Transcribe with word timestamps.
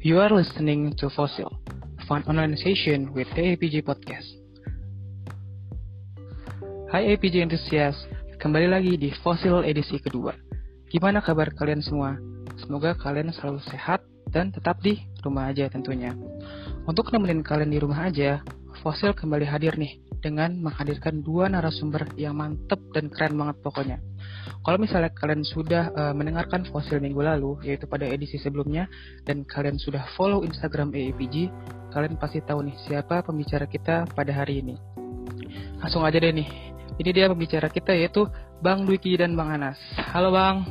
You 0.00 0.16
are 0.16 0.32
listening 0.32 0.96
to 0.96 1.12
Fossil, 1.12 1.60
fun 2.08 2.24
session 2.56 3.12
with 3.12 3.28
AAPG 3.36 3.84
Podcast. 3.84 4.32
Hai 6.88 7.12
APG 7.12 7.44
enthusiast, 7.44 8.08
kembali 8.40 8.72
lagi 8.72 8.96
di 8.96 9.12
Fossil 9.20 9.60
edisi 9.60 10.00
kedua. 10.00 10.32
Gimana 10.88 11.20
kabar 11.20 11.52
kalian 11.52 11.84
semua? 11.84 12.16
Semoga 12.64 12.96
kalian 12.96 13.28
selalu 13.28 13.60
sehat 13.68 14.00
dan 14.32 14.48
tetap 14.48 14.80
di 14.80 14.96
rumah 15.20 15.52
aja 15.52 15.68
tentunya. 15.68 16.16
Untuk 16.88 17.12
nemenin 17.12 17.44
kalian 17.44 17.68
di 17.68 17.76
rumah 17.84 18.08
aja, 18.08 18.40
Fossil 18.80 19.12
kembali 19.12 19.44
hadir 19.44 19.76
nih 19.76 20.00
dengan 20.24 20.64
menghadirkan 20.64 21.20
dua 21.20 21.52
narasumber 21.52 22.08
yang 22.16 22.40
mantep 22.40 22.80
dan 22.96 23.12
keren 23.12 23.36
banget 23.36 23.60
pokoknya. 23.60 24.00
Kalau 24.60 24.78
misalnya 24.80 25.10
kalian 25.12 25.42
sudah 25.42 25.90
uh, 25.92 26.14
mendengarkan 26.14 26.68
fosil 26.68 27.00
minggu 27.00 27.20
lalu, 27.20 27.60
yaitu 27.64 27.88
pada 27.88 28.04
edisi 28.04 28.36
sebelumnya, 28.36 28.86
dan 29.24 29.44
kalian 29.48 29.80
sudah 29.80 30.04
follow 30.14 30.44
Instagram 30.44 30.92
AAPG, 30.92 31.48
kalian 31.90 32.20
pasti 32.20 32.44
tahu 32.44 32.64
nih 32.66 32.76
siapa 32.86 33.24
pembicara 33.24 33.64
kita 33.66 34.08
pada 34.12 34.32
hari 34.32 34.60
ini. 34.62 34.76
Langsung 35.80 36.04
aja 36.04 36.20
deh 36.20 36.32
nih. 36.32 36.48
Ini 37.00 37.10
dia 37.16 37.26
pembicara 37.32 37.72
kita 37.72 37.96
yaitu 37.96 38.28
Bang 38.60 38.84
Dwiki 38.84 39.16
dan 39.16 39.32
Bang 39.32 39.48
Anas. 39.56 39.80
Halo 40.12 40.28
Bang. 40.30 40.68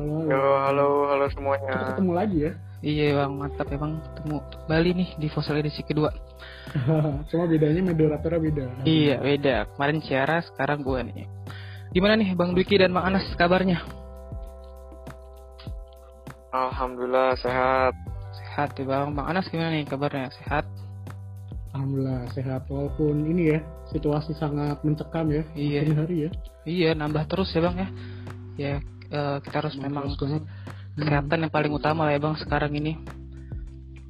Halo, 0.00 0.24
halo, 0.24 0.50
halo, 0.64 0.86
halo 1.12 1.24
semuanya. 1.28 1.72
Kita 1.76 1.86
ketemu 1.92 2.12
lagi 2.16 2.38
ya. 2.48 2.52
Iya 2.80 3.20
bang, 3.20 3.32
mantap 3.36 3.68
emang 3.68 4.00
ketemu 4.00 4.40
Bali 4.64 4.90
nih 4.96 5.10
di 5.20 5.28
Fossil 5.28 5.60
edisi 5.60 5.84
kedua. 5.84 6.08
Cuma 7.28 7.44
bedanya 7.44 7.92
moderatornya 7.92 8.40
beda. 8.40 8.64
Iya 8.88 9.20
beda. 9.20 9.56
Kemarin 9.76 10.00
Ciara, 10.00 10.40
sekarang 10.40 10.80
gue 10.80 11.00
nih. 11.12 11.28
Gimana 11.90 12.14
nih 12.14 12.38
Bang 12.38 12.54
Dwiki 12.54 12.78
dan 12.78 12.94
Bang 12.94 13.10
Anas 13.10 13.26
kabarnya? 13.34 13.82
Alhamdulillah 16.54 17.34
sehat. 17.34 17.98
Sehat 18.30 18.78
ya 18.78 18.86
Bang. 18.86 19.10
Bang 19.18 19.26
Anas 19.26 19.50
gimana 19.50 19.74
nih 19.74 19.90
kabarnya? 19.90 20.30
Sehat? 20.38 20.70
Alhamdulillah 21.74 22.30
sehat 22.30 22.70
walaupun 22.70 23.26
ini 23.26 23.54
ya 23.54 23.58
situasi 23.90 24.38
sangat 24.38 24.78
mencekam 24.86 25.34
ya 25.34 25.42
iya. 25.58 25.82
hari 25.82 26.26
ya. 26.26 26.30
Iya 26.62 26.90
nambah 26.94 27.26
terus 27.26 27.50
ya 27.50 27.58
Bang 27.58 27.74
ya. 27.74 27.88
Ya 28.54 28.72
uh, 29.10 29.42
kita 29.42 29.66
harus 29.66 29.74
nambah 29.74 29.90
memang 29.90 30.06
banget. 30.14 30.46
kesehatan 30.94 31.42
yang 31.42 31.50
paling 31.50 31.74
utama 31.74 32.06
lah 32.06 32.14
ya 32.14 32.22
Bang 32.22 32.38
sekarang 32.38 32.70
ini. 32.78 33.02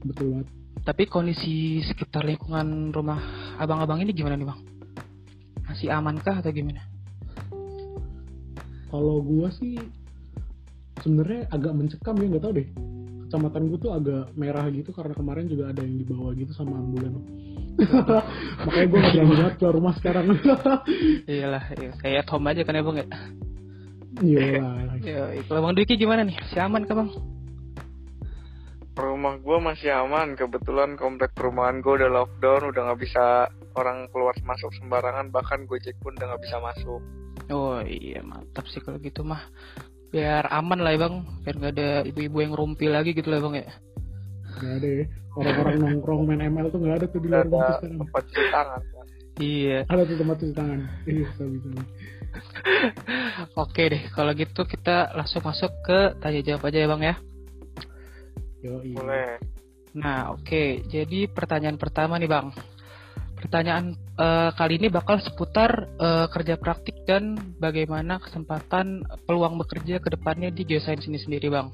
Betul 0.04 0.36
banget. 0.36 0.48
Tapi 0.84 1.08
kondisi 1.08 1.80
sekitar 1.80 2.28
lingkungan 2.28 2.92
rumah 2.92 3.20
abang-abang 3.56 4.04
ini 4.04 4.12
gimana 4.12 4.36
nih 4.36 4.48
Bang? 4.52 4.60
Masih 5.64 5.88
amankah 5.88 6.44
atau 6.44 6.52
gimana? 6.52 6.89
Kalau 8.90 9.22
gua 9.22 9.48
sih 9.54 9.78
sebenarnya 11.00 11.46
agak 11.54 11.72
mencekam 11.72 12.14
ya 12.18 12.26
nggak 12.26 12.44
tahu 12.44 12.52
deh. 12.58 12.68
Kecamatan 13.30 13.62
gua 13.70 13.78
tuh 13.78 13.92
agak 13.94 14.24
merah 14.34 14.66
gitu 14.74 14.90
karena 14.90 15.14
kemarin 15.14 15.46
juga 15.46 15.70
ada 15.70 15.80
yang 15.86 15.96
dibawa 16.02 16.30
gitu 16.34 16.52
sama 16.52 16.74
ambulan. 16.74 17.14
Makanya 18.66 18.86
gua 18.90 18.98
nggak 18.98 19.14
berani 19.14 19.34
banget 19.38 19.54
keluar 19.62 19.74
rumah 19.78 19.94
sekarang. 19.94 20.26
Iyalah, 21.30 21.64
iya. 21.78 21.92
kayak 22.02 22.26
Tom 22.26 22.44
aja 22.50 22.62
kan 22.66 22.74
ya 22.74 22.82
bang 22.82 22.98
ya. 22.98 23.08
Iya. 24.20 24.42
Ya, 25.00 25.32
kalau 25.48 25.64
bang 25.64 25.80
Dwiki 25.80 25.96
gimana 25.96 26.28
nih? 26.28 26.36
Si 26.52 26.60
aman 26.60 26.84
kah 26.84 26.92
bang? 26.92 27.08
Rumah 29.00 29.40
gue 29.40 29.58
masih 29.64 29.96
aman. 29.96 30.36
Kebetulan 30.36 31.00
komplek 31.00 31.32
perumahan 31.32 31.80
gue 31.80 31.96
udah 31.96 32.12
lockdown, 32.12 32.68
udah 32.68 32.82
nggak 32.84 33.00
bisa 33.00 33.48
orang 33.80 34.12
keluar 34.12 34.36
masuk 34.44 34.68
sembarangan. 34.76 35.32
Bahkan 35.32 35.64
Gojek 35.64 35.96
pun 36.04 36.12
udah 36.20 36.36
nggak 36.36 36.44
bisa 36.44 36.60
masuk. 36.60 37.00
Oh 37.50 37.82
iya 37.82 38.22
mantap 38.22 38.70
sih 38.70 38.78
kalau 38.78 39.02
gitu 39.02 39.26
mah. 39.26 39.42
Biar 40.10 40.46
aman 40.50 40.78
lah 40.82 40.94
ya 40.94 40.98
bang. 41.06 41.14
Biar 41.42 41.54
nggak 41.58 41.74
ada 41.74 41.90
ibu-ibu 42.06 42.38
yang 42.42 42.54
rumpi 42.54 42.86
lagi 42.86 43.10
gitu 43.10 43.30
lah 43.30 43.42
bang 43.42 43.54
ya. 43.66 43.68
Nggak 44.58 44.74
ada 44.78 44.88
ya. 44.88 45.06
Orang-orang 45.34 45.76
nongkrong 45.82 46.22
main 46.26 46.42
ML 46.46 46.66
tuh 46.70 46.78
nggak 46.82 46.96
ada 47.02 47.06
tuh 47.10 47.20
di 47.22 47.28
luar 47.30 47.46
rumah 47.46 47.78
tempat 47.82 48.22
cuci 48.30 48.46
tangan 48.50 48.82
kan? 48.82 49.06
iya. 49.42 49.78
Ada 49.86 50.02
tuh 50.06 50.16
tempat 50.18 50.36
cuci 50.38 50.54
tangan. 50.54 50.80
Iya 51.06 51.26
sabi 51.34 51.56
sabi 51.62 51.82
oke 53.66 53.82
deh 53.90 54.02
kalau 54.14 54.30
gitu 54.38 54.62
kita 54.62 55.10
langsung 55.18 55.42
masuk 55.42 55.74
ke 55.82 56.14
tanya 56.22 56.40
jawab 56.46 56.70
aja 56.70 56.78
ya 56.78 56.86
bang 56.86 57.02
ya. 57.02 57.14
Yo, 58.60 58.74
iya. 58.86 58.94
boleh. 58.94 59.30
Nah 59.98 60.30
oke. 60.30 60.46
Okay. 60.46 60.68
jadi 60.86 61.26
pertanyaan 61.26 61.74
pertama 61.74 62.14
nih 62.22 62.30
bang 62.30 62.54
Pertanyaan 63.40 63.96
uh, 64.20 64.52
kali 64.52 64.76
ini 64.76 64.92
bakal 64.92 65.16
seputar 65.24 65.88
uh, 65.96 66.28
kerja 66.28 66.60
praktik 66.60 67.08
dan 67.08 67.56
bagaimana 67.56 68.20
kesempatan 68.20 69.00
peluang 69.24 69.56
bekerja 69.56 69.96
ke 69.96 70.12
depannya 70.12 70.52
di 70.52 70.68
geosains 70.68 71.08
ini 71.08 71.16
sendiri, 71.16 71.48
Bang. 71.48 71.72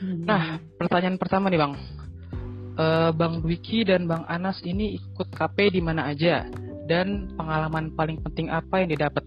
Hmm. 0.00 0.24
Nah, 0.24 0.56
pertanyaan 0.80 1.20
pertama 1.20 1.52
nih, 1.52 1.60
Bang. 1.60 1.76
Uh, 2.76 3.12
Bang 3.12 3.44
Dwiki 3.44 3.84
dan 3.84 4.08
Bang 4.08 4.24
Anas 4.28 4.60
ini 4.64 4.96
ikut 4.96 5.28
KP 5.32 5.76
di 5.76 5.80
mana 5.84 6.08
aja 6.08 6.44
dan 6.88 7.32
pengalaman 7.36 7.92
paling 7.92 8.20
penting 8.24 8.48
apa 8.48 8.80
yang 8.80 8.88
didapat? 8.92 9.24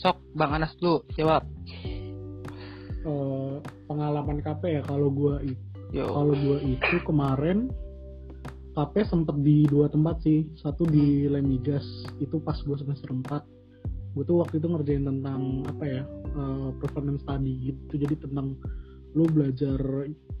Sok, 0.00 0.16
Bang 0.32 0.56
Anas 0.56 0.72
dulu 0.80 1.04
jawab. 1.12 1.44
Uh, 3.04 3.60
pengalaman 3.84 4.40
KP 4.40 4.80
ya 4.80 4.82
kalau 4.84 5.08
gua 5.08 5.40
itu 5.40 5.68
kalau 5.96 6.36
gua 6.36 6.58
itu 6.60 6.96
kemarin 7.08 7.72
KP 8.78 8.94
sempet 9.10 9.34
di 9.42 9.66
dua 9.66 9.90
tempat 9.90 10.22
sih. 10.22 10.46
Satu 10.54 10.86
di 10.86 11.26
Lemigas 11.26 11.82
itu 12.22 12.38
pas 12.38 12.54
gue 12.62 12.78
semester 12.78 13.10
4 13.10 13.58
gue 14.16 14.24
tuh 14.24 14.40
waktu 14.40 14.58
itu 14.58 14.66
ngerjain 14.66 15.04
tentang 15.04 15.62
apa 15.68 15.84
ya 15.84 16.02
uh, 16.38 16.70
performance 16.78 17.26
study 17.26 17.74
gitu. 17.74 18.06
Jadi 18.06 18.14
tentang 18.22 18.54
lu 19.18 19.26
belajar 19.26 19.78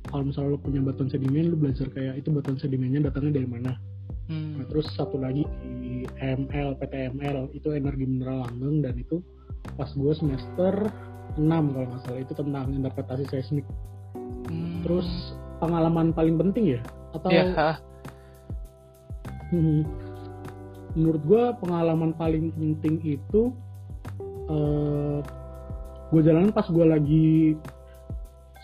kalau 0.06 0.22
misalnya 0.22 0.54
lu 0.54 0.60
punya 0.62 0.80
batuan 0.86 1.10
sedimen 1.10 1.50
lu 1.50 1.58
belajar 1.58 1.90
kayak 1.90 2.22
itu 2.22 2.30
batuan 2.30 2.54
sedimennya 2.62 3.10
datangnya 3.10 3.42
dari 3.42 3.48
mana. 3.50 3.74
Hmm. 4.28 4.60
nah, 4.60 4.66
terus 4.68 4.86
satu 4.92 5.16
lagi 5.16 5.42
di 5.80 6.04
ML 6.20 6.76
PTML 6.76 7.48
itu 7.56 7.72
energi 7.72 8.04
mineral 8.04 8.44
langgeng 8.44 8.84
dan 8.84 8.94
itu 9.00 9.24
pas 9.74 9.88
gue 9.88 10.12
semester 10.14 10.74
6 11.34 11.42
kalau 11.42 11.86
nggak 11.90 12.02
salah. 12.06 12.20
Itu 12.22 12.32
tentang 12.38 12.70
interpretasi 12.70 13.26
seismik. 13.26 13.66
Hmm. 14.46 14.80
terus 14.86 15.34
pengalaman 15.58 16.14
paling 16.14 16.38
penting 16.38 16.78
ya? 16.78 16.80
Atau 17.12 17.28
ya, 17.34 17.52
hmm, 19.52 19.82
menurut 20.96 21.22
gue 21.24 21.42
pengalaman 21.62 22.10
paling 22.16 22.50
penting 22.56 23.00
itu 23.04 23.52
uh, 24.48 24.52
eh, 24.52 25.18
gue 26.08 26.20
jalanin 26.24 26.52
pas 26.52 26.64
gue 26.64 26.86
lagi 26.88 27.56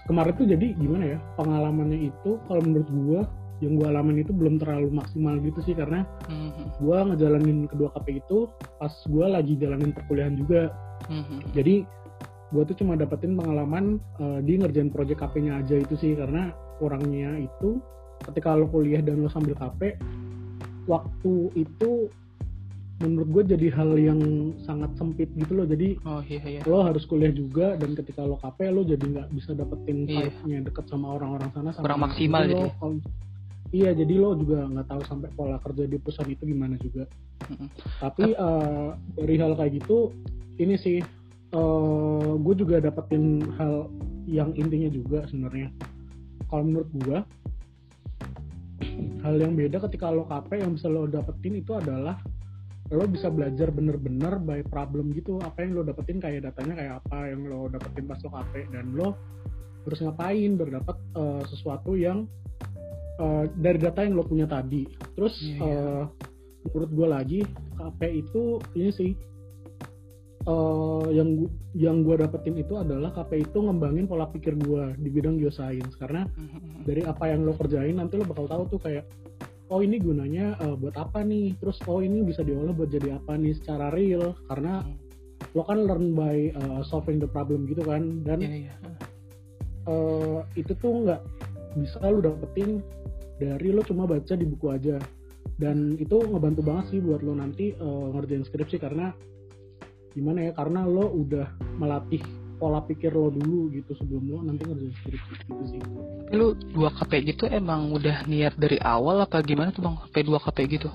kemarin 0.09 0.33
tuh 0.37 0.49
jadi 0.49 0.67
gimana 0.77 1.17
ya 1.17 1.19
pengalamannya 1.37 2.13
itu 2.13 2.41
kalau 2.49 2.61
menurut 2.61 2.89
gue 2.89 3.21
yang 3.63 3.81
gue 3.81 3.87
alamin 3.87 4.21
itu 4.21 4.33
belum 4.35 4.59
terlalu 4.59 4.91
maksimal 4.93 5.39
gitu 5.41 5.63
sih 5.65 5.75
karena 5.79 6.05
mm-hmm. 6.29 6.83
gue 6.83 6.99
ngejalanin 7.13 7.59
kedua 7.71 7.89
KP 7.97 8.21
itu 8.21 8.51
pas 8.77 8.93
gue 8.93 9.27
lagi 9.31 9.55
jalanin 9.57 9.95
perkuliahan 9.95 10.35
juga 10.37 10.75
mm-hmm. 11.09 11.39
jadi 11.55 11.75
gue 12.53 12.63
tuh 12.69 12.77
cuma 12.85 12.99
dapetin 12.99 13.39
pengalaman 13.39 13.99
uh, 14.21 14.39
di 14.45 14.61
ngerjain 14.61 14.93
project 14.93 15.23
KP-nya 15.23 15.65
aja 15.65 15.81
itu 15.81 15.95
sih 15.97 16.13
karena 16.19 16.53
kurangnya 16.79 17.41
itu 17.41 17.81
ketika 18.29 18.55
lo 18.55 18.69
kuliah 18.69 19.01
dan 19.01 19.23
lo 19.23 19.31
sambil 19.31 19.55
KP 19.55 19.97
waktu 20.87 21.51
itu 21.57 22.09
menurut 23.03 23.29
gue 23.29 23.45
jadi 23.59 23.69
hal 23.75 23.91
yang 23.99 24.21
sangat 24.63 24.95
sempit 24.95 25.27
gitu 25.35 25.53
loh 25.59 25.67
jadi 25.67 25.99
oh, 26.07 26.23
iya, 26.25 26.41
iya. 26.47 26.61
lo 26.63 26.87
harus 26.87 27.03
kuliah 27.11 27.35
juga 27.35 27.75
dan 27.75 27.99
ketika 27.99 28.23
lo 28.23 28.39
KP 28.39 28.71
lo 28.71 28.87
jadi 28.87 29.03
nggak 29.03 29.29
bisa 29.35 29.51
dapetin 29.53 30.07
iya. 30.07 30.31
nya 30.47 30.63
deket 30.63 30.87
sama 30.87 31.19
orang-orang 31.19 31.51
sana 31.53 31.75
sama 31.75 31.85
kurang 31.91 32.03
maksimal 32.07 32.47
jadi 32.47 32.55
lo, 32.55 32.89
iya 33.75 33.91
jadi 33.93 34.15
lo 34.15 34.39
juga 34.39 34.71
nggak 34.71 34.87
tahu 34.87 35.03
sampai 35.11 35.29
pola 35.35 35.59
kerja 35.59 35.91
di 35.91 35.97
perusahaan 35.99 36.31
itu 36.31 36.45
gimana 36.47 36.79
juga 36.79 37.05
mm-hmm. 37.51 37.69
tapi 37.99 38.25
uh, 38.39 38.95
dari 39.19 39.35
hal 39.43 39.53
kayak 39.59 39.73
gitu 39.83 40.15
ini 40.63 40.79
sih 40.79 41.03
uh, 41.51 42.39
gue 42.39 42.55
juga 42.55 42.79
dapetin 42.79 43.43
hal 43.59 43.91
yang 44.31 44.55
intinya 44.55 44.89
juga 44.89 45.27
sebenarnya 45.27 45.75
kalau 46.47 46.63
menurut 46.63 46.91
gue 47.03 47.19
hal 49.25 49.35
yang 49.41 49.57
beda 49.57 49.81
ketika 49.89 50.13
lo 50.13 50.29
KP 50.29 50.61
yang 50.61 50.77
bisa 50.77 50.87
lo 50.87 51.09
dapetin 51.09 51.59
itu 51.59 51.73
adalah 51.75 52.21
lo 52.93 53.05
bisa 53.09 53.33
belajar 53.33 53.73
bener-bener 53.73 54.37
by 54.39 54.61
problem 54.69 55.11
gitu. 55.17 55.41
Apa 55.41 55.65
yang 55.65 55.81
lo 55.81 55.83
dapetin 55.83 56.21
kayak 56.21 56.47
datanya 56.47 56.75
kayak 56.77 56.95
apa 57.05 57.19
yang 57.33 57.49
lo 57.49 57.67
dapetin 57.73 58.05
pas 58.05 58.21
lo 58.21 58.31
KP 58.31 58.53
dan 58.71 58.87
lo 58.93 59.17
harus 59.85 60.01
ngapain 60.01 60.51
berdapat 60.57 60.97
uh, 61.17 61.43
sesuatu 61.49 61.93
yang 61.99 62.25
uh, 63.21 63.45
dari 63.59 63.79
data 63.81 64.05
yang 64.05 64.15
lo 64.15 64.25
punya 64.25 64.47
tadi. 64.47 64.87
Terus 65.17 65.35
yeah, 65.43 65.59
yeah. 65.59 65.65
Uh, 65.65 66.05
menurut 66.71 66.91
gue 66.93 67.09
lagi 67.09 67.41
KP 67.77 68.01
itu 68.25 68.63
ini 68.79 68.91
sih 68.95 69.13
uh, 70.49 70.94
yang 71.15 71.47
yang 71.79 72.03
gue 72.03 72.19
dapetin 72.19 72.59
itu 72.59 72.75
adalah 72.75 73.15
KP 73.15 73.47
itu 73.47 73.59
ngembangin 73.63 74.11
pola 74.11 74.27
pikir 74.27 74.59
gue 74.59 74.99
di 74.99 75.09
bidang 75.15 75.39
geoscience. 75.39 75.95
Karena 75.95 76.27
mm-hmm. 76.27 76.83
dari 76.83 77.03
apa 77.07 77.31
yang 77.31 77.47
lo 77.47 77.55
kerjain 77.55 78.03
nanti 78.03 78.19
lo 78.19 78.27
bakal 78.27 78.51
tahu 78.51 78.63
tuh 78.75 78.81
kayak 78.83 79.07
oh 79.71 79.81
ini 79.81 80.03
gunanya 80.03 80.59
uh, 80.59 80.75
buat 80.75 80.99
apa 80.99 81.23
nih? 81.23 81.55
Terus 81.63 81.79
oh 81.87 82.03
ini 82.03 82.27
bisa 82.27 82.43
diolah 82.43 82.75
buat 82.75 82.91
jadi 82.91 83.23
apa 83.23 83.39
nih 83.39 83.55
secara 83.55 83.95
real? 83.95 84.35
Karena 84.51 84.83
lo 85.55 85.63
kan 85.63 85.87
learn 85.87 86.19
by 86.19 86.51
uh, 86.59 86.83
solving 86.83 87.23
the 87.23 87.31
problem 87.31 87.71
gitu 87.71 87.87
kan? 87.87 88.27
Dan 88.27 88.39
yeah, 88.43 88.69
yeah. 88.69 88.77
Uh, 89.87 90.41
itu 90.59 90.75
tuh 90.81 91.07
nggak 91.07 91.21
bisa 91.79 92.01
lu 92.09 92.25
dapetin 92.25 92.81
dari 93.37 93.71
lo 93.71 93.87
cuma 93.87 94.11
baca 94.11 94.35
di 94.35 94.45
buku 94.45 94.67
aja. 94.75 94.99
Dan 95.55 95.95
itu 96.03 96.19
ngebantu 96.19 96.67
banget 96.67 96.85
sih 96.91 96.99
buat 96.99 97.23
lo 97.23 97.39
nanti 97.39 97.71
uh, 97.79 98.11
ngerjain 98.11 98.43
skripsi. 98.43 98.83
Karena 98.83 99.15
gimana 100.15 100.49
ya 100.49 100.53
karena 100.55 100.87
lo 100.87 101.11
udah 101.11 101.47
melatih 101.77 102.23
pola 102.55 102.81
pikir 102.87 103.11
lo 103.11 103.35
dulu 103.35 103.69
gitu 103.75 103.93
sebelum 103.99 104.25
lo 104.31 104.39
nanti 104.47 104.63
ngerjain 104.65 104.95
skripsi 105.03 105.33
gitu 105.45 105.65
sih. 105.69 105.81
Lu 106.33 106.55
dua 106.55 106.95
KP 106.95 107.35
gitu 107.35 107.45
emang 107.51 107.91
udah 107.91 108.25
niat 108.31 108.55
dari 108.55 108.79
awal 108.79 109.27
apa 109.27 109.43
gimana 109.43 109.75
tuh 109.75 109.83
bang? 109.83 109.99
KP 110.07 110.15
dua 110.25 110.39
KP 110.39 110.59
gitu? 110.71 110.89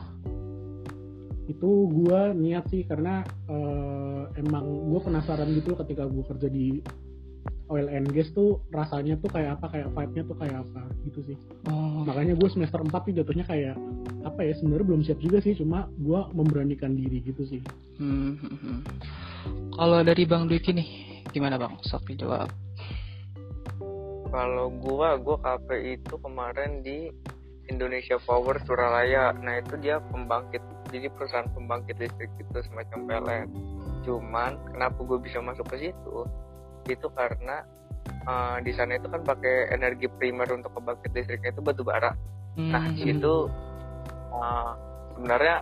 Itu 1.52 1.70
gue 1.92 2.22
niat 2.34 2.66
sih 2.72 2.88
karena 2.88 3.22
uh, 3.52 4.32
emang 4.40 4.66
gue 4.88 5.00
penasaran 5.04 5.52
gitu 5.52 5.76
ketika 5.76 6.08
gue 6.08 6.24
kerja 6.24 6.48
di 6.48 6.80
oil 7.70 7.88
and 7.90 8.10
gas 8.12 8.30
tuh 8.34 8.58
rasanya 8.74 9.16
tuh 9.22 9.30
kayak 9.30 9.62
apa 9.62 9.70
kayak 9.70 9.88
vibe-nya 9.94 10.24
tuh 10.26 10.38
kayak 10.42 10.58
apa 10.66 10.82
gitu 11.06 11.20
sih 11.30 11.38
oh. 11.70 12.02
makanya 12.04 12.34
gue 12.34 12.50
semester 12.50 12.82
4 12.82 12.90
tuh 12.90 13.14
jatuhnya 13.14 13.46
kayak 13.46 13.76
apa 14.26 14.40
ya 14.42 14.54
sebenarnya 14.58 14.86
belum 14.90 15.02
siap 15.06 15.20
juga 15.22 15.38
sih 15.40 15.54
cuma 15.54 15.86
gue 16.02 16.20
memberanikan 16.34 16.98
diri 16.98 17.22
gitu 17.22 17.46
sih 17.46 17.62
hmm. 18.02 18.42
hmm, 18.42 18.58
hmm. 18.58 18.80
kalau 19.78 20.02
dari 20.02 20.26
bang 20.26 20.50
Dwiki 20.50 20.72
nih 20.74 20.90
gimana 21.30 21.62
bang 21.62 21.78
sok 21.86 22.10
jawab 22.18 22.50
kalau 24.30 24.70
gue 24.74 25.10
gue 25.26 25.38
KP 25.42 25.68
itu 25.98 26.16
kemarin 26.22 26.82
di 26.86 27.10
Indonesia 27.70 28.18
Power 28.26 28.58
Suralaya 28.66 29.34
nah 29.38 29.62
itu 29.62 29.78
dia 29.78 30.02
pembangkit 30.10 30.62
jadi 30.90 31.08
perusahaan 31.14 31.50
pembangkit 31.54 32.02
listrik 32.02 32.34
itu 32.42 32.58
semacam 32.66 33.00
PLN 33.06 33.48
cuman 34.10 34.58
kenapa 34.74 35.00
gue 35.06 35.20
bisa 35.22 35.38
masuk 35.38 35.70
ke 35.70 35.90
situ 35.90 36.26
itu 36.94 37.08
karena 37.14 37.64
uh, 38.26 38.58
di 38.62 38.72
sana 38.74 38.98
itu 38.98 39.08
kan 39.08 39.22
pakai 39.24 39.72
energi 39.74 40.10
primer 40.10 40.50
untuk 40.52 40.74
pembangkit 40.74 41.12
listriknya 41.14 41.54
itu 41.54 41.62
batu 41.62 41.84
bara. 41.86 42.12
Hmm. 42.58 42.72
Nah 42.74 42.84
di 42.92 43.02
situ 43.06 43.34
uh, 44.34 44.72
sebenarnya 45.16 45.56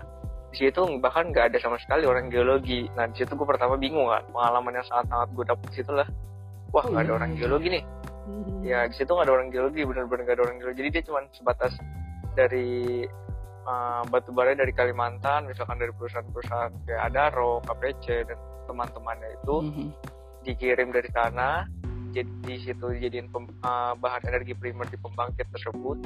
di 0.48 0.58
situ 0.64 0.82
bahkan 1.04 1.30
nggak 1.30 1.54
ada 1.54 1.58
sama 1.60 1.78
sekali 1.80 2.08
orang 2.08 2.32
geologi. 2.32 2.88
Nah 2.96 3.06
di 3.12 3.16
situ 3.20 3.36
gue 3.36 3.48
pertama 3.48 3.76
bingung 3.76 4.08
kan 4.08 4.24
pengalaman 4.32 4.80
yang 4.80 4.88
sangat 4.88 5.06
sangat 5.12 5.30
gue 5.36 5.46
dapet 5.46 5.70
situ 5.76 5.92
lah. 5.92 6.08
Wah 6.72 6.86
nggak 6.88 7.04
ada 7.08 7.14
orang 7.20 7.32
geologi 7.36 7.68
nih. 7.80 7.84
Hmm. 8.28 8.60
Ya 8.64 8.80
di 8.88 8.96
situ 8.96 9.12
nggak 9.12 9.28
ada 9.28 9.36
orang 9.36 9.50
geologi 9.52 9.82
benar-benar 9.84 10.22
nggak 10.24 10.36
ada 10.40 10.44
orang 10.48 10.58
geologi. 10.60 10.78
Jadi 10.82 10.90
dia 10.92 11.04
cuma 11.06 11.20
sebatas 11.36 11.74
dari 12.38 13.04
uh, 13.66 14.02
batu 14.08 14.30
bara 14.30 14.54
dari 14.54 14.72
Kalimantan, 14.72 15.50
misalkan 15.50 15.82
dari 15.82 15.90
perusahaan-perusahaan 15.96 16.72
kayak 16.86 17.02
Adaro, 17.12 17.64
KPC 17.66 18.30
dan 18.30 18.40
teman-temannya 18.68 19.30
itu. 19.42 19.58
Hmm 19.64 19.92
dikirim 20.48 20.96
dari 20.96 21.12
sana 21.12 21.68
jadi 22.16 22.32
di 22.42 22.56
situ 22.64 22.88
jadiin 22.98 23.28
pem, 23.30 23.46
uh, 23.62 23.94
bahan 24.00 24.24
energi 24.32 24.58
primer 24.58 24.88
di 24.90 24.98
pembangkit 24.98 25.54
tersebut. 25.54 26.02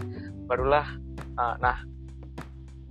Barulah 0.49 0.97
uh, 1.39 1.55
nah 1.61 1.77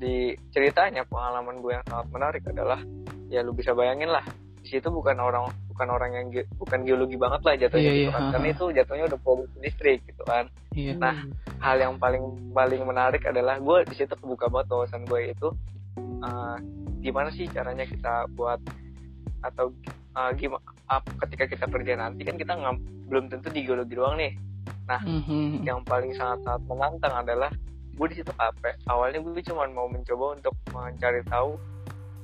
di 0.01 0.33
ceritanya 0.49 1.05
pengalaman 1.05 1.61
gue 1.61 1.77
yang 1.77 1.85
sangat 1.85 2.09
menarik 2.09 2.43
adalah 2.49 2.81
ya 3.29 3.45
lu 3.45 3.53
bisa 3.53 3.77
bayangin 3.77 4.09
lah 4.09 4.25
di 4.65 4.69
situ 4.73 4.89
bukan 4.89 5.21
orang 5.21 5.53
bukan 5.69 5.89
orang 5.93 6.11
yang 6.17 6.27
ge, 6.33 6.49
bukan 6.57 6.89
geologi 6.89 7.21
banget 7.21 7.41
lah 7.45 7.55
jatuhnya 7.57 7.85
yeah, 7.85 7.93
gitu 7.93 8.09
iya, 8.09 8.17
kan 8.17 8.25
karena 8.33 8.49
itu 8.49 8.65
jatuhnya 8.73 9.05
udah 9.13 9.21
produksi 9.21 9.57
listrik 9.61 10.01
gitu 10.09 10.23
kan. 10.25 10.45
Yeah. 10.73 10.97
nah 10.97 11.17
hal 11.61 11.77
yang 11.77 12.01
paling 12.01 12.53
paling 12.57 12.81
menarik 12.89 13.21
adalah 13.29 13.61
gue 13.61 13.79
di 13.93 13.95
situ 13.97 14.13
kebuka 14.17 14.49
banget 14.49 14.73
wawasan 14.73 15.05
gue 15.05 15.21
itu 15.37 15.49
uh, 16.25 16.57
gimana 17.05 17.29
sih 17.33 17.45
caranya 17.53 17.85
kita 17.85 18.29
buat 18.33 18.61
atau 19.41 19.73
uh, 20.17 20.31
gimana 20.37 20.63
uh, 20.91 21.03
ketika 21.27 21.45
kita 21.51 21.67
kerja 21.69 21.93
nanti 21.97 22.23
kan 22.27 22.37
kita 22.37 22.53
nggak 22.57 22.77
belum 23.09 23.33
tentu 23.33 23.49
di 23.51 23.65
geologi 23.65 23.95
doang 23.97 24.17
nih 24.19 24.33
nah 24.87 25.01
mm-hmm. 25.03 25.63
yang 25.63 25.81
paling 25.87 26.13
sangat 26.15 26.43
sangat 26.47 26.63
menantang 26.67 27.15
adalah 27.15 27.51
gue 27.95 28.07
di 28.11 28.17
situ 28.23 28.33
apa 28.41 28.75
awalnya 28.89 29.21
gue 29.21 29.43
cuma 29.45 29.69
mau 29.71 29.87
mencoba 29.87 30.41
untuk 30.41 30.55
mencari 30.73 31.23
tahu 31.29 31.61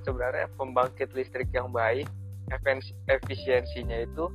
sebenarnya 0.03 0.47
pembangkit 0.57 1.11
listrik 1.15 1.51
yang 1.53 1.69
baik 1.71 2.07
efisiensinya 3.11 4.07
itu 4.07 4.31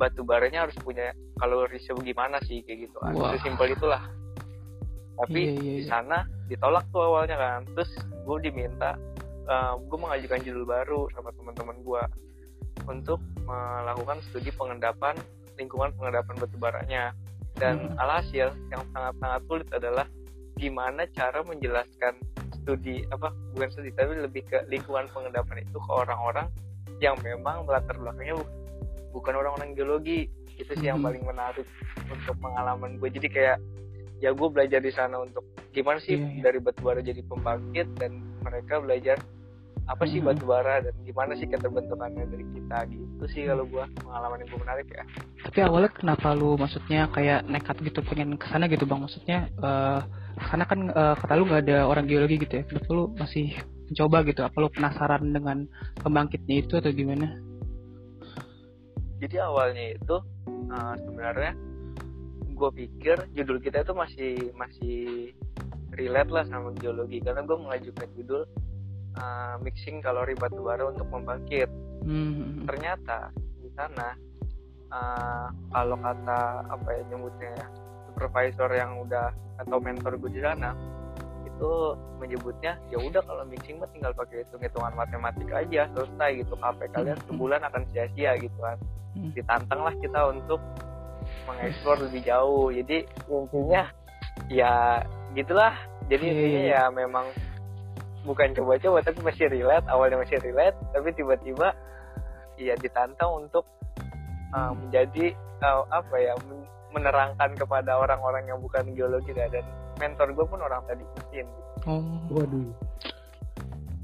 batu 0.00 0.24
baranya 0.24 0.64
harus 0.64 0.76
punya 0.80 1.12
kalori 1.36 1.76
sebagaimana 1.84 2.40
sih 2.48 2.64
kayak 2.64 2.88
gitu 2.88 2.96
kan 3.04 3.12
wow. 3.12 3.36
simpel 3.44 3.68
itulah 3.68 4.00
tapi 5.20 5.52
yeah, 5.52 5.56
yeah, 5.56 5.60
yeah. 5.60 5.76
di 5.76 5.84
sana 5.84 6.18
ditolak 6.48 6.84
tuh 6.88 7.04
awalnya 7.04 7.36
kan 7.36 7.60
terus 7.76 7.92
gue 8.24 8.36
diminta 8.40 8.96
uh, 9.46 9.78
gue 9.78 9.98
mengajukan 9.98 10.40
judul 10.44 10.64
baru 10.66 11.08
sama 11.14 11.30
teman-teman 11.36 11.76
gue 11.80 12.02
untuk 12.88 13.20
melakukan 13.44 14.18
studi 14.30 14.50
pengendapan 14.54 15.14
lingkungan 15.60 15.92
pengendapan 15.94 16.34
batu 16.40 16.56
baranya 16.56 17.04
dan 17.58 17.92
hmm. 17.92 18.00
alhasil 18.00 18.52
yang 18.72 18.82
sangat-sangat 18.96 19.40
sulit 19.46 19.68
adalah 19.76 20.06
gimana 20.56 21.04
cara 21.12 21.40
menjelaskan 21.44 22.16
studi 22.60 23.04
apa 23.12 23.32
bukan 23.56 23.68
studi 23.72 23.92
tapi 23.92 24.16
lebih 24.16 24.42
ke 24.48 24.64
lingkungan 24.68 25.08
pengendapan 25.12 25.64
itu 25.64 25.76
ke 25.76 25.90
orang-orang 25.92 26.48
yang 27.00 27.16
memang 27.24 27.64
latar 27.64 27.96
belakangnya 27.96 28.40
bukan 29.10 29.34
orang-orang 29.36 29.72
geologi 29.72 30.28
itu 30.60 30.72
sih 30.76 30.92
yang 30.92 31.00
hmm. 31.00 31.08
paling 31.08 31.24
menarik 31.24 31.66
untuk 32.12 32.36
pengalaman 32.40 33.00
gue 33.00 33.08
jadi 33.08 33.28
kayak 33.32 33.58
ya 34.20 34.30
gue 34.36 34.48
belajar 34.52 34.80
di 34.84 34.92
sana 34.92 35.24
untuk 35.24 35.42
gimana 35.72 35.96
sih 35.98 36.20
yeah, 36.20 36.28
yeah. 36.28 36.42
dari 36.44 36.58
batu 36.60 36.84
bara 36.84 37.00
jadi 37.00 37.24
pembangkit 37.24 37.88
dan 37.96 38.20
mereka 38.42 38.80
belajar 38.80 39.18
apa 39.90 40.06
sih 40.06 40.22
batu 40.22 40.46
bara 40.46 40.78
dan 40.86 40.94
gimana 41.02 41.34
sih 41.34 41.50
keterbentukannya 41.50 42.22
dari 42.30 42.46
kita 42.46 42.78
gitu 42.94 43.24
sih 43.34 43.42
kalau 43.50 43.66
gua 43.66 43.90
pengalaman 43.98 44.46
yang 44.46 44.48
gua 44.54 44.60
menarik 44.62 44.86
ya. 44.86 45.02
Tapi 45.42 45.58
awalnya 45.66 45.90
kenapa 45.90 46.30
lu 46.30 46.54
maksudnya 46.54 47.10
kayak 47.10 47.48
nekat 47.50 47.76
gitu 47.82 47.98
pengen 48.06 48.38
ke 48.38 48.46
sana 48.46 48.70
gitu 48.70 48.86
bang? 48.86 49.02
Maksudnya 49.02 49.38
uh, 49.58 50.06
karena 50.38 50.64
kan 50.70 50.80
uh, 50.94 51.14
kata 51.18 51.32
lu 51.34 51.44
nggak 51.50 51.62
ada 51.66 51.78
orang 51.90 52.06
geologi 52.06 52.38
gitu 52.38 52.62
ya 52.62 52.64
kenapa 52.70 52.90
lu 52.94 53.04
masih 53.18 53.50
mencoba 53.90 54.18
gitu? 54.30 54.40
Apa 54.46 54.56
lu 54.62 54.68
penasaran 54.70 55.24
dengan 55.34 55.66
pembangkitnya 55.98 56.56
itu 56.62 56.78
atau 56.78 56.92
gimana? 56.94 57.26
Jadi 59.18 59.36
awalnya 59.42 59.98
itu 59.98 60.16
uh, 60.70 60.94
sebenarnya 61.02 61.52
gue 62.60 62.70
pikir 62.76 63.16
judul 63.32 63.58
kita 63.58 63.80
itu 63.82 63.92
masih 63.96 64.32
masih 64.52 64.98
relate 66.00 66.30
lah 66.32 66.44
sama 66.48 66.72
geologi 66.80 67.20
karena 67.20 67.44
gue 67.44 67.56
mengajukan 67.60 68.08
judul 68.16 68.42
uh, 69.20 69.54
mixing 69.60 70.00
kalori 70.00 70.32
batu 70.32 70.64
bara 70.64 70.88
untuk 70.88 71.08
membangkit. 71.12 71.68
Hmm. 72.04 72.64
Ternyata 72.64 73.28
di 73.60 73.68
sana 73.76 74.16
uh, 74.88 75.48
kalau 75.68 75.96
kata 76.00 76.40
apa 76.72 76.88
ya 76.88 77.02
nyebutnya 77.12 77.50
ya, 77.52 77.66
supervisor 78.10 78.70
yang 78.72 78.96
udah 79.04 79.28
atau 79.60 79.76
mentor 79.76 80.16
gue 80.16 80.32
di 80.32 80.40
sana 80.40 80.72
itu 81.44 81.72
menyebutnya 82.16 82.80
ya 82.88 82.96
udah 82.96 83.20
kalau 83.20 83.44
mixing 83.44 83.76
mah 83.76 83.88
tinggal 83.92 84.16
pakai 84.16 84.48
hitung 84.48 84.64
hitungan 84.64 84.96
matematik 84.96 85.44
aja 85.52 85.92
selesai 85.92 86.40
gitu 86.40 86.56
KP 86.56 86.88
kalian 86.96 87.20
hmm. 87.20 87.26
sebulan 87.28 87.60
akan 87.68 87.82
sia-sia 87.92 88.32
gitu 88.40 88.58
kan 88.64 88.80
hmm. 89.12 89.36
ditantang 89.36 89.80
lah 89.84 89.92
kita 90.00 90.20
untuk 90.32 90.60
mengeksplor 91.44 92.00
lebih 92.08 92.24
jauh 92.24 92.72
jadi 92.72 93.04
intinya 93.28 93.82
ya 94.48 95.04
gitulah 95.36 95.76
jadi 96.10 96.24
intinya 96.26 96.62
iya. 96.66 96.82
ya 96.82 96.82
memang 96.90 97.26
bukan 98.26 98.52
coba-coba 98.52 98.98
tapi 99.00 99.22
masih 99.22 99.46
relate 99.48 99.86
awalnya 99.88 100.18
masih 100.20 100.36
relate 100.42 100.76
tapi 100.92 101.08
tiba-tiba 101.14 101.72
ya 102.60 102.76
ditantang 102.76 103.46
untuk 103.46 103.64
uh, 104.52 104.74
menjadi 104.76 105.32
uh, 105.64 105.86
apa 105.88 106.16
ya 106.20 106.34
menerangkan 106.90 107.54
kepada 107.56 107.96
orang-orang 107.96 108.44
yang 108.50 108.58
bukan 108.58 108.92
geologi 108.92 109.30
dan 109.32 109.64
mentor 109.96 110.34
gue 110.34 110.46
pun 110.50 110.60
orang 110.60 110.82
tadi 110.90 111.06
mesin 111.06 111.46
gitu. 111.46 111.70
oh. 111.86 112.18
Waduh. 112.34 112.72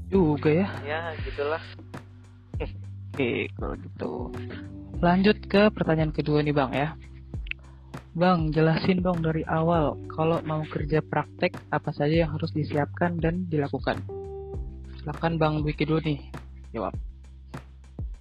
Juga 0.07 0.49
ya. 0.49 0.67
Ya 0.87 0.99
gitulah. 1.21 1.61
Oke 3.11 3.51
kalau 3.59 3.75
gitu. 3.75 4.11
Lanjut 5.03 5.37
ke 5.45 5.67
pertanyaan 5.75 6.15
kedua 6.15 6.41
nih 6.41 6.55
bang 6.55 6.71
ya 6.73 6.89
Bang, 8.17 8.49
jelasin 8.49 9.05
dong 9.05 9.21
dari 9.21 9.45
awal 9.45 9.93
kalau 10.09 10.41
mau 10.41 10.65
kerja 10.65 11.05
praktek 11.05 11.53
apa 11.69 11.93
saja 11.93 12.25
yang 12.25 12.33
harus 12.33 12.49
disiapkan 12.49 13.21
dan 13.21 13.45
dilakukan. 13.45 14.01
Silakan 14.97 15.37
Bang 15.37 15.61
Wiki 15.61 15.85
dulu 15.85 16.01
nih, 16.01 16.19
jawab. 16.73 16.97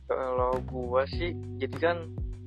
Kalau 0.06 0.61
gua 0.68 1.09
sih, 1.09 1.33
jadi 1.56 1.76
kan 1.80 1.97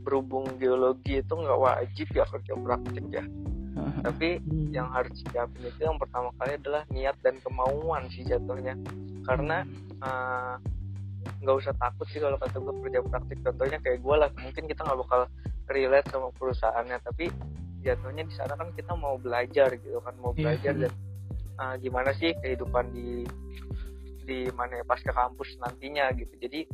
berhubung 0.06 0.46
geologi 0.62 1.20
itu 1.20 1.34
nggak 1.34 1.60
wajib 1.60 2.08
ya 2.14 2.26
kerja 2.30 2.54
praktek 2.54 3.06
ya. 3.10 3.24
Tapi 4.06 4.40
hmm. 4.40 4.70
yang 4.70 4.90
harus 4.94 5.12
disiapin 5.18 5.66
itu 5.66 5.82
yang 5.82 5.98
pertama 5.98 6.30
kali 6.38 6.56
adalah 6.56 6.86
niat 6.94 7.18
dan 7.26 7.42
kemauan 7.42 8.08
sih 8.14 8.24
jatuhnya. 8.30 8.78
Karena 9.26 9.66
uh, 10.06 10.56
nggak 11.40 11.56
usah 11.66 11.74
takut 11.76 12.08
sih 12.12 12.20
kalau 12.20 12.36
kata 12.40 12.58
gue 12.60 12.76
kerja 12.84 13.00
praktik 13.04 13.40
contohnya 13.44 13.78
kayak 13.80 14.00
gue 14.04 14.16
lah 14.16 14.30
mungkin 14.40 14.64
kita 14.68 14.82
nggak 14.84 15.00
bakal 15.08 15.22
relate 15.70 16.10
sama 16.10 16.34
perusahaannya 16.36 16.98
tapi 17.06 17.30
jatuhnya 17.80 18.28
di 18.28 18.34
sana 18.36 18.54
kan 18.60 18.70
kita 18.76 18.92
mau 18.98 19.16
belajar 19.16 19.72
gitu 19.80 20.04
kan 20.04 20.14
mau 20.20 20.36
iya, 20.36 20.52
belajar 20.52 20.74
yeah. 20.76 20.82
dan 20.90 20.94
uh, 21.60 21.76
gimana 21.80 22.12
sih 22.16 22.36
kehidupan 22.40 22.92
di 22.92 23.24
di 24.30 24.46
mana 24.54 24.84
ya 24.84 24.86
pas 24.86 25.02
ke 25.02 25.10
kampus 25.10 25.58
nantinya 25.58 26.14
gitu. 26.14 26.32
Jadi 26.38 26.70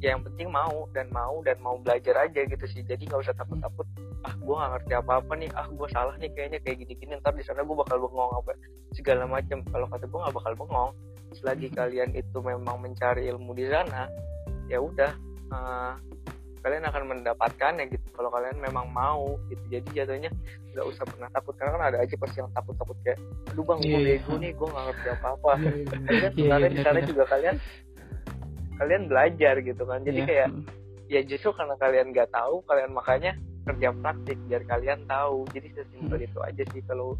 ya 0.00 0.16
yang 0.16 0.24
penting 0.24 0.48
mau 0.48 0.88
dan 0.96 1.06
mau 1.12 1.38
dan 1.44 1.60
mau 1.62 1.76
belajar 1.78 2.26
aja 2.26 2.40
gitu 2.42 2.66
sih. 2.66 2.82
Jadi 2.82 3.06
nggak 3.06 3.20
usah 3.22 3.36
takut-takut 3.36 3.86
ah 4.20 4.36
gue 4.36 4.52
gak 4.52 4.70
ngerti 4.76 4.92
apa 5.00 5.12
apa 5.16 5.32
nih 5.32 5.48
ah 5.56 5.64
gue 5.64 5.88
salah 5.96 6.12
nih 6.20 6.28
kayaknya 6.36 6.60
kayak 6.60 6.84
gini 6.84 6.92
gini 6.92 7.12
ntar 7.24 7.32
di 7.32 7.40
sana 7.40 7.64
gue 7.64 7.72
bakal 7.72 7.96
bengong 8.04 8.32
apa 8.36 8.52
segala 8.92 9.24
macam. 9.24 9.62
Kalau 9.70 9.86
kata 9.86 10.04
gue 10.08 10.18
gak 10.18 10.36
bakal 10.36 10.52
bengong. 10.58 10.92
Selagi 11.30 11.68
kalian 11.70 12.10
itu 12.18 12.38
memang 12.42 12.82
mencari 12.82 13.30
ilmu 13.30 13.54
di 13.54 13.70
sana 13.70 14.10
ya 14.66 14.82
udah 14.82 15.12
eh, 15.54 15.92
kalian 16.60 16.84
akan 16.84 17.02
mendapatkannya 17.06 17.88
gitu. 17.88 18.06
Kalau 18.10 18.28
kalian 18.28 18.56
memang 18.56 18.88
mau 18.88 19.36
gitu 19.46 19.60
jadi 19.68 19.88
jatuhnya 19.94 20.30
nggak 20.70 20.86
usah 20.86 21.04
pernah 21.04 21.28
takut. 21.30 21.54
Karena 21.54 21.72
kan 21.74 21.84
ada 21.88 21.98
aja 21.98 22.14
pasti 22.14 22.36
yang 22.38 22.50
takut 22.50 22.74
takut 22.74 22.96
kayak 23.00 23.18
aduh 23.48 23.64
bang 23.64 23.78
gue 23.80 23.90
Iya, 23.90 23.98
bego 24.06 24.32
nih 24.36 24.50
gue 24.52 24.68
gak 24.68 24.84
ngerti 24.86 25.06
apa 25.10 25.26
apa 25.30 25.50
Iya, 25.50 25.70
iya, 25.70 25.74
iya. 25.74 25.86
kan 25.90 26.00
Iya, 26.06 26.28
sebenarnya 26.30 26.60
iya, 26.60 26.68
di 26.68 26.76
sana 26.76 26.84
benar-benar. 26.92 27.08
juga 27.08 27.24
kalian 27.26 27.56
kalian 28.76 29.02
belajar 29.06 29.54
gitu 29.60 29.82
kan. 29.84 30.00
Jadi 30.02 30.18
Iya, 30.18 30.26
kayak 30.26 30.48
ya 31.06 31.20
justru 31.22 31.50
karena 31.52 31.74
kalian 31.76 32.06
nggak 32.10 32.30
tahu 32.30 32.54
kalian 32.64 32.90
makanya 32.90 33.32
kerja 33.62 33.88
praktik 33.92 34.38
biar 34.46 34.62
kalian 34.64 35.00
tahu. 35.06 35.44
Jadi 35.50 35.68
sesimpel 35.74 36.16
Hmm. 36.16 36.26
itu 36.26 36.38
aja 36.40 36.62
sih 36.66 36.82
kalau 36.82 37.18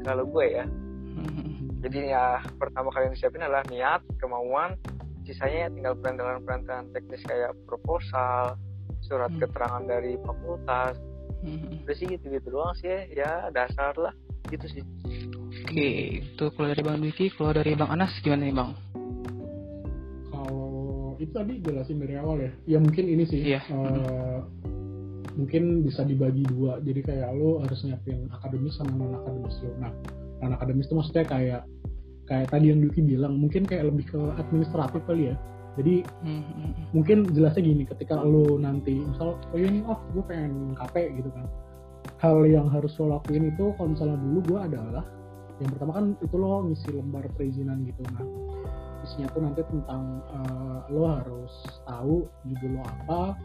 kalau 0.00 0.24
gue 0.24 0.46
ya. 0.48 0.64
Mm, 0.64 1.80
jadi 1.80 1.98
ya 2.08 2.24
pertama 2.56 2.88
kalian 2.88 3.14
siapin 3.14 3.40
adalah 3.40 3.62
niat 3.66 4.00
kemauan. 4.16 4.74
Sisanya 5.22 5.58
ya 5.60 5.70
tinggal 5.70 5.94
perantaran-perantaran 5.94 6.88
teknis 6.90 7.20
kayak 7.22 7.52
proposal 7.62 8.56
surat 9.00 9.30
Hmm. 9.30 9.40
keterangan 9.40 9.82
dari 9.84 10.18
fakultas 10.20 10.94
mm. 11.40 11.84
udah 11.86 11.96
sih 11.96 12.06
gitu-gitu 12.06 12.48
doang 12.50 12.74
sih 12.76 12.90
ya 13.12 13.48
dasar 13.50 13.94
lah 13.96 14.14
gitu 14.48 14.66
sih 14.68 14.84
Oke, 15.68 15.88
itu 16.24 16.44
kalau 16.56 16.72
dari 16.72 16.80
Bang 16.80 16.96
Dwiki, 16.98 17.28
kalau 17.28 17.52
dari 17.52 17.76
Bang 17.76 17.92
Anas 17.92 18.08
gimana 18.24 18.48
nih 18.48 18.56
Bang? 18.56 18.72
kalau 20.28 20.68
itu 21.18 21.32
tadi 21.34 21.60
jelasin 21.60 21.98
dari 21.98 22.14
awal 22.16 22.36
ya 22.40 22.50
ya 22.66 22.78
mungkin 22.78 23.04
ini 23.04 23.24
sih 23.26 23.40
Iya. 23.42 23.60
eh, 23.68 24.38
mungkin 25.34 25.86
bisa 25.86 26.02
dibagi 26.02 26.42
dua 26.46 26.82
jadi 26.82 27.00
kayak 27.04 27.28
lo 27.38 27.62
harus 27.62 27.78
nyiapin 27.86 28.26
akademis 28.32 28.74
sama 28.74 28.90
non 28.96 29.14
akademis 29.14 29.56
lo 29.62 29.70
nah 29.78 29.92
non 30.42 30.52
akademis 30.54 30.86
itu 30.90 30.94
maksudnya 30.98 31.24
kayak 31.26 31.62
kayak 32.26 32.46
tadi 32.50 32.66
yang 32.70 32.80
Duki 32.82 33.00
bilang 33.00 33.38
mungkin 33.38 33.62
kayak 33.64 33.86
lebih 33.88 34.04
ke 34.10 34.18
administratif 34.36 35.00
kali 35.06 35.30
ya 35.30 35.36
jadi 35.78 36.02
Mm, 36.26 36.42
mm, 36.42 36.42
mm. 36.42 36.72
mungkin 36.90 37.18
jelasnya 37.30 37.62
gini 37.62 37.84
ketika 37.86 38.18
lo 38.18 38.58
nanti 38.58 38.98
misal 38.98 39.38
oh 39.38 39.56
iya 39.56 39.70
nih 39.70 39.82
oh 39.86 39.98
gue 40.10 40.24
pengen 40.26 40.74
KP 40.74 40.94
gitu 41.22 41.30
kan 41.30 41.46
hal 42.18 42.42
yang 42.42 42.66
harus 42.66 42.98
lo 42.98 43.14
lakuin 43.14 43.54
itu 43.54 43.70
kalau 43.78 43.94
misalnya 43.94 44.18
dulu 44.18 44.38
gue 44.42 44.58
adalah 44.58 45.04
yang 45.62 45.70
pertama 45.74 45.92
kan 45.94 46.04
itu 46.18 46.34
lo 46.34 46.66
ngisi 46.66 46.88
lembar 46.90 47.24
perizinan 47.38 47.86
gitu 47.86 48.02
nah 48.10 48.26
isinya 49.06 49.30
tuh 49.30 49.42
nanti 49.46 49.62
tentang 49.62 50.02
eh, 50.34 50.78
lo 50.90 51.02
harus 51.06 51.54
tahu 51.86 52.26
judul 52.50 52.78
lo 52.78 52.82
apa 52.82 53.38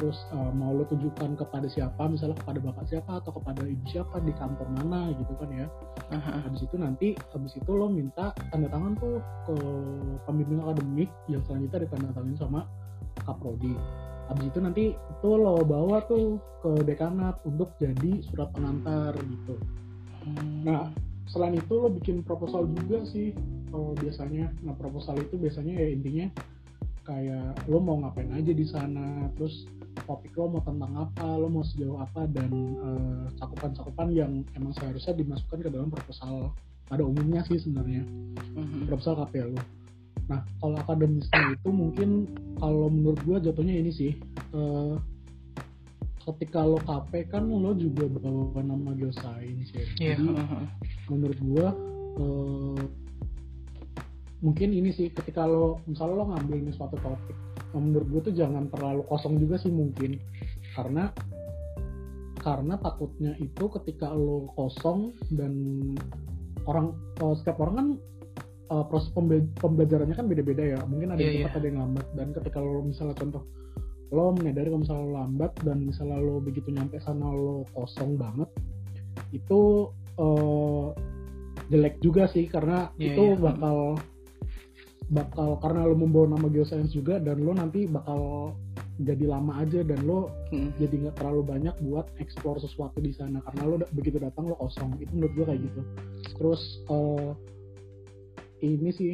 terus 0.00 0.16
eh, 0.32 0.50
mau 0.56 0.72
lo 0.72 0.88
tujukan 0.88 1.36
kepada 1.36 1.68
siapa 1.68 2.08
misalnya 2.08 2.40
kepada 2.40 2.58
bapak 2.64 2.88
siapa 2.88 3.20
atau 3.20 3.36
kepada 3.36 3.68
ibu 3.68 3.84
siapa 3.84 4.16
di 4.24 4.32
kantor 4.32 4.72
mana 4.72 5.12
gitu 5.12 5.36
kan 5.36 5.52
ya 5.52 5.68
Aha. 6.08 6.48
habis 6.48 6.64
itu 6.64 6.80
nanti 6.80 7.12
habis 7.36 7.52
itu 7.52 7.68
lo 7.68 7.92
minta 7.92 8.32
tanda 8.48 8.72
tangan 8.72 8.96
tuh 8.96 9.20
ke 9.44 9.56
pembimbing 10.24 10.64
akademik 10.64 11.12
yang 11.28 11.44
selanjutnya 11.44 11.84
ditanda 11.84 12.16
tanganin 12.16 12.40
sama 12.40 12.60
kaprodi 13.28 13.76
habis 14.32 14.46
itu 14.48 14.58
nanti 14.62 14.84
itu 14.96 15.28
lo 15.28 15.60
bawa 15.66 16.06
tuh 16.08 16.40
ke 16.62 16.86
dekanat 16.86 17.42
untuk 17.42 17.74
jadi 17.82 18.22
surat 18.30 18.54
pengantar 18.54 19.18
gitu. 19.18 19.58
Nah, 20.62 20.92
selain 21.26 21.58
itu 21.58 21.74
lo 21.74 21.90
bikin 21.90 22.22
proposal 22.22 22.70
juga 22.70 23.02
sih 23.10 23.34
eh, 23.74 23.92
biasanya. 23.98 24.54
Nah, 24.62 24.78
proposal 24.78 25.18
itu 25.18 25.34
biasanya 25.34 25.74
ya 25.74 25.88
intinya 25.90 26.26
kayak 27.02 27.66
lo 27.66 27.82
mau 27.82 27.98
ngapain 27.98 28.30
aja 28.30 28.52
di 28.54 28.66
sana, 28.68 29.26
terus 29.34 29.66
topik 30.06 30.32
lo 30.34 30.50
mau 30.50 30.62
tentang 30.62 30.92
apa, 30.96 31.26
lo 31.36 31.46
mau 31.46 31.62
sejauh 31.62 31.98
apa 31.98 32.26
dan 32.30 32.50
eh, 32.78 33.24
cakupan-cakupan 33.38 34.08
yang 34.10 34.32
emang 34.54 34.72
seharusnya 34.74 35.14
dimasukkan 35.14 35.66
ke 35.66 35.70
dalam 35.70 35.88
proposal 35.88 36.50
pada 36.86 37.02
umumnya 37.06 37.46
sih 37.46 37.58
sebenarnya 37.58 38.02
Mhm. 38.58 38.86
proposal 38.86 39.14
KP 39.22 39.34
lo. 39.46 39.58
Nah, 40.26 40.42
kalau 40.62 40.78
akademisnya 40.78 41.54
itu 41.54 41.68
mungkin 41.70 42.30
kalau 42.58 42.86
menurut 42.86 43.20
gua 43.22 43.38
jatuhnya 43.38 43.74
ini 43.78 43.90
sih 43.90 44.12
eh, 44.54 44.94
ketika 46.20 46.62
lo 46.62 46.78
KP 46.78 47.30
kan 47.30 47.46
lo 47.46 47.74
juga 47.74 48.06
bawa 48.06 48.60
nama 48.62 48.94
geosains 48.94 49.70
ya. 49.70 49.86
Iya. 49.98 50.16
Jadi 50.18 50.26
aha. 50.34 50.60
menurut 51.08 51.38
gua 51.42 51.66
eh, 52.18 52.82
mungkin 54.40 54.72
ini 54.72 54.90
sih 54.90 55.12
ketika 55.12 55.44
lo 55.44 55.80
misalnya 55.84 56.16
lo 56.16 56.24
ngambil 56.32 56.58
nih 56.64 56.74
suatu 56.74 56.96
topik 56.98 57.36
menurut 57.70 58.08
gua 58.08 58.20
tuh 58.24 58.34
jangan 58.34 58.66
terlalu 58.68 59.04
kosong 59.06 59.38
juga 59.38 59.56
sih 59.56 59.70
mungkin 59.70 60.18
karena 60.74 61.12
karena 62.40 62.74
takutnya 62.80 63.36
itu 63.36 63.68
ketika 63.78 64.10
lo 64.10 64.48
kosong 64.56 65.12
dan 65.30 65.52
orang 66.64 66.96
eh, 67.20 67.34
setiap 67.36 67.60
orang 67.60 67.74
kan 67.76 67.88
eh, 68.72 68.84
proses 68.88 69.12
pembe- 69.12 69.52
pembelajarannya 69.60 70.16
kan 70.16 70.26
beda-beda 70.26 70.64
ya 70.64 70.80
mungkin 70.88 71.12
ada 71.12 71.20
Iya, 71.20 71.28
yang 71.28 71.36
iya. 71.36 71.44
cepat 71.46 71.56
ada 71.60 71.66
yang 71.68 71.78
lambat 71.84 72.06
dan 72.16 72.28
ketika 72.32 72.58
lo 72.58 72.80
misalnya 72.80 73.16
contoh 73.16 73.42
lo 74.10 74.34
menyadari 74.34 74.66
kalau 74.66 74.82
misalnya 74.82 75.04
lo 75.04 75.12
lambat 75.14 75.52
dan 75.62 75.78
misalnya 75.84 76.18
lo 76.18 76.34
begitu 76.40 76.68
nyampe 76.72 76.96
sana 76.98 77.28
lo 77.28 77.68
kosong 77.76 78.16
banget 78.16 78.48
itu 79.30 79.60
eh, 80.16 80.86
jelek 81.70 82.00
juga 82.02 82.24
sih 82.26 82.48
karena 82.48 82.88
Iya, 82.96 83.14
itu 83.14 83.24
iya. 83.30 83.38
bakal 83.38 83.78
bakal 85.10 85.58
karena 85.58 85.90
lo 85.90 85.98
membawa 85.98 86.38
nama 86.38 86.46
geoscience 86.46 86.94
juga 86.94 87.18
dan 87.18 87.42
lo 87.42 87.50
nanti 87.50 87.90
bakal 87.90 88.54
jadi 89.02 89.26
lama 89.26 89.58
aja 89.58 89.82
dan 89.82 90.06
lo 90.06 90.30
Mm. 90.54 90.70
jadi 90.78 90.94
nggak 91.06 91.16
terlalu 91.18 91.42
banyak 91.46 91.74
buat 91.82 92.06
explore 92.22 92.58
sesuatu 92.62 92.98
di 93.02 93.14
sana. 93.14 93.42
Karena 93.42 93.62
lo 93.70 93.76
begitu 93.94 94.18
datang 94.22 94.50
lo 94.50 94.58
kosong. 94.58 94.98
Itu 95.02 95.10
menurut 95.14 95.32
gue 95.34 95.44
kayak 95.46 95.60
gitu. 95.62 95.80
Terus 96.38 96.62
eh, 96.90 97.30
ini 98.66 98.90
sih 98.94 99.12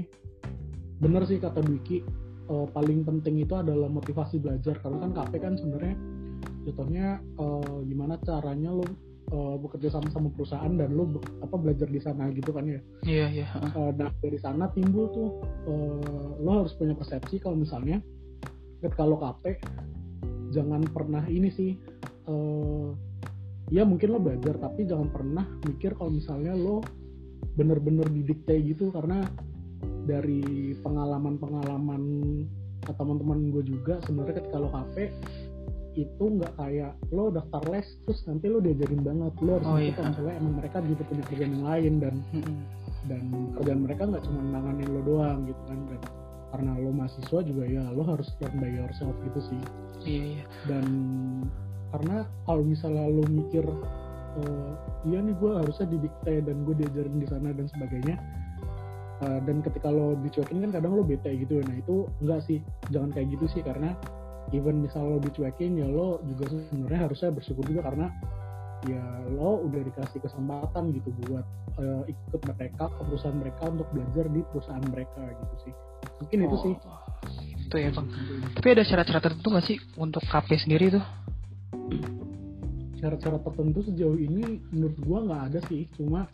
bener 0.96 1.28
sih 1.28 1.36
kata 1.40 1.60
Dwiki 1.60 2.00
eh, 2.48 2.66
paling 2.72 3.04
penting 3.04 3.40
itu 3.40 3.54
adalah 3.56 3.88
motivasi 3.88 4.40
belajar. 4.40 4.80
Karena 4.80 5.00
kan 5.00 5.10
KP 5.12 5.32
kan 5.40 5.54
sebenarnya 5.56 5.96
contohnya 6.66 7.06
eh, 7.20 7.78
gimana 7.88 8.16
caranya 8.20 8.72
lo 8.72 8.84
eh, 9.26 9.54
bekerja 9.58 9.88
sama 9.90 10.08
sama 10.08 10.28
perusahaan 10.30 10.70
dan 10.70 10.90
lo 10.90 11.04
be- 11.08 11.24
apa 11.40 11.54
belajar 11.54 11.86
di 11.86 11.98
sana 11.98 12.30
gitu 12.30 12.50
kan 12.50 12.64
ya 12.64 12.80
Iya, 13.02 13.26
iya. 13.32 13.46
aha. 13.50 13.68
Eh, 13.72 13.90
nah 13.96 14.10
dari 14.14 14.38
sana 14.38 14.70
timbul 14.70 15.10
tuh 15.10 15.28
eh, 15.66 16.30
lo 16.38 16.62
harus 16.62 16.74
punya 16.74 16.92
persepsi 16.92 17.38
kalau 17.38 17.56
misalnya 17.56 17.98
ketika 18.78 19.02
lo 19.02 19.16
KP 19.16 19.44
jangan 20.50 20.86
pernah 20.86 21.26
ini 21.26 21.48
sih 21.48 21.74
eh, 22.24 22.88
ya 23.68 23.82
mungkin 23.82 24.08
lo 24.08 24.18
belajar 24.18 24.54
tapi 24.56 24.86
jangan 24.86 25.10
pernah 25.10 25.42
mikir 25.62 25.92
kalau 25.92 26.10
misalnya 26.10 26.54
lo 26.54 26.86
bener-bener 27.54 28.06
didikte 28.06 28.54
gitu 28.62 28.90
karena 28.90 29.26
dari 30.06 30.70
pengalaman-pengalaman 30.80 32.02
teman-teman 32.86 33.50
gue 33.50 33.64
juga 33.66 33.98
sebenarnya 34.06 34.38
ketika 34.38 34.56
lo 34.56 34.70
KP 34.70 34.96
itu 35.96 36.24
nggak 36.28 36.52
kayak 36.54 36.92
lo 37.08 37.28
daftar 37.28 37.62
les 37.68 37.88
terus 38.04 38.20
nanti 38.24 38.46
lo 38.46 38.60
diajarin 38.60 39.00
banget 39.00 39.32
lo 39.40 39.50
harus 39.56 39.64
Oh, 39.64 39.74
ngerti 39.74 39.82
iya. 39.82 39.94
kalau 39.96 40.08
misalnya 40.12 40.34
emang 40.36 40.54
mereka 40.54 40.76
juga 40.80 41.02
punya 41.04 41.24
kerjaan 41.24 41.52
yang 41.52 41.64
lain 41.64 41.92
dan 41.98 42.14
dan 43.06 43.22
kerjaan 43.54 43.80
mereka 43.80 44.02
nggak 44.04 44.22
cuma 44.22 44.40
nanganin 44.44 44.88
lo 44.90 45.00
doang 45.02 45.38
gitu 45.44 45.62
kan 45.64 45.78
dan 45.88 46.00
karena 46.46 46.70
lo 46.76 46.90
mahasiswa 46.90 47.40
juga 47.42 47.64
ya 47.64 47.84
lo 47.90 48.02
harus 48.02 48.28
learn 48.38 48.56
by 48.56 48.70
yourself 48.70 49.16
gitu 49.24 49.40
sih 49.42 49.60
Iya, 50.04 50.22
iya. 50.22 50.44
dan 50.66 50.84
karena 51.88 52.16
kalau 52.44 52.62
misalnya 52.62 53.04
lo 53.06 53.24
mikir 53.24 53.64
eh, 54.36 54.72
iya 55.04 55.18
nih 55.18 55.34
gue 55.34 55.52
harusnya 55.56 55.86
didikte 55.88 56.34
dan 56.40 56.56
gue 56.62 56.74
diajarin 56.76 57.16
di 57.16 57.26
sana 57.26 57.50
dan 57.50 57.66
sebagainya 57.66 58.16
Eh, 59.16 59.40
dan 59.48 59.64
ketika 59.64 59.88
lo 59.88 60.12
dicuekin 60.20 60.60
kan 60.60 60.76
kadang 60.76 60.92
lo 60.92 61.00
bete 61.00 61.32
gitu 61.32 61.56
nah 61.64 61.72
itu 61.72 62.04
enggak 62.20 62.36
sih 62.42 62.60
jangan 62.92 63.08
kayak 63.08 63.32
gitu 63.32 63.48
sih 63.48 63.64
karena 63.64 63.96
even 64.54 64.82
misal 64.84 65.06
lo 65.06 65.18
dicuekin 65.18 65.78
ya 65.78 65.86
lo 65.86 66.22
juga 66.26 66.50
sebenarnya 66.50 67.00
harusnya 67.10 67.30
bersyukur 67.34 67.64
juga 67.66 67.90
karena 67.90 68.06
ya 68.86 69.02
lo 69.34 69.66
udah 69.66 69.82
dikasih 69.82 70.20
kesempatan 70.22 70.94
gitu 70.94 71.10
buat 71.26 71.46
eh, 71.80 72.12
ikut 72.12 72.40
mereka 72.46 72.86
ke 72.92 73.02
perusahaan 73.08 73.38
mereka 73.38 73.62
untuk 73.66 73.88
belajar 73.90 74.26
di 74.30 74.40
perusahaan 74.52 74.86
mereka 74.86 75.22
gitu 75.34 75.54
sih 75.70 75.72
mungkin 76.22 76.38
itu 76.46 76.56
Oh, 76.56 76.62
sih 76.62 76.74
Itu 77.66 77.82
ya, 77.82 77.90
Bang. 77.90 78.06
Tapi 78.54 78.78
ada 78.78 78.86
syarat-syarat 78.86 79.26
tertentu 79.26 79.50
nggak 79.50 79.66
sih 79.66 79.74
untuk 79.98 80.22
KP 80.22 80.54
sendiri 80.54 80.94
tuh? 80.94 81.02
cara-cara 83.06 83.38
tertentu 83.38 83.86
sejauh 83.86 84.18
ini 84.18 84.58
menurut 84.72 84.96
gua 85.04 85.18
nggak 85.22 85.42
ada 85.52 85.60
sih 85.70 85.86
cuma 85.94 86.26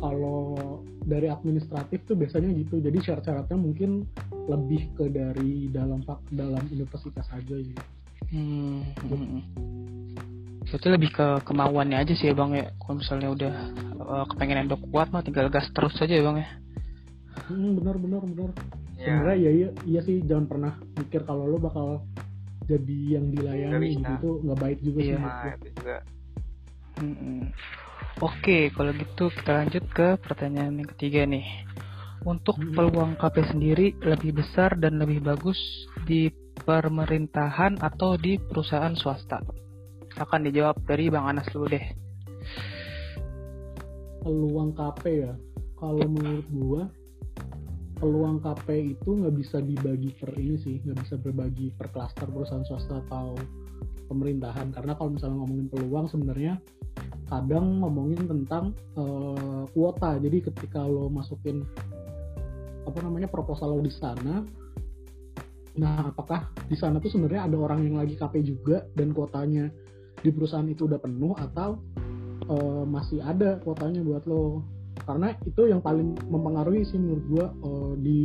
kalau 0.00 0.80
dari 1.04 1.28
administratif 1.28 2.00
tuh 2.08 2.16
biasanya 2.16 2.48
gitu 2.56 2.80
jadi 2.80 2.96
syarat-syaratnya 3.02 3.58
mungkin 3.58 4.08
lebih 4.50 4.90
ke 4.92 5.06
dari 5.06 5.70
dalam 5.70 6.02
fak- 6.02 6.26
dalam 6.28 6.66
universitas 6.66 7.26
aja 7.30 7.56
gitu 7.56 7.82
Hmm. 8.30 8.86
mm-mm. 9.02 9.42
Berarti 10.62 10.86
lebih 10.86 11.10
ke 11.10 11.26
kemauannya 11.42 11.98
aja 11.98 12.14
sih 12.14 12.30
ya 12.30 12.34
Bang 12.36 12.54
ya. 12.54 12.70
Kalau 12.78 13.02
misalnya 13.02 13.28
udah 13.34 13.54
eh, 13.90 14.24
kepengen 14.30 14.70
udah 14.70 14.78
kuat 14.86 15.10
mah 15.10 15.26
tinggal 15.26 15.50
gas 15.50 15.66
terus 15.74 15.98
aja 15.98 16.14
ya 16.14 16.22
Bang 16.22 16.38
ya. 16.38 16.48
hmm, 17.50 17.82
benar 17.82 17.96
benar 17.98 18.22
benar 18.22 18.50
ya 18.94 19.02
sebenarnya 19.02 19.34
iya, 19.34 19.50
iya 19.50 19.68
iya 19.82 20.00
sih 20.06 20.22
jangan 20.22 20.46
pernah 20.46 20.72
mikir 20.94 21.26
kalau 21.26 21.50
lo 21.50 21.58
bakal 21.58 22.06
jadi 22.70 23.18
yang 23.18 23.34
dilayani 23.34 23.98
gitu 23.98 24.38
nggak 24.46 24.58
baik 24.60 24.78
juga 24.78 24.98
sih 25.02 25.10
Iya. 25.10 25.18
nah 25.18 25.54
juga 25.58 25.96
Mm-mm. 27.00 27.38
Oke, 28.20 28.68
kalau 28.76 28.92
gitu 28.92 29.32
kita 29.32 29.64
lanjut 29.64 29.84
ke 29.96 30.20
pertanyaan 30.20 30.76
yang 30.76 30.88
ketiga 30.92 31.24
nih. 31.24 31.64
Untuk 32.20 32.60
peluang 32.76 33.16
KP 33.16 33.36
sendiri 33.48 33.96
lebih 34.04 34.36
besar 34.36 34.76
dan 34.76 35.00
lebih 35.00 35.24
bagus 35.24 35.56
di 36.04 36.28
pemerintahan 36.68 37.80
atau 37.80 38.20
di 38.20 38.36
perusahaan 38.36 38.92
swasta? 38.92 39.40
Akan 40.20 40.44
dijawab 40.44 40.84
dari 40.84 41.08
Bang 41.08 41.32
Anas 41.32 41.48
dulu 41.48 41.70
deh. 41.70 41.86
peluang 44.20 44.76
KP 44.76 45.02
ya 45.24 45.32
kalau 45.80 46.04
menurut 46.04 46.46
gua 46.52 46.82
peluang 48.00 48.40
KP 48.40 48.96
itu 48.96 49.10
nggak 49.12 49.34
bisa 49.36 49.60
dibagi 49.60 50.12
per 50.16 50.32
ini 50.36 50.56
sih 50.60 50.80
nggak 50.84 50.98
bisa 51.04 51.14
berbagi 51.20 51.72
per 51.76 51.92
klaster 51.92 52.28
perusahaan 52.28 52.64
swasta 52.64 53.00
atau 53.08 53.36
pemerintahan 54.08 54.72
karena 54.72 54.92
kalau 54.96 55.16
misalnya 55.16 55.36
ngomongin 55.44 55.68
peluang 55.68 56.06
sebenarnya 56.08 56.54
kadang 57.28 57.80
ngomongin 57.84 58.26
tentang 58.26 58.74
eh, 58.96 59.64
kuota 59.72 60.18
jadi 60.18 60.38
ketika 60.50 60.82
lo 60.84 61.12
masukin 61.12 61.64
apa 62.86 62.98
namanya 63.04 63.28
proposal 63.28 63.76
lo 63.76 63.80
di 63.82 63.92
sana. 63.92 64.44
Nah 65.78 66.10
apakah 66.10 66.50
di 66.66 66.76
sana 66.76 66.98
tuh 66.98 67.12
sebenarnya 67.14 67.46
ada 67.46 67.56
orang 67.56 67.86
yang 67.86 67.96
lagi 67.96 68.18
KP 68.18 68.42
juga 68.42 68.84
dan 68.98 69.14
kuotanya 69.14 69.70
di 70.20 70.28
perusahaan 70.28 70.66
itu 70.68 70.84
udah 70.84 71.00
penuh 71.00 71.32
atau 71.38 71.78
eh, 72.50 72.84
masih 72.84 73.22
ada 73.22 73.60
kuotanya 73.62 74.02
buat 74.02 74.26
lo? 74.26 74.64
Karena 75.06 75.32
itu 75.46 75.66
yang 75.70 75.80
paling 75.80 76.18
mempengaruhi 76.28 76.84
sih 76.84 76.98
menurut 77.00 77.24
gua 77.30 77.46
eh, 77.50 77.92
di 78.02 78.20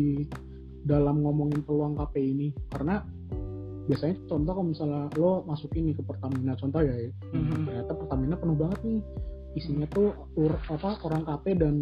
dalam 0.85 1.21
ngomongin 1.21 1.61
peluang 1.65 1.97
KP 1.97 2.15
ini. 2.21 2.47
Karena 2.73 3.01
biasanya 3.85 4.17
contoh 4.25 4.51
kalau 4.57 4.65
misalnya 4.65 5.03
lo 5.13 5.45
masukin 5.45 5.85
nih 5.85 5.95
ke 5.97 6.01
Pertamina 6.01 6.57
contoh 6.57 6.81
ya 6.81 6.93
Mhm. 7.37 7.69
ternyata 7.69 7.93
Pertamina 7.93 8.33
penuh 8.33 8.57
banget 8.57 8.79
nih 8.81 8.99
isinya 9.55 9.87
tuh 9.87 10.11
ur- 10.35 10.59
apa 10.67 10.99
orang 11.01 11.23
KP 11.23 11.45
dan 11.55 11.75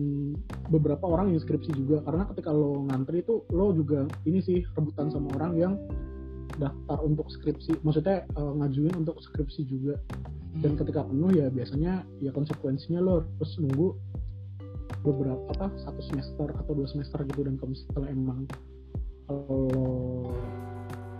beberapa 0.69 1.09
orang 1.09 1.33
yang 1.33 1.41
skripsi 1.41 1.73
juga. 1.73 2.05
Karena 2.05 2.29
ketika 2.29 2.53
lo 2.53 2.85
ngantri 2.85 3.21
itu 3.21 3.41
lo 3.49 3.73
juga 3.73 4.05
ini 4.23 4.39
sih 4.39 4.61
rebutan 4.73 5.09
sama 5.09 5.33
orang 5.33 5.51
yang 5.57 5.73
daftar 6.55 7.01
untuk 7.01 7.33
skripsi. 7.33 7.81
Maksudnya 7.81 8.23
eh, 8.23 8.51
ngajuin 8.61 8.93
untuk 8.95 9.17
skripsi 9.19 9.65
juga. 9.65 9.97
Dan 10.53 10.77
ketika 10.77 11.01
penuh 11.01 11.33
ya 11.33 11.49
biasanya 11.49 12.05
ya 12.21 12.29
konsekuensinya 12.29 13.01
lo 13.01 13.25
harus 13.25 13.57
nunggu 13.57 13.97
beberapa 15.01 15.49
apa 15.57 15.73
satu 15.81 15.99
semester 16.13 16.53
atau 16.53 16.71
dua 16.77 16.85
semester 16.85 17.25
gitu. 17.25 17.41
Dan 17.41 17.57
kalau 17.57 17.73
misalnya 17.73 18.09
emang 18.13 18.39
kalau 19.25 19.65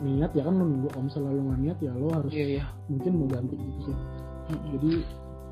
niat 0.06 0.32
ya 0.38 0.46
kan 0.46 0.54
lo 0.54 0.64
nunggu. 0.70 0.88
Kalau 0.94 1.06
misalnya 1.10 1.32
lo 1.34 1.42
nggak 1.50 1.62
niat 1.66 1.78
ya 1.82 1.92
lo 1.98 2.08
harus 2.14 2.30
Iya, 2.30 2.46
iya. 2.62 2.66
mungkin 2.86 3.12
mau 3.18 3.26
ganti 3.26 3.56
gitu 3.58 3.80
sih. 3.90 3.98
Jadi 4.70 4.92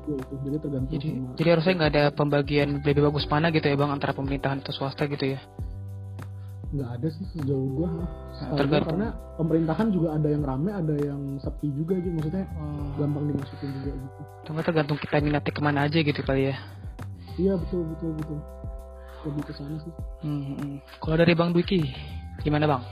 ya 0.04 0.16
itu 0.18 0.34
jadi 0.42 0.56
tergantung 0.58 0.92
Jadi, 0.92 1.08
sama 1.08 1.28
jadi 1.36 1.48
harusnya 1.54 1.74
nggak 1.78 1.90
ada 1.94 2.04
pembagian 2.10 2.68
lebih 2.82 3.02
bagus 3.02 3.24
mana 3.26 3.46
gitu 3.50 3.66
ya 3.66 3.76
Bang 3.76 3.90
antara 3.90 4.12
pemerintahan 4.12 4.58
atau 4.60 4.72
swasta 4.72 5.06
gitu 5.06 5.36
ya? 5.36 5.40
nggak 6.72 6.88
ada 6.88 7.08
sih 7.12 7.24
sejauh 7.36 7.68
gua. 7.76 7.88
Gua 7.92 8.56
tergantung. 8.56 8.96
karena 8.96 9.08
pemerintahan 9.36 9.88
juga 9.92 10.08
ada 10.16 10.24
yang 10.24 10.40
rame 10.40 10.70
ada 10.72 10.94
yang 10.96 11.20
sepi 11.36 11.68
juga 11.68 12.00
gitu. 12.00 12.16
Maksudnya 12.16 12.48
Oh, 12.56 12.88
gampang 12.96 13.24
dimasukin 13.28 13.68
juga 13.76 13.90
gitu. 13.92 14.20
Cuma 14.48 14.60
tergantung 14.64 14.96
kita 14.96 15.20
minatnya 15.20 15.52
ke 15.52 15.60
mana 15.60 15.84
aja 15.84 15.98
gitu 16.00 16.20
kali 16.24 16.48
ya. 16.48 16.56
iya 17.36 17.60
betul 17.60 17.84
betul 17.92 18.16
betul. 18.16 18.38
Lebih 19.22 19.42
ke 19.44 19.52
sana 19.52 19.76
sih. 19.84 19.92
Hmm, 20.24 20.80
Kalau 20.98 21.16
dari 21.20 21.36
Bang 21.36 21.52
Dwiki, 21.52 21.92
gimana 22.40 22.64
Bang? 22.64 22.82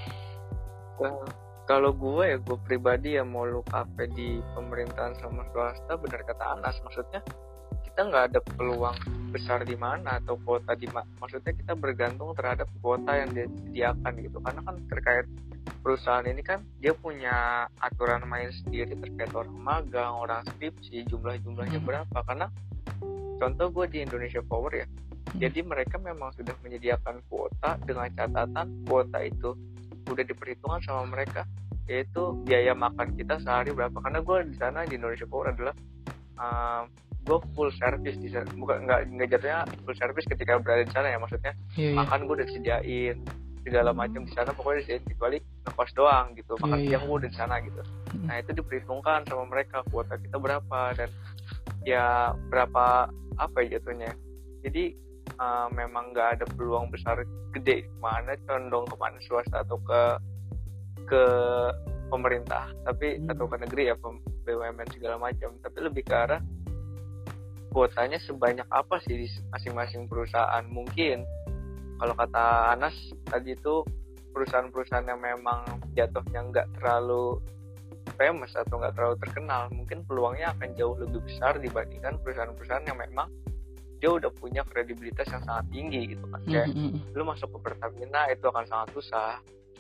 Nah, 1.01 1.17
kalau 1.71 1.95
gue 1.95 2.35
ya 2.35 2.37
gue 2.43 2.59
pribadi 2.67 3.15
ya 3.15 3.23
mau 3.23 3.47
lu 3.47 3.63
KP 3.63 4.11
di 4.19 4.43
pemerintahan 4.59 5.15
sama 5.23 5.47
swasta 5.55 5.95
benar 6.03 6.27
kata 6.27 6.59
Anas 6.59 6.83
maksudnya 6.83 7.23
kita 7.87 8.11
nggak 8.11 8.25
ada 8.35 8.41
peluang 8.59 8.99
besar 9.31 9.63
di 9.63 9.79
mana 9.79 10.19
atau 10.19 10.35
kuota 10.43 10.75
di 10.75 10.91
mana 10.91 11.07
maksudnya 11.23 11.55
kita 11.55 11.79
bergantung 11.79 12.35
terhadap 12.35 12.67
kuota 12.83 13.15
yang 13.15 13.31
disediakan 13.31 14.13
gitu 14.19 14.43
karena 14.43 14.61
kan 14.67 14.75
terkait 14.91 15.27
perusahaan 15.87 16.27
ini 16.27 16.43
kan 16.43 16.59
dia 16.83 16.91
punya 16.91 17.71
aturan 17.79 18.27
main 18.27 18.51
sendiri 18.51 18.99
terkait 18.99 19.31
orang 19.31 19.55
magang 19.55 20.11
orang 20.19 20.43
skripsi 20.51 21.07
jumlah-jumlahnya 21.07 21.79
Hmm. 21.79 21.87
berapa 21.87 22.19
karena 22.27 22.51
contoh 23.39 23.71
gue 23.71 23.87
di 23.95 23.99
Indonesia 24.03 24.43
Power 24.43 24.75
ya 24.75 24.87
Hmm. 24.91 25.39
jadi 25.39 25.63
mereka 25.63 26.03
memang 26.03 26.35
sudah 26.35 26.59
menyediakan 26.67 27.23
kuota 27.31 27.79
dengan 27.87 28.11
catatan 28.11 28.67
kuota 28.91 29.23
itu 29.23 29.55
udah 30.11 30.25
diperhitungkan 30.25 30.81
sama 30.81 31.07
mereka 31.07 31.47
yaitu 31.87 32.23
biaya 32.41 32.71
makan 32.71 33.15
kita 33.15 33.39
sehari 33.39 33.71
berapa 33.71 33.95
karena 33.97 34.21
gue 34.21 34.37
di 34.47 34.57
sana 34.57 34.85
di 34.85 34.95
Indonesia 34.95 35.27
Power 35.27 35.51
adalah 35.51 35.75
gue 37.21 37.39
full 37.53 37.71
service 37.73 38.17
di 38.17 38.29
sana 38.29 38.49
bukan 38.51 38.87
nggak 38.87 39.01
nggak 39.09 39.29
jatuhnya 39.31 39.59
full 39.83 39.95
service 39.95 40.25
ketika 40.25 40.57
berada 40.57 40.83
di 40.83 40.93
sana 40.93 41.09
ya 41.09 41.19
maksudnya 41.19 41.53
Iya, 41.75 41.89
iya. 41.93 41.97
makan 41.97 42.19
gue 42.25 42.35
udah 42.35 42.47
disediain 42.47 43.17
segala 43.61 43.91
macam 43.93 44.25
di 44.25 44.33
sana 44.33 44.51
pokoknya 44.51 44.79
disediain 44.81 45.05
kecuali 45.07 45.37
ngekos 45.61 45.91
doang 45.93 46.27
gitu 46.33 46.53
makan 46.59 46.71
Iya, 46.73 46.81
iya. 46.81 46.89
siang 46.89 47.03
gue 47.05 47.17
udah 47.19 47.31
di 47.31 47.39
sana 47.39 47.55
gitu 47.61 47.83
Hmm. 48.11 48.27
nah 48.27 48.43
itu 48.43 48.51
diperhitungkan 48.51 49.23
sama 49.23 49.47
mereka 49.47 49.87
kuota 49.87 50.19
kita 50.19 50.35
berapa 50.35 50.81
dan 50.99 51.07
ya 51.87 52.35
berapa 52.51 53.07
apa 53.37 53.57
ya 53.63 53.79
jatuhnya 53.79 54.11
jadi 54.61 54.99
uh, 55.39 55.69
memang 55.71 56.11
nggak 56.11 56.41
ada 56.41 56.45
peluang 56.57 56.91
besar 56.91 57.23
gede 57.55 57.87
ke 57.87 57.97
mana 58.03 58.35
condong 58.49 58.87
ke 58.87 58.97
mana 58.99 59.19
swasta 59.23 59.63
atau 59.63 59.79
ke 59.83 60.03
ke 61.07 61.25
pemerintah. 62.11 62.71
Tapi 62.87 63.23
Hmm. 63.23 63.31
atau 63.31 63.47
ke 63.47 63.57
negeri 63.63 63.83
ya 63.91 63.97
BUMN 63.99 64.89
segala 64.91 65.17
macam. 65.21 65.55
Tapi 65.63 65.79
lebih 65.79 66.03
ke 66.07 66.15
arah 66.15 66.43
kuotanya 67.71 68.19
sebanyak 68.27 68.67
apa 68.67 68.99
sih 69.07 69.15
di 69.15 69.27
masing-masing 69.55 70.11
perusahaan? 70.11 70.67
Mungkin 70.67 71.23
kalau 72.01 72.15
kata 72.17 72.75
Anas 72.75 72.97
tadi 73.29 73.55
itu 73.55 73.85
perusahaan-perusahaan 74.33 75.07
yang 75.07 75.21
memang 75.21 75.67
jatuhnya 75.95 76.41
nggak 76.51 76.67
terlalu 76.79 77.39
famous 78.15 78.53
atau 78.57 78.81
nggak 78.81 78.95
terlalu 78.97 79.17
terkenal 79.21 79.63
mungkin 79.75 80.03
peluangnya 80.07 80.55
akan 80.57 80.71
jauh 80.79 80.97
lebih 80.99 81.21
besar 81.27 81.59
dibandingkan 81.59 82.17
perusahaan-perusahaan 82.23 82.87
yang 82.87 82.99
memang 82.99 83.29
dia 84.01 84.11
udah 84.17 84.33
punya 84.33 84.65
kredibilitas 84.65 85.29
yang 85.29 85.45
sangat 85.45 85.65
tinggi 85.69 86.17
gitu 86.17 86.25
kan. 86.33 86.41
Kayak 86.49 86.67
Hmm, 86.73 86.97
hmm, 86.97 87.13
lu 87.13 87.23
masuk 87.29 87.49
ke 87.53 87.59
Pertamina 87.69 88.21
itu 88.33 88.45
akan 88.49 88.65
sangat 88.65 88.89
susah. 88.97 89.33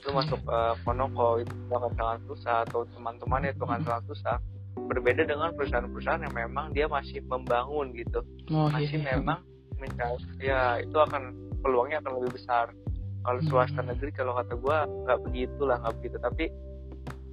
Lu 0.05 0.11
masuk 0.17 0.41
ke 0.45 0.59
Konoko 0.85 1.41
itu 1.41 1.53
akan 1.73 1.93
sangat 1.97 2.21
susah 2.29 2.57
atau 2.69 2.85
teman-temannya 2.93 3.51
itu 3.57 3.63
akan 3.65 3.81
sangat 3.85 4.05
susah. 4.13 4.37
Berbeda 4.77 5.25
dengan 5.25 5.51
perusahaan-perusahaan 5.57 6.23
yang 6.25 6.37
memang 6.37 6.73
dia 6.77 6.87
masih 6.87 7.25
membangun 7.25 7.97
gitu. 7.97 8.21
Oh, 8.53 8.69
iya, 8.69 8.77
masih 8.77 8.99
iya. 9.01 9.09
memang 9.17 9.41
mencari 9.81 10.21
ya 10.45 10.61
itu 10.85 10.97
akan 11.01 11.33
peluangnya 11.65 12.05
akan 12.05 12.21
lebih 12.21 12.37
besar. 12.37 12.77
Kalau 13.21 13.41
swasta 13.49 13.81
Hmm. 13.85 13.93
negeri 13.93 14.11
kalau 14.13 14.33
kata 14.37 14.53
gua 14.57 14.85
nggak 14.85 15.19
begitulah 15.29 15.77
nggak 15.81 15.95
begitu. 16.01 16.17
Tapi 16.21 16.45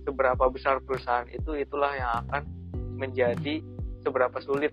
seberapa 0.08 0.44
besar 0.48 0.80
perusahaan 0.84 1.28
itu 1.32 1.52
itulah 1.60 1.92
yang 1.96 2.12
akan 2.28 2.44
menjadi 2.96 3.60
seberapa 4.08 4.40
sulit 4.40 4.72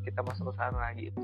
kita 0.00 0.20
masuk 0.22 0.50
ke 0.50 0.54
sana 0.56 0.84
gitu 0.96 1.18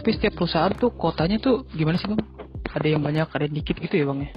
Tapi 0.00 0.10
setiap 0.12 0.34
perusahaan 0.36 0.72
tuh 0.72 0.90
kotanya 0.92 1.36
tuh 1.38 1.68
gimana 1.70 1.96
sih 1.96 2.08
Bang? 2.08 2.20
Ada 2.68 2.86
yang 2.88 3.00
banyak, 3.00 3.26
ada 3.28 3.44
yang 3.44 3.56
dikit 3.56 3.76
gitu 3.78 3.94
ya 3.96 4.06
Bang 4.06 4.20
ya? 4.24 4.30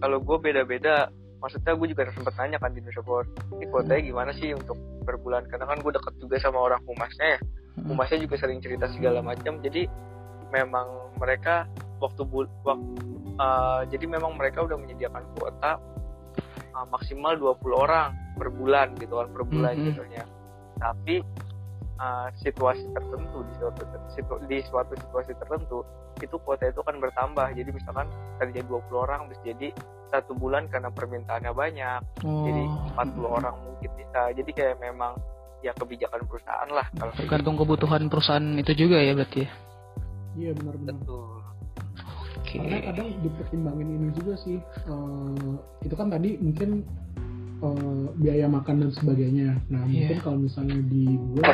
kalau 0.00 0.16
gue 0.16 0.36
beda-beda 0.40 1.12
maksudnya 1.40 1.76
gue 1.76 1.88
juga 1.92 2.08
sempat 2.08 2.32
nanya 2.36 2.56
kan 2.56 2.72
di 2.72 2.80
Indonesia 2.80 3.04
Power 3.04 3.24
ini 3.52 3.64
kuotanya 3.68 4.00
gimana 4.00 4.30
sih 4.32 4.48
untuk 4.52 4.76
per 5.04 5.20
bulan 5.20 5.44
karena 5.44 5.68
kan 5.68 5.76
gue 5.76 5.92
deket 5.92 6.14
juga 6.16 6.36
sama 6.40 6.58
orang 6.60 6.80
humasnya 6.84 7.36
ya 7.36 7.40
Hmm. 7.70 7.86
humasnya 7.94 8.18
juga 8.18 8.34
sering 8.34 8.58
cerita 8.58 8.90
segala 8.90 9.22
macam 9.22 9.62
jadi 9.62 9.86
memang 10.50 11.14
mereka 11.16 11.70
waktu 12.02 12.26
bul 12.26 12.50
waktu 12.66 12.98
jadi 13.88 14.04
memang 14.10 14.34
mereka 14.34 14.66
udah 14.66 14.74
menyediakan 14.74 15.22
kuota 15.38 15.78
uh, 16.74 16.86
maksimal 16.90 17.38
20 17.38 17.62
orang 17.70 18.10
per 18.34 18.50
bulan 18.50 18.90
gitu 18.98 19.16
kan 19.16 19.28
per 19.30 19.42
bulan 19.46 19.72
Mhm. 19.78 19.84
jatuhnya 19.86 20.22
tapi 20.76 21.22
uh, 22.00 22.28
situasi 22.34 22.88
tertentu 22.90 23.44
di 23.44 23.52
suatu 23.54 23.82
situ- 24.10 24.42
di 24.46 24.58
suatu 24.64 24.92
situasi 24.96 25.32
tertentu 25.36 25.84
itu 26.18 26.36
kuota 26.38 26.64
itu 26.64 26.80
kan 26.80 26.96
bertambah. 26.96 27.46
Jadi 27.52 27.70
misalkan 27.70 28.08
tadinya 28.36 28.64
20 28.66 28.96
orang 28.98 29.20
bisa 29.28 29.40
jadi 29.46 29.68
satu 30.08 30.34
bulan 30.34 30.66
karena 30.66 30.90
permintaannya 30.90 31.52
banyak 31.52 32.00
Oh, 32.24 32.42
jadi 32.42 32.62
40 32.98 33.28
orang 33.30 33.54
mungkin 33.60 33.90
bisa. 33.94 34.32
Jadi 34.32 34.50
kayak 34.50 34.76
memang 34.78 35.14
ya 35.60 35.70
kebijakan 35.72 36.24
perusahaan 36.24 36.68
lah. 36.68 36.88
Kalau 36.90 37.12
tergantung 37.14 37.54
kebutuhan 37.54 38.08
perusahaan 38.08 38.48
itu 38.54 38.72
juga 38.74 38.96
ya 38.98 39.12
berarti 39.12 39.44
ya? 39.44 39.50
iya 40.32 40.54
benar-benar 40.54 40.94
gitu 40.94 41.18
Oke. 42.38 42.54
karena 42.56 42.78
kadang 42.86 43.08
dipertimbangin 43.18 43.88
ini 43.90 44.08
juga 44.14 44.38
sih 44.38 44.56
eh, 44.62 45.52
itu 45.82 45.94
kan 45.94 46.06
tadi 46.06 46.38
mungkin 46.38 46.86
eh, 47.60 48.04
biaya 48.14 48.46
makan 48.46 48.74
dan 48.78 48.90
sebagainya. 48.94 49.58
Nah 49.68 49.82
Iya. 49.84 50.06
mungkin 50.06 50.18
kalau 50.22 50.38
misalnya 50.40 50.78
di 50.86 51.04
gue 51.18 51.44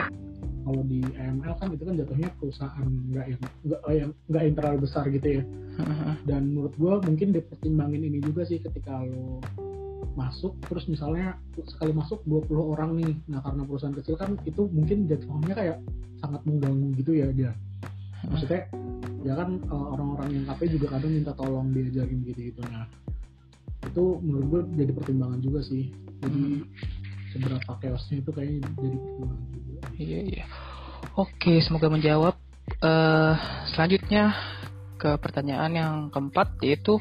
kalau 0.66 0.82
di 0.82 0.98
AML 1.14 1.54
kan 1.62 1.68
itu 1.70 1.82
kan 1.86 1.94
jatuhnya 1.94 2.28
perusahaan 2.42 2.88
nggak 3.14 3.26
yang 3.30 3.42
nggak 3.62 3.80
yang 3.94 4.10
nggak 4.26 4.42
yang 4.42 4.54
terlalu 4.58 4.78
besar 4.82 5.04
gitu 5.06 5.28
ya. 5.38 5.42
Dan 6.28 6.42
menurut 6.50 6.74
gue 6.74 6.92
mungkin 7.06 7.28
dipertimbangin 7.30 8.02
ini 8.02 8.18
juga 8.18 8.42
sih 8.42 8.58
ketika 8.58 8.98
lo 9.06 9.38
masuk 10.18 10.58
terus 10.66 10.88
misalnya 10.90 11.38
sekali 11.70 11.94
masuk 11.94 12.18
20 12.26 12.50
orang 12.74 12.98
nih. 12.98 13.14
Nah 13.30 13.38
karena 13.46 13.62
perusahaan 13.62 13.94
kecil 13.94 14.18
kan 14.18 14.34
itu 14.42 14.66
mungkin 14.74 15.06
jadwalnya 15.06 15.54
kayak 15.54 15.78
sangat 16.18 16.42
mengganggu 16.42 16.88
gitu 16.98 17.14
ya 17.14 17.30
dia. 17.30 17.54
Maksudnya 18.26 18.66
ya 19.22 19.38
kan 19.38 19.62
eh, 19.62 19.86
orang-orang 19.94 20.28
yang 20.34 20.44
KP 20.50 20.60
juga 20.74 20.98
kadang 20.98 21.14
minta 21.14 21.30
tolong 21.38 21.70
diajarin 21.70 22.26
gitu 22.26 22.50
gitu 22.50 22.62
nah 22.70 22.86
itu 23.86 24.04
menurut 24.18 24.46
gue 24.50 24.60
jadi 24.82 24.92
pertimbangan 24.98 25.38
juga 25.38 25.62
sih. 25.62 25.94
Jadi 26.26 26.66
seberapa 27.36 27.72
chaosnya 27.76 28.16
itu 28.16 28.30
kayaknya 28.30 28.58
jadi 28.74 28.96
pertimbangan 28.96 29.46
juga 29.46 29.80
Iya 29.96 30.20
iya. 30.26 30.44
Oke, 31.14 31.60
semoga 31.60 31.88
menjawab. 31.88 32.34
eh 32.76 33.34
selanjutnya 33.70 34.34
ke 34.96 35.14
pertanyaan 35.16 35.72
yang 35.72 35.94
keempat 36.08 36.58
yaitu 36.60 36.98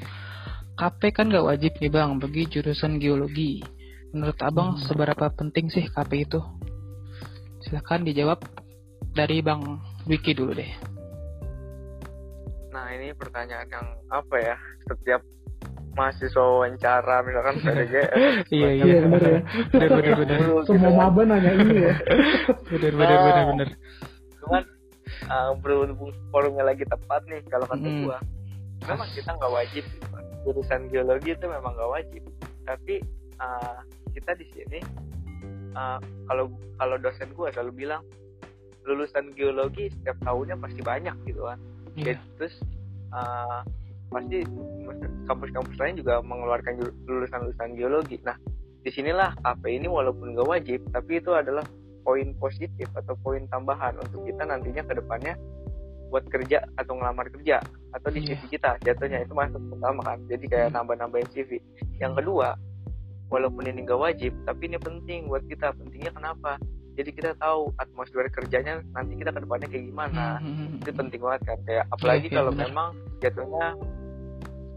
KP 0.73 1.09
kan 1.09 1.27
gak 1.27 1.41
wajib 1.43 1.73
nih 1.79 1.89
bang 1.89 2.15
bagi 2.15 2.45
jurusan 2.45 2.95
geologi. 2.95 3.65
Menurut 4.11 4.37
abang 4.39 4.75
Hmm. 4.75 4.81
seberapa 4.81 5.25
penting 5.29 5.67
sih 5.67 5.83
KP 5.85 6.11
itu? 6.21 6.37
Silahkan 7.59 7.99
dijawab 7.99 8.45
dari 9.11 9.41
bang 9.41 9.79
Wiki 10.05 10.31
dulu 10.31 10.53
deh. 10.53 10.69
Nah 12.69 12.91
ini 12.91 13.09
pertanyaan 13.11 13.67
yang 13.67 13.87
apa 14.07 14.35
ya? 14.37 14.55
Setiap 14.85 15.21
mahasiswa 15.95 16.37
wawancara 16.39 17.15
misalkan 17.23 17.55
PDGS 17.63 18.11
Iya 18.47 18.69
iya 18.71 18.85
ya 18.85 19.01
Bener 19.07 19.89
bener 19.89 20.13
bener. 20.15 20.37
Dulu 20.37 20.55
gitu 20.59 20.67
semua 20.69 20.91
maba 20.93 21.21
nanya 21.23 21.51
ini 21.55 21.75
ya 21.81 21.93
Bener 22.67 22.93
bener 22.93 23.17
bener 23.17 23.43
bener. 23.49 23.69
cuman 24.39 24.63
uh, 25.27 25.51
berhubung 25.57 26.13
forumnya 26.29 26.63
lagi 26.65 26.83
tepat 26.83 27.23
nih 27.25 27.41
kalau 27.47 27.65
kata 27.65 27.81
Hmm. 27.81 28.03
gua 28.03 28.17
memang 28.85 29.09
kita 29.11 29.31
nggak 29.31 29.49
wajib 29.49 29.85
jurusan 30.43 30.81
geologi 30.87 31.31
itu 31.31 31.45
memang 31.45 31.73
nggak 31.73 31.91
wajib 31.91 32.21
tapi 32.63 33.01
uh, 33.37 33.79
kita 34.11 34.35
di 34.35 34.45
sini 34.51 34.79
uh, 35.73 35.97
kalau 36.25 36.51
kalau 36.75 36.95
dosen 36.95 37.31
gua 37.33 37.49
selalu 37.49 37.73
bilang 37.81 38.03
lulusan 38.83 39.33
geologi 39.33 39.89
setiap 39.89 40.13
tahunnya 40.21 40.53
pasti 40.55 40.81
banyak 40.81 41.15
gitu 41.25 41.41
kan 41.41 41.57
Iya. 41.95 42.19
terus 42.37 42.53
uh, 43.09 43.63
pasti 44.15 44.47
kampus-kampus 45.27 45.75
lain 45.75 45.95
juga 45.99 46.23
mengeluarkan 46.23 46.73
lulusan-lulusan 47.03 47.75
geologi. 47.75 48.17
Nah 48.23 48.37
di 48.85 48.89
sinilah 48.93 49.33
KP 49.41 49.63
ini 49.81 49.89
walaupun 49.89 50.37
nggak 50.37 50.47
wajib 50.47 50.79
tapi 50.93 51.19
itu 51.19 51.33
adalah 51.33 51.65
poin 52.05 52.31
positif 52.37 52.85
atau 52.93 53.17
poin 53.19 53.41
tambahan 53.49 53.97
untuk 53.97 54.23
kita 54.23 54.45
nantinya 54.45 54.85
ke 54.85 54.93
depannya 54.93 55.33
buat 56.13 56.21
kerja 56.29 56.61
atau 56.77 56.93
ngelamar 56.95 57.33
kerja 57.33 57.57
atau 57.97 58.09
di 58.13 58.21
Iya. 58.21 58.37
CV 58.37 58.55
kita. 58.55 58.71
Jatuhnya 58.85 59.25
itu 59.25 59.33
masuk 59.33 59.57
pertama 59.73 60.01
kan. 60.05 60.21
Jadi 60.29 60.45
kayak 60.45 60.69
Hmm. 60.69 60.75
nambah-nambahin 60.79 61.29
CV. 61.33 61.57
Yang 61.97 62.13
kedua 62.21 62.53
walaupun 63.33 63.65
ini 63.65 63.81
nggak 63.83 63.99
wajib 63.99 64.31
tapi 64.45 64.69
ini 64.69 64.77
penting 64.77 65.25
buat 65.27 65.41
kita. 65.49 65.73
Pentingnya 65.73 66.13
kenapa? 66.13 66.61
Jadi 66.95 67.09
kita 67.11 67.35
tahu 67.41 67.73
atmosfer 67.75 68.29
kerjanya 68.31 68.79
nanti 68.95 69.19
kita 69.19 69.33
ke 69.33 69.41
depannya 69.43 69.67
kayak 69.67 69.85
gimana. 69.89 70.39
Hmm, 70.39 70.79
itu 70.79 70.91
penting 70.93 71.19
banget 71.19 71.41
kan. 71.43 71.59
Kayak 71.67 71.83
apalagi 71.91 72.27
iya, 72.29 72.35
kalau 72.39 72.51
memang 72.53 72.87
jatuhnya 73.19 73.65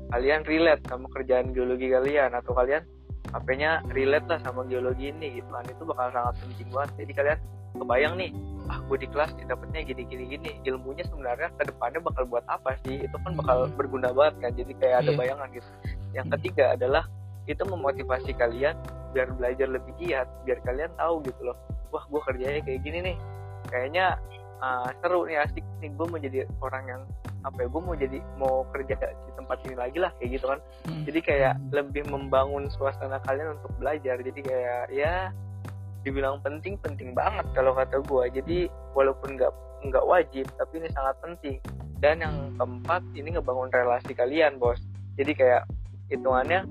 kalian 0.09 0.41
relate 0.49 0.83
sama 0.89 1.07
kerjaan 1.13 1.53
geologi 1.53 1.93
kalian 1.93 2.33
atau 2.33 2.53
kalian 2.57 2.83
HP-nya 3.29 3.85
relate 3.93 4.25
lah 4.25 4.41
sama 4.41 4.65
geologi 4.65 5.13
ini 5.13 5.41
gitu 5.41 5.49
kan. 5.53 5.65
Itu 5.69 5.85
bakal 5.85 6.09
sangat 6.17 6.35
penting 6.41 6.69
banget. 6.73 6.91
Jadi 6.97 7.13
kalian 7.13 7.39
kebayang 7.77 8.15
nih 8.17 8.31
ah 8.69 8.81
gue 8.85 8.99
di 9.01 9.09
kelas 9.09 9.33
dapetnya 9.49 9.81
gini 9.81 10.03
gini 10.09 10.25
gini 10.29 10.51
ilmunya 10.65 11.05
sebenarnya 11.09 11.49
ke 11.57 11.69
depannya 11.69 12.01
bakal 12.01 12.25
buat 12.25 12.45
apa 12.49 12.77
sih? 12.85 13.05
Itu 13.05 13.17
kan 13.21 13.37
bakal 13.37 13.69
Hmm. 13.69 13.77
berguna 13.77 14.09
banget 14.17 14.35
kan. 14.41 14.51
Jadi 14.57 14.73
kayak 14.81 14.97
ada 15.05 15.11
Iya. 15.13 15.19
bayangan 15.21 15.49
gitu. 15.53 15.69
Yang 16.17 16.27
ketiga 16.41 16.65
adalah 16.73 17.05
itu 17.45 17.63
memotivasi 17.65 18.33
kalian 18.33 18.77
biar 19.13 19.29
belajar 19.37 19.69
lebih 19.69 19.93
giat 19.97 20.29
biar 20.45 20.61
kalian 20.69 20.93
tahu 21.01 21.25
gitu 21.25 21.41
loh 21.49 21.57
wah 21.89 22.05
gue 22.05 22.21
kerjanya 22.29 22.61
kayak 22.65 22.81
gini 22.85 22.99
nih. 23.13 23.17
Kayaknya 23.69 24.17
uh, 24.61 24.89
seru 25.01 25.29
nih 25.29 25.41
asik 25.45 25.65
nih. 25.81 25.93
Gue 25.93 26.07
mau 26.09 26.21
jadi 26.21 26.49
orang 26.61 26.85
yang 26.89 27.03
apa 27.47 27.65
ya 27.65 27.69
gue 27.71 27.83
mau 27.83 27.95
jadi 27.95 28.19
mau 28.35 28.67
kerja 28.75 28.95
di 28.99 29.31
tempat 29.39 29.59
ini 29.67 29.77
lagi 29.79 29.99
lah 30.03 30.11
kayak 30.19 30.31
gitu 30.39 30.47
kan. 30.51 30.59
Hmm. 30.87 31.05
jadi 31.07 31.21
kayak 31.23 31.55
Hmm. 31.59 31.71
lebih 31.71 32.03
membangun 32.11 32.65
suasana 32.75 33.23
kalian 33.25 33.59
untuk 33.61 33.73
belajar. 33.79 34.17
Jadi 34.19 34.41
kayak 34.43 34.83
ya 34.91 35.31
dibilang 36.03 36.39
penting 36.43 36.79
penting 36.79 37.13
banget 37.15 37.45
kalau 37.53 37.75
kata 37.75 38.01
gue 38.01 38.25
jadi 38.43 38.59
walaupun 38.95 39.35
nggak 39.35 39.53
nggak 39.87 40.05
wajib 40.07 40.47
tapi 40.59 40.83
ini 40.83 40.89
sangat 40.91 41.17
penting. 41.23 41.57
Dan 41.99 42.23
yang 42.23 42.37
keempat 42.55 43.03
ini 43.19 43.35
ngebangun 43.35 43.71
relasi 43.75 44.15
kalian 44.15 44.59
bos. 44.63 44.79
Jadi 45.19 45.35
kayak 45.35 45.67
hitungannya 46.11 46.67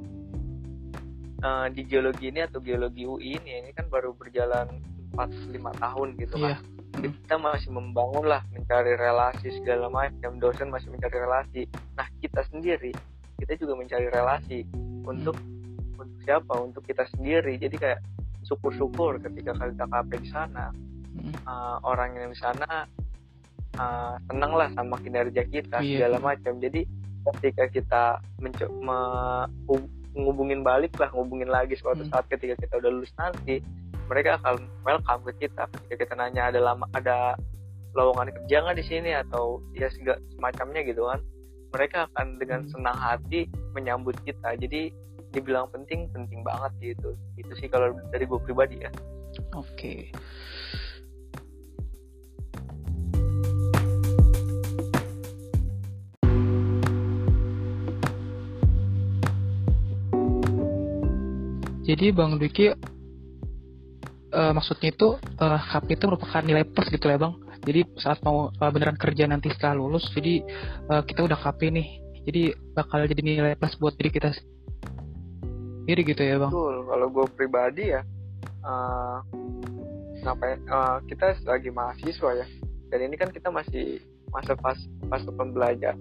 eh, 1.44 1.68
di 1.72 1.82
geologi 1.84 2.32
ini 2.32 2.44
atau 2.44 2.60
geologi 2.64 3.04
UI 3.04 3.40
ini 3.40 3.64
ini 3.64 3.70
kan 3.76 3.88
baru 3.92 4.16
berjalan 4.16 4.68
4-5 5.16 5.84
tahun 5.84 6.08
gitu 6.20 6.36
kan 6.42 6.58
Kita 6.98 7.36
masih 7.36 7.70
membangun 7.70 8.26
lah 8.26 8.42
mencari 8.50 8.94
relasi 8.94 9.54
segala 9.54 9.88
macam. 9.88 10.36
Dosen 10.36 10.68
masih 10.68 10.90
mencari 10.90 11.16
relasi. 11.16 11.62
Nah 11.94 12.08
kita 12.18 12.42
sendiri 12.46 12.92
kita 13.38 13.54
juga 13.56 13.74
mencari 13.74 14.08
relasi. 14.08 14.66
Untuk 15.04 15.38
untuk 15.94 16.20
siapa? 16.22 16.54
Untuk 16.58 16.82
kita 16.84 17.06
sendiri. 17.08 17.56
Jadi 17.56 17.76
kayak 17.76 18.00
syukur-syukur 18.44 19.22
ketika 19.22 19.54
kita 19.54 19.86
KP 19.86 20.10
di 20.18 20.30
sana. 20.30 20.66
Uh, 21.44 21.78
orang 21.82 22.14
yang 22.14 22.30
di 22.30 22.38
sana 22.38 22.86
uh, 23.76 24.16
senang 24.24 24.54
lah 24.54 24.70
sama 24.72 24.98
kinerja 24.98 25.44
kita 25.44 25.80
Iya. 25.80 26.06
segala 26.06 26.18
macam. 26.24 26.58
Jadi 26.58 26.86
ketika 27.28 27.66
kita 27.68 28.04
menco- 28.38 28.74
me- 28.74 29.48
hub- 29.66 29.90
ngubungin 30.14 30.62
balik 30.62 30.98
lah 30.98 31.12
ngubungin 31.12 31.46
lagi 31.48 31.76
suatu 31.76 32.02
Hmm. 32.02 32.10
saat 32.10 32.26
ketika 32.28 32.58
kita 32.58 32.74
udah 32.76 32.90
lulus 32.90 33.14
nanti 33.14 33.62
mereka 34.08 34.40
akan 34.40 34.72
welcome 34.88 35.22
ke 35.28 35.48
kita 35.48 35.68
ketika 35.68 36.08
kita 36.08 36.14
nanya 36.16 36.48
ada 36.48 36.60
lama 36.64 36.88
ada 36.96 37.36
lowongan 37.92 38.32
kerja 38.32 38.64
nggak 38.64 38.78
di 38.80 38.86
sini 38.88 39.12
atau 39.12 39.60
ya 39.76 39.92
semacamnya 40.36 40.82
gitu 40.88 41.08
kan. 41.08 41.20
Mereka 41.76 42.08
akan 42.12 42.40
dengan 42.40 42.64
senang 42.72 42.96
hati 42.96 43.52
menyambut 43.76 44.16
kita. 44.24 44.56
Jadi 44.56 44.96
dibilang 45.36 45.68
penting 45.76 46.08
penting 46.16 46.40
banget 46.42 46.96
gitu. 46.96 47.20
Itu 47.36 47.52
sih 47.60 47.68
kalau 47.68 47.92
dari 48.10 48.24
gue 48.24 48.40
pribadi 48.40 48.80
ya. 48.80 48.92
Oke. 49.52 50.16
Jadi 61.88 62.12
Bang 62.12 62.36
Dwiki 62.36 62.68
eh, 64.38 64.52
maksudnya 64.54 64.94
itu 64.94 65.18
eh, 65.18 65.60
KP 65.74 65.88
itu 65.98 66.06
merupakan 66.06 66.42
nilai 66.46 66.64
plus 66.70 66.88
gitu 66.94 67.10
ya 67.10 67.18
Bang. 67.18 67.42
Jadi 67.66 67.82
saat 67.98 68.22
mau 68.22 68.54
eh, 68.54 68.72
beneran 68.72 68.96
kerja 68.96 69.26
nanti 69.26 69.50
setelah 69.50 69.76
lulus, 69.82 70.06
jadi 70.14 70.46
eh, 70.94 71.02
kita 71.04 71.26
udah 71.26 71.38
KP 71.42 71.74
nih. 71.74 71.88
Jadi 72.28 72.42
bakal 72.76 73.08
jadi 73.08 73.22
nilai 73.24 73.56
plus 73.58 73.74
buat 73.80 73.96
diri 73.98 74.12
kita 74.12 74.30
sendiri 74.36 76.04
gitu 76.06 76.22
ya 76.22 76.38
Bang. 76.38 76.52
Betul, 76.52 76.76
kalau 76.86 77.08
gue 77.10 77.26
pribadi 77.34 77.84
ya, 77.96 78.02
ngapain? 80.22 80.60
eh, 80.62 80.98
kita 81.08 81.26
lagi 81.48 81.70
mahasiswa 81.72 82.30
ya, 82.36 82.46
dan 82.92 83.00
ini 83.02 83.16
kan 83.16 83.32
kita 83.32 83.50
masih 83.50 84.04
masa 84.30 84.54
pas 84.60 84.76
fase 85.08 85.32
pembelajar. 85.32 85.96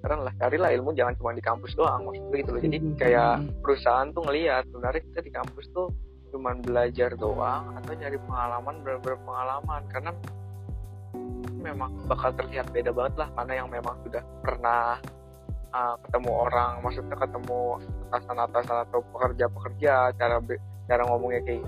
Karena 0.00 0.30
lah 0.30 0.34
carilah 0.40 0.70
ilmu 0.72 0.96
jangan 0.96 1.12
cuma 1.20 1.36
di 1.36 1.42
kampus 1.44 1.74
doang, 1.76 2.06
maksudnya 2.08 2.36
gitu 2.40 2.50
loh. 2.54 2.60
Jadi 2.64 2.78
Hmm. 2.80 2.96
kayak 2.96 3.34
perusahaan 3.60 4.08
tuh 4.14 4.22
ngelihat 4.24 4.64
sebenarnya 4.72 5.02
kita 5.04 5.20
di 5.20 5.32
kampus 5.34 5.66
tuh 5.74 5.92
cuma 6.28 6.52
belajar 6.54 7.16
doang 7.16 7.76
atau 7.76 7.92
nyari 7.96 8.18
pengalaman 8.24 8.74
bener-bener 8.84 9.18
pengalaman 9.24 9.82
karena 9.88 10.10
memang 11.58 11.90
bakal 12.06 12.30
terlihat 12.36 12.70
beda 12.70 12.94
banget 12.94 13.14
lah 13.18 13.28
mana 13.34 13.52
yang 13.52 13.68
memang 13.68 13.98
sudah 14.06 14.22
pernah 14.44 15.00
uh, 15.74 15.94
ketemu 16.06 16.30
orang 16.30 16.72
maksudnya 16.80 17.16
ketemu 17.18 17.60
atasan-atasan 18.08 18.78
atau 18.88 19.00
pekerja-pekerja 19.12 20.14
cara 20.14 20.36
cara 20.88 21.02
ngomongnya 21.04 21.42
kayak 21.44 21.66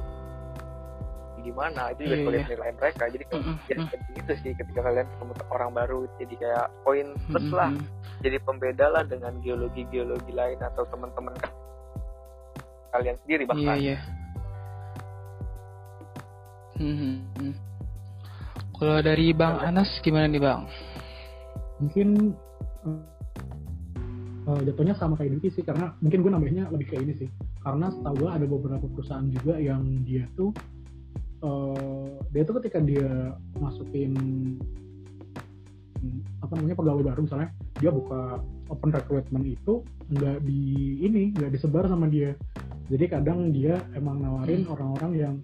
gimana 1.40 1.88
itu 1.96 2.05
juga 2.05 2.16
Iya, 2.20 2.25
kuliah 2.29 2.44
iya. 2.44 2.51
nilai 2.53 2.73
mereka 2.77 3.03
jadi 3.09 3.25
kayak 3.25 3.40
Mm-mm, 3.40 3.57
ya, 3.64 3.77
mm. 3.81 3.87
penting 3.88 4.14
itu 4.20 4.33
sih 4.44 4.53
ketika 4.53 4.81
kalian 4.85 5.07
ketemu 5.09 5.33
orang 5.49 5.70
baru 5.73 6.01
jadi 6.20 6.35
kayak 6.37 6.66
poin 6.85 7.07
plus 7.16 7.44
Mm-mm, 7.49 7.57
lah 7.57 7.70
mm. 7.73 7.85
jadi 8.20 8.37
pembeda 8.44 8.87
lah 8.92 9.03
dengan 9.09 9.33
geologi-geologi 9.40 10.33
lain 10.37 10.61
atau 10.61 10.85
teman-teman 10.92 11.33
ka- 11.40 11.57
kalian 12.92 13.16
sendiri 13.25 13.49
Iya 13.49 13.51
bahkan 13.51 13.77
iya. 13.81 13.96
Hmm, 13.96 14.20
hmm. 16.81 17.55
Kalau 18.81 18.97
dari 19.05 19.37
Bang 19.37 19.61
Anas 19.61 19.93
gimana 20.01 20.25
nih 20.25 20.40
Bang? 20.40 20.64
mungkin 21.81 22.37
eh, 24.45 24.61
jatuhnya 24.69 24.95
sama 25.01 25.16
kayak 25.16 25.40
Duki 25.40 25.49
sih 25.57 25.64
karena 25.64 25.97
mungkin 26.05 26.21
gue 26.21 26.31
nambahnya 26.31 26.69
lebih 26.69 26.93
ke 26.93 26.97
ini 27.01 27.16
sih 27.16 27.29
karena 27.64 27.88
setahu 27.88 28.21
gue 28.21 28.31
ada 28.31 28.45
beberapa 28.45 28.85
perusahaan 28.85 29.25
juga 29.33 29.57
yang 29.57 30.05
dia 30.05 30.29
tuh 30.37 30.53
eh, 31.40 32.09
dia 32.37 32.43
tuh 32.45 32.61
ketika 32.61 32.79
dia 32.85 33.33
masukin 33.57 34.12
apa 36.40 36.57
namanya 36.57 36.77
pegawai 36.81 37.05
baru 37.05 37.21
misalnya 37.29 37.49
dia 37.77 37.93
buka 37.93 38.40
open 38.73 38.93
recruitment 38.93 39.45
itu 39.45 39.85
nggak 40.09 40.40
di 40.45 40.61
ini 41.01 41.33
nggak 41.37 41.53
disebar 41.57 41.85
sama 41.88 42.09
dia 42.09 42.33
jadi 42.88 43.21
kadang 43.21 43.53
dia 43.53 43.81
emang 43.97 44.21
nawarin 44.21 44.64
Hmm. 44.64 44.73
orang-orang 44.73 45.12
yang 45.16 45.35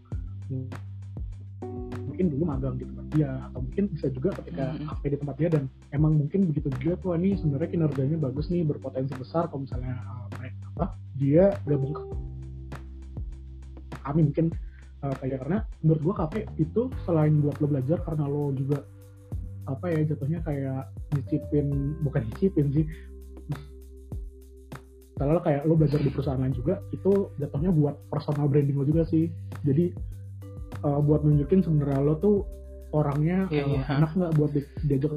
mungkin 2.16 2.32
dulu 2.32 2.44
magang 2.48 2.80
di 2.80 2.88
tempat 2.88 3.06
dia 3.12 3.30
atau 3.44 3.60
mungkin 3.60 3.84
bisa 3.92 4.08
juga 4.08 4.32
ketika 4.40 4.64
Hmm. 4.72 4.88
AP 4.88 5.02
di 5.04 5.18
tempat 5.20 5.36
dia 5.36 5.48
dan 5.52 5.68
emang 5.92 6.16
mungkin 6.16 6.48
begitu 6.48 6.72
dia 6.80 6.96
tuh 6.96 7.12
ini 7.12 7.36
sebenarnya 7.36 7.68
kinerjanya 7.76 8.16
bagus 8.16 8.48
nih 8.48 8.64
berpotensi 8.64 9.12
besar 9.20 9.52
kalau 9.52 9.68
misalnya 9.68 10.00
uh, 10.00 10.26
mereka 10.40 10.64
apa 10.80 10.86
dia 11.20 11.44
gabung 11.68 11.92
ke 11.92 12.02
kami 14.00 14.32
mungkin 14.32 14.48
uh, 15.04 15.12
kayak 15.20 15.44
karena 15.44 15.58
menurut 15.84 16.00
gua 16.08 16.14
KP 16.24 16.48
itu 16.56 16.88
selain 17.04 17.36
buat 17.44 17.60
lo 17.60 17.68
belajar 17.68 18.00
karena 18.00 18.24
lo 18.24 18.56
juga 18.56 18.80
apa 19.68 19.92
ya 19.92 20.00
jatuhnya 20.08 20.40
kayak 20.40 20.88
disiplin 21.12 22.00
bukan 22.00 22.24
disiplin 22.32 22.72
sih 22.72 22.88
kalau 25.20 25.40
kayak 25.44 25.68
lo 25.68 25.76
belajar 25.76 26.00
di 26.00 26.08
perusahaan 26.08 26.40
lain 26.40 26.56
juga 26.56 26.80
itu 26.96 27.28
jatuhnya 27.36 27.76
buat 27.76 28.00
personal 28.08 28.48
branding 28.48 28.80
lo 28.80 28.88
juga 28.88 29.04
sih 29.04 29.28
jadi 29.68 29.92
uh, 30.84 31.00
buat 31.00 31.24
nunjukin 31.24 31.62
sebenarnya 31.62 32.00
lo 32.02 32.14
tuh 32.18 32.36
orangnya 32.92 33.46
Iya, 33.48 33.64
uh, 33.64 33.70
iya. 33.76 33.82
enak 34.00 34.10
nggak 34.16 34.32
buat 34.36 34.50
di, 34.52 34.60
diajak 34.84 35.12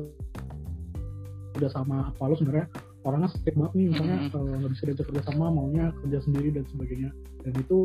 kerja 1.56 1.70
sama 1.74 2.12
apa 2.14 2.24
lo 2.30 2.36
sebenarnya 2.38 2.68
orangnya 3.04 3.30
strict 3.32 3.58
banget 3.58 3.74
nih 3.76 3.86
misalnya 3.96 4.18
Mhm. 4.20 4.36
uh, 4.36 4.56
nggak 4.60 4.72
bisa 4.76 4.84
diajak 4.92 5.06
kerja 5.12 5.24
sama 5.28 5.46
maunya 5.50 5.86
kerja 6.04 6.20
sendiri 6.24 6.50
dan 6.54 6.64
sebagainya 6.70 7.10
dan 7.44 7.54
itu 7.56 7.78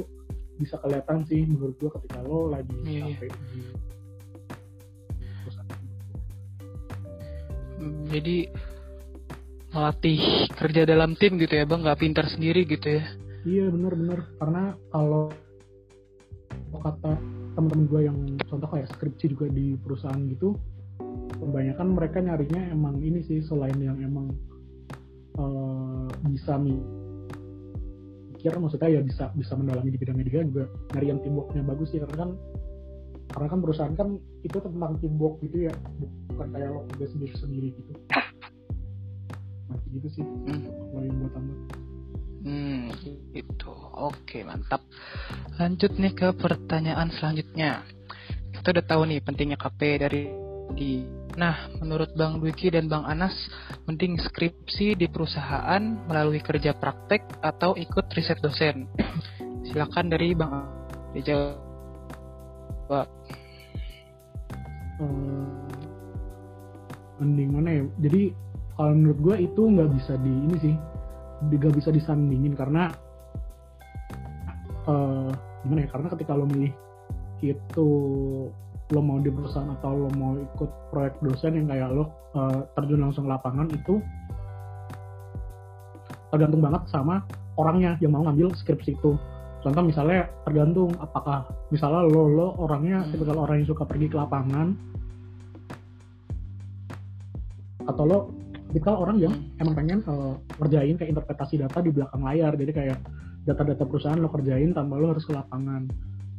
bisa 0.54 0.78
kelihatan 0.78 1.18
sih 1.26 1.42
menurut 1.42 1.74
gua 1.82 1.90
ketika 1.98 2.18
lo 2.22 2.46
lagi 2.46 2.70
iya. 2.86 3.10
sampai 3.10 3.26
di 3.26 3.60
tersebut. 5.44 5.78
Hmm, 7.74 8.06
Jadi 8.08 8.36
melatih 9.74 10.20
kerja 10.54 10.82
dalam 10.86 11.18
tim 11.18 11.34
gitu 11.42 11.50
ya 11.58 11.66
bang, 11.66 11.82
nggak 11.82 11.98
pintar 11.98 12.30
sendiri 12.30 12.62
gitu 12.64 13.02
ya. 13.02 13.04
Iya 13.44 13.66
bener-bener 13.68 14.22
karena 14.38 14.78
kalau 14.88 15.28
kata 16.74 17.18
teman-teman 17.54 17.86
gue 17.86 18.00
yang 18.06 18.18
contoh 18.50 18.68
kayak 18.70 18.90
skripsi 18.94 19.30
juga 19.30 19.46
di 19.50 19.78
perusahaan 19.78 20.18
gitu, 20.26 20.58
kebanyakan 21.38 21.94
mereka 21.94 22.18
nyarinya 22.20 22.70
emang 22.74 22.98
ini 23.02 23.22
sih 23.22 23.40
selain 23.42 23.78
yang 23.78 23.98
emang 24.02 24.34
eh, 25.38 26.08
bisa 26.30 26.58
mikir, 26.58 28.52
maksudnya 28.58 28.90
ya 28.90 29.00
bisa 29.02 29.30
bisa 29.38 29.54
mendalami 29.54 29.94
di 29.94 29.98
bidangnya 29.98 30.26
dia 30.26 30.42
juga 30.44 30.66
nyari 30.94 31.06
yang 31.14 31.20
teamworknya 31.22 31.62
bagus 31.62 31.90
sih 31.94 32.02
karena 32.02 32.16
kan 32.26 32.30
karena 33.34 33.48
kan 33.50 33.58
perusahaan 33.64 33.94
kan 33.98 34.08
itu 34.46 34.58
tentang 34.60 34.94
teamwork 35.02 35.42
gitu 35.42 35.66
ya 35.66 35.72
bukan 36.30 36.48
kayak 36.54 36.70
lo 36.70 36.86
kerja 36.94 37.06
sendiri 37.10 37.34
sendiri 37.34 37.68
gitu. 37.74 37.92
Masih 39.70 39.88
gitu 39.96 40.08
sih 40.20 40.24
Hmm. 40.26 40.60
kalau 40.92 41.02
yang 41.02 41.16
gue 41.18 41.30
tambah. 41.34 41.56
Hmm, 42.44 42.92
itu. 43.32 43.72
Oke, 43.96 44.44
mantap. 44.44 44.84
Lanjut 45.56 45.96
nih 45.96 46.12
ke 46.12 46.28
pertanyaan 46.36 47.08
selanjutnya. 47.08 47.88
Kita 48.52 48.68
udah 48.76 48.84
tahu 48.84 49.02
nih 49.08 49.24
pentingnya 49.24 49.56
KP 49.56 49.80
dari 49.96 50.28
di. 50.76 51.08
Nah, 51.34 51.72
menurut 51.80 52.14
Bang 52.14 52.38
Dwiki 52.38 52.70
dan 52.70 52.86
Bang 52.86 53.08
Anas, 53.08 53.34
mending 53.88 54.20
skripsi 54.20 54.94
di 54.94 55.08
perusahaan 55.08 55.82
melalui 56.06 56.38
kerja 56.44 56.76
praktek 56.76 57.42
atau 57.42 57.74
ikut 57.74 58.06
riset 58.12 58.38
dosen? 58.38 58.86
Silakan 59.66 60.12
dari 60.12 60.36
Bang 60.36 60.68
dijawab. 61.16 63.08
eh, 65.00 65.64
mending 67.18 67.50
mana 67.50 67.70
ya 67.70 67.82
jadi 68.02 68.22
kalau 68.74 68.92
menurut 68.94 69.18
gue 69.22 69.36
itu 69.46 69.62
nggak 69.62 69.90
bisa 69.96 70.12
di 70.18 70.30
ini 70.30 70.56
sih 70.58 70.74
nggak 71.50 71.76
bisa 71.76 71.90
disandingin 71.92 72.56
karena 72.56 72.92
eh 74.84 75.30
gimana 75.64 75.80
ya 75.84 75.88
karena 75.88 76.08
ketika 76.12 76.32
lo 76.36 76.44
milih 76.44 76.72
itu 77.44 77.88
lo 78.92 79.00
mau 79.00 79.20
di 79.20 79.32
perusahaan 79.32 79.72
atau 79.80 79.96
lo 79.96 80.08
mau 80.16 80.36
ikut 80.36 80.70
proyek 80.92 81.20
dosen 81.24 81.56
yang 81.56 81.66
kayak 81.68 81.88
lo 81.92 82.12
eh, 82.36 82.60
terjun 82.76 83.00
langsung 83.00 83.24
ke 83.28 83.32
lapangan 83.32 83.68
itu 83.72 84.00
tergantung 86.28 86.60
banget 86.60 86.82
sama 86.92 87.24
orangnya 87.56 87.96
yang 88.04 88.12
mau 88.12 88.26
ngambil 88.28 88.52
skripsi 88.58 88.96
itu 88.96 89.16
contoh 89.64 89.82
misalnya 89.84 90.28
tergantung 90.44 90.92
apakah 91.00 91.48
misalnya 91.72 92.04
lo 92.04 92.28
lo 92.28 92.48
orangnya 92.60 93.04
Hmm. 93.04 93.10
tipikal 93.16 93.40
orang 93.40 93.64
yang 93.64 93.68
suka 93.72 93.84
pergi 93.88 94.06
ke 94.12 94.16
lapangan 94.20 94.76
atau 97.88 98.04
lo 98.04 98.18
tipikal 98.74 98.98
orang 98.98 99.22
yang 99.22 99.30
Hmm. 99.30 99.62
emang 99.62 99.74
pengen 99.78 99.98
eh, 100.02 100.34
ngerjain 100.58 100.98
kayak 100.98 101.10
interpretasi 101.14 101.62
data 101.62 101.78
di 101.78 101.94
belakang 101.94 102.26
layar 102.26 102.58
jadi 102.58 102.72
kayak 102.74 102.98
data-data 103.46 103.86
perusahaan 103.86 104.18
lo 104.18 104.26
kerjain 104.26 104.74
tanpa 104.74 104.98
lo 104.98 105.14
harus 105.14 105.22
ke 105.22 105.30
lapangan 105.30 105.86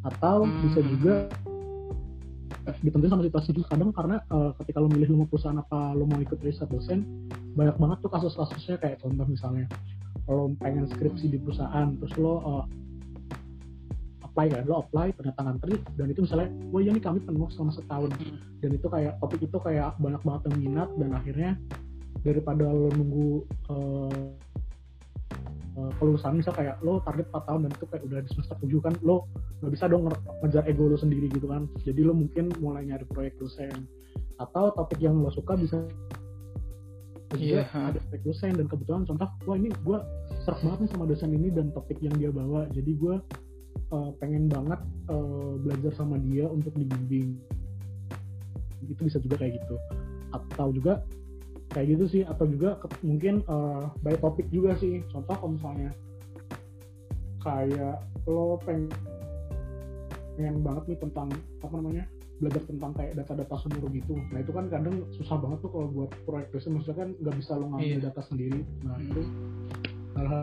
atau 0.03 0.43
Hmm. 0.43 0.59
bisa 0.67 0.83
juga 0.83 1.31
eh, 2.67 2.75
ditentuin 2.83 3.07
sama 3.07 3.23
situasi 3.23 3.55
juga 3.55 3.71
kadang 3.71 3.95
karena 3.95 4.19
eh, 4.19 4.51
ketika 4.59 4.83
lo 4.83 4.91
milih 4.91 5.07
lo 5.15 5.23
mau 5.23 5.29
perusahaan 5.31 5.55
apa 5.55 5.95
lo 5.95 6.03
mau 6.03 6.19
ikut 6.19 6.43
riset 6.43 6.67
dosen 6.67 7.07
banyak 7.55 7.79
banget 7.79 7.97
tuh 8.03 8.11
kasus-kasusnya 8.11 8.75
kayak 8.83 8.99
contoh 8.99 9.23
misalnya 9.23 9.71
lo 10.27 10.51
pengen 10.59 10.91
skripsi 10.91 11.31
di 11.31 11.39
perusahaan 11.39 11.95
terus 12.03 12.19
lo 12.19 12.43
eh, 12.43 12.63
apply 14.27 14.51
kan 14.51 14.63
lo 14.67 14.83
apply 14.83 15.15
ternyata 15.15 15.39
ngantri 15.39 15.79
dan 15.95 16.11
itu 16.11 16.19
misalnya 16.27 16.51
wah 16.67 16.83
iya 16.83 16.91
nih 16.91 16.99
kami 16.99 17.23
penuh 17.23 17.47
selama 17.47 17.71
setahun 17.71 18.11
Hmm. 18.19 18.35
dan 18.59 18.69
itu 18.75 18.87
kayak 18.91 19.13
topik 19.23 19.39
itu 19.39 19.57
kayak 19.63 19.95
banyak 19.95 20.19
banget 20.19 20.41
yang 20.51 20.55
minat 20.59 20.89
dan 20.99 21.09
akhirnya 21.15 21.51
daripada 22.25 22.65
lo 22.65 22.89
nunggu 22.89 23.45
eh, 23.69 24.33
kelulusan 25.99 26.39
misal 26.39 26.55
kayak 26.55 26.79
lo 26.79 27.03
target 27.03 27.27
4 27.35 27.47
tahun 27.51 27.59
dan 27.67 27.71
itu 27.75 27.85
kayak 27.91 28.03
udah 28.07 28.19
di 28.23 28.29
semester 28.31 28.57
7 28.63 28.79
kan 28.79 28.93
lo 29.03 29.27
nggak 29.59 29.71
bisa 29.75 29.85
dong 29.91 30.07
nge- 30.07 30.23
ngejar 30.43 30.63
ego 30.71 30.87
lo 30.87 30.95
sendiri 30.95 31.27
gitu 31.27 31.47
kan. 31.51 31.67
Jadi 31.83 32.01
lo 32.03 32.15
mungkin 32.15 32.51
mulai 32.63 32.87
nyari 32.87 33.03
proyek 33.11 33.35
dosen. 33.39 33.87
Atau 34.39 34.71
topik 34.75 34.99
yang 35.03 35.19
lo 35.19 35.31
suka 35.31 35.59
bisa 35.59 35.83
Iya, 37.35 37.67
ada 37.67 37.99
proyek 38.07 38.23
dosen. 38.23 38.55
Dan 38.55 38.71
kebetulan 38.71 39.03
contoh 39.03 39.27
wah 39.43 39.57
ini 39.59 39.67
gue 39.83 39.97
serak 40.47 40.63
banget 40.63 40.87
nih 40.87 40.89
sama 40.95 41.03
dosen 41.11 41.31
ini 41.35 41.51
dan 41.51 41.75
topik 41.75 41.99
yang 41.99 42.15
dia 42.15 42.31
bawa. 42.31 42.71
Jadi 42.71 42.91
gue 42.95 43.15
eh, 43.75 44.09
pengen 44.23 44.47
banget 44.47 44.79
eh, 45.11 45.53
belajar 45.59 45.91
sama 45.99 46.15
dia 46.23 46.47
untuk 46.47 46.71
dibimbing. 46.79 47.35
Itu 48.87 49.01
bisa 49.03 49.19
juga 49.19 49.43
kayak 49.43 49.59
gitu. 49.59 49.75
Atau 50.31 50.71
juga 50.71 51.03
kayak 51.69 51.87
gitu 51.91 52.05
sih 52.07 52.21
atau 52.21 52.45
juga 52.45 52.77
ke- 52.77 52.91
mungkin 53.01 53.41
eh, 53.41 53.83
by 53.99 54.15
topik 54.15 54.47
juga 54.49 54.75
sih. 54.75 55.01
Contoh 55.09 55.33
kalau 55.33 55.53
misalnya 55.53 55.91
kayak 57.39 57.97
lo 58.25 58.57
pengen 58.59 58.89
pengen 60.35 60.59
banget 60.61 60.83
nih 60.89 60.99
tentang 60.99 61.27
apa 61.61 61.73
namanya 61.73 62.03
belajar 62.35 62.59
tentang 62.67 62.91
kayak 62.91 63.15
data-data 63.15 63.55
seluruh 63.57 63.87
gitu. 63.89 64.19
Nah 64.33 64.43
itu 64.43 64.51
kan 64.51 64.67
kadang 64.67 65.07
susah 65.13 65.39
banget 65.39 65.63
tuh 65.63 65.71
kalau 65.71 65.87
buat 65.87 66.11
proyek 66.27 66.51
dosen 66.51 66.75
maksudnya 66.75 66.97
kan 66.99 67.09
nggak 67.15 67.35
bisa 67.39 67.55
lo 67.55 67.65
ngambil 67.71 67.87
Iya. 67.87 68.03
data 68.03 68.21
sendiri. 68.21 68.59
Nah 68.83 68.95
itu 68.99 69.21
hal-hal 70.15 70.41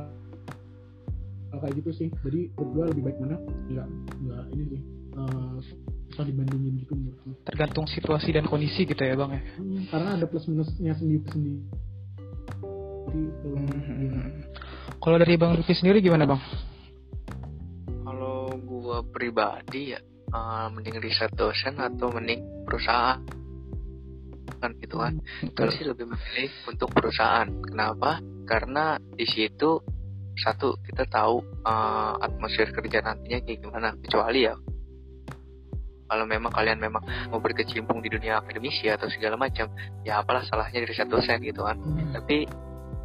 hal 1.52 1.58
kayak 1.60 1.74
gitu 1.84 1.90
sih. 1.92 2.08
Jadi 2.24 2.40
gue 2.50 2.84
lebih 2.88 3.02
baik 3.04 3.18
mana? 3.20 3.36
Nggak 3.68 3.88
nggak 4.24 4.42
ini 4.56 4.64
sih. 4.70 4.80
Eh, 5.12 5.56
susah 6.12 6.28
dibandingin 6.28 6.84
gitu 6.84 6.92
menurut 6.92 7.16
gue 7.24 7.34
Tergantung 7.48 7.88
situasi 7.88 8.36
dan 8.36 8.44
kondisi 8.44 8.84
gitu 8.84 9.00
ya 9.00 9.16
bang 9.16 9.30
ya. 9.32 9.42
Hmm, 9.56 9.82
karena 9.88 10.08
ada 10.20 10.24
plus 10.28 10.44
minusnya 10.44 10.92
sendiri 10.92 11.24
sendiri 11.32 11.64
jadi 13.12 13.28
kalau 13.44 13.60
Hmm. 13.92 14.30
Kalau 15.02 15.16
dari 15.18 15.34
Bang 15.36 15.58
Luki 15.58 15.74
sendiri 15.76 16.00
gimana 16.00 16.24
bang? 16.24 16.40
Kalau 18.06 18.54
gua 18.64 19.04
pribadi 19.04 19.92
ya 19.92 20.00
eh, 20.32 20.66
mending 20.72 20.96
riset 21.02 21.28
dosen 21.36 21.76
atau 21.76 22.08
mending 22.08 22.64
perusahaan 22.64 23.20
kan 24.62 24.70
gitu 24.78 24.96
kan. 24.96 25.18
Gue 25.42 25.74
sih 25.74 25.82
lebih 25.82 26.06
memilih 26.06 26.50
untuk 26.70 26.94
perusahaan. 26.94 27.50
Kenapa? 27.66 28.22
Karena 28.46 28.94
di 28.96 29.26
situ 29.26 29.82
satu 30.38 30.78
kita 30.80 31.04
tahu 31.10 31.42
eh, 31.66 32.14
atmosfer 32.22 32.72
kerja 32.72 33.02
nantinya 33.04 33.38
kayak 33.44 33.58
gimana. 33.60 33.88
Kecuali 34.00 34.46
ya 34.46 34.54
kalau 36.12 36.28
memang 36.28 36.52
kalian 36.52 36.76
memang 36.76 37.00
mau 37.32 37.40
berkecimpung 37.40 38.04
di 38.04 38.12
dunia 38.12 38.44
akademisi 38.44 38.92
atau 38.92 39.08
segala 39.08 39.40
macam, 39.40 39.72
ya 40.04 40.20
apalah 40.20 40.44
salahnya 40.44 40.84
di 40.84 40.92
riset 40.92 41.08
dosen 41.08 41.40
gitu 41.40 41.64
kan. 41.64 41.80
Hmm, 41.80 42.12
Tapi 42.12 42.44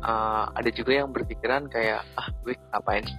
eh, 0.03 0.43
ada 0.51 0.69
juga 0.75 0.91
yang 0.91 1.15
berpikiran 1.15 1.71
kayak 1.71 2.03
ah 2.19 2.27
gue 2.43 2.59
ngapain 2.75 3.07
sih? 3.07 3.15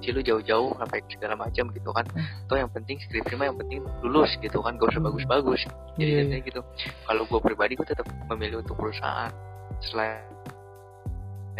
Sih 0.00 0.10
lu 0.16 0.24
jauh-jauh 0.24 0.74
ngapain 0.80 1.04
segala 1.12 1.36
macam 1.36 1.70
gitu 1.70 1.90
kan. 1.94 2.08
Atau 2.48 2.56
yang 2.58 2.72
penting 2.72 2.98
skripsi 2.98 3.36
mah 3.36 3.52
yang 3.52 3.58
penting 3.60 3.84
lulus 4.00 4.32
gitu 4.40 4.58
kan 4.64 4.74
gak 4.80 4.90
usah 4.90 4.98
Hmm. 4.98 5.08
bagus-bagus. 5.12 5.60
Jadi 5.94 6.02
Iya, 6.02 6.16
jadinya 6.24 6.38
gitu. 6.42 6.60
Kalau 7.06 7.22
gue 7.28 7.40
pribadi 7.44 7.72
gue 7.78 7.86
tetap 7.86 8.08
memilih 8.32 8.64
untuk 8.64 8.80
perusahaan. 8.80 9.30
Selain 9.84 10.24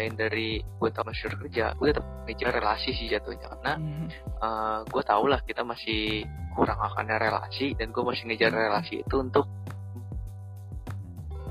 selain 0.01 0.17
dari 0.17 0.57
gue 0.57 0.89
tahu 0.89 1.13
masyarakat 1.13 1.37
kerja 1.45 1.65
gue 1.77 1.93
tetap 1.93 2.05
ngejar 2.25 2.51
relasi 2.57 2.89
sih 2.89 3.05
jatuhnya 3.05 3.45
karena 3.53 3.73
Hmm. 3.77 4.81
gue 4.89 5.03
tau 5.05 5.29
lah 5.29 5.37
kita 5.45 5.61
masih 5.61 6.25
kurang 6.57 6.81
akan 6.81 7.05
relasi 7.21 7.77
dan 7.77 7.93
gue 7.93 8.01
masih 8.01 8.25
ngejar 8.25 8.49
Hmm. 8.49 8.65
relasi 8.65 9.05
itu 9.05 9.15
untuk 9.21 9.45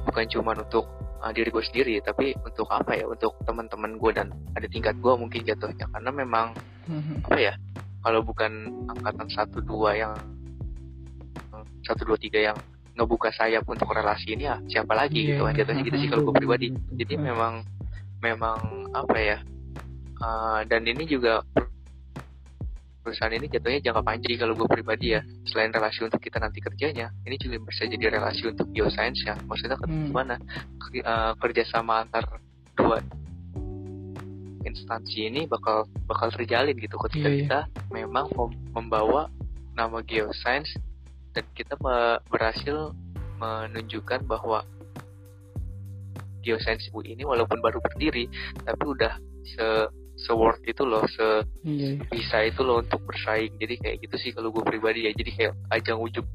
bukan 0.02 0.26
cuma 0.26 0.58
untuk 0.58 0.90
uh, 1.22 1.30
diri 1.30 1.54
gue 1.54 1.62
sendiri 1.62 1.94
tapi 2.02 2.34
untuk 2.42 2.66
apa 2.66 2.98
ya 2.98 3.06
untuk 3.06 3.38
teman-teman 3.46 3.94
gue 3.94 4.10
dan 4.10 4.34
ada 4.58 4.66
tingkat 4.66 4.98
gue 4.98 5.12
mungkin 5.14 5.46
jatuhnya 5.46 5.86
karena 5.86 6.10
memang 6.10 6.46
Mhm. 6.90 7.22
apa 7.30 7.38
ya 7.38 7.54
kalau 8.02 8.26
bukan 8.26 8.50
angkatan 8.90 9.30
satu 9.30 9.62
dua 9.62 9.94
yang 9.94 10.18
satu 11.86 12.02
dua 12.02 12.18
tiga 12.18 12.50
yang 12.50 12.58
ngebuka 12.98 13.30
sayap 13.30 13.62
untuk 13.62 13.94
relasi 13.94 14.34
ini 14.34 14.50
ya 14.50 14.58
siapa 14.66 14.90
lagi 14.98 15.22
Iya, 15.22 15.38
gitu 15.38 15.42
kan 15.46 15.54
jatuhnya 15.54 15.82
gitu 15.86 15.96
sih 16.02 16.08
kalau 16.10 16.22
gue 16.26 16.34
Betul, 16.34 16.42
pribadi 16.42 16.66
jadi 16.98 17.14
Hmm. 17.14 17.24
memang 17.30 17.54
memang 18.20 18.58
apa 18.92 19.16
ya 19.16 19.38
uh, 20.18 20.60
dan 20.64 20.84
ini 20.84 21.04
juga 21.04 21.40
perusahaan 23.00 23.32
ini 23.32 23.48
jatuhnya 23.48 23.80
jangka 23.80 24.02
panjang 24.04 24.36
kalau 24.36 24.52
gue 24.54 24.68
pribadi 24.68 25.16
ya 25.16 25.20
selain 25.48 25.72
relasi 25.72 26.04
untuk 26.04 26.20
kita 26.20 26.36
nanti 26.36 26.60
kerjanya 26.60 27.08
ini 27.24 27.36
juga 27.36 27.56
bisa 27.64 27.88
jadi 27.88 28.12
relasi 28.12 28.44
untuk 28.46 28.68
bioscience 28.68 29.24
ya 29.24 29.34
maksudnya 29.48 29.80
ke- 29.80 29.88
Hmm. 29.88 30.12
gimana 30.12 30.36
Ke- 30.78 31.00
uh, 31.02 31.32
kerjasama 31.40 32.04
antar 32.04 32.28
dua 32.76 33.00
instansi 34.60 35.32
ini 35.32 35.48
bakal 35.48 35.88
bakal 36.04 36.28
terjalin 36.28 36.76
gitu 36.76 37.00
ketika 37.08 37.28
Iya, 37.28 37.32
iya. 37.32 37.40
kita 37.48 37.60
memang 37.88 38.28
mem- 38.36 38.60
membawa 38.76 39.32
nama 39.72 40.04
geoscience 40.04 40.68
dan 41.32 41.48
kita 41.56 41.80
berhasil 42.28 42.92
menunjukkan 43.40 44.28
bahwa 44.28 44.60
geoscience 46.40 46.88
UI 46.90 47.14
ini 47.14 47.22
walaupun 47.24 47.60
baru 47.60 47.78
berdiri 47.80 48.26
tapi 48.64 48.84
udah 48.84 49.12
se 49.44 49.66
se 50.20 50.32
worth 50.36 50.60
itu 50.68 50.84
loh 50.84 51.04
se 51.08 51.44
Iya, 51.64 51.96
iya. 51.96 52.04
bisa 52.12 52.44
itu 52.44 52.60
loh 52.60 52.84
untuk 52.84 53.00
bersaing. 53.08 53.56
Jadi 53.56 53.74
kayak 53.80 53.96
gitu 54.04 54.16
sih 54.20 54.30
kalau 54.36 54.52
gue 54.52 54.64
pribadi 54.64 55.08
ya. 55.08 55.12
Jadi 55.16 55.30
kayak 55.32 55.52
ajang 55.72 55.98
ujuk 56.00 56.26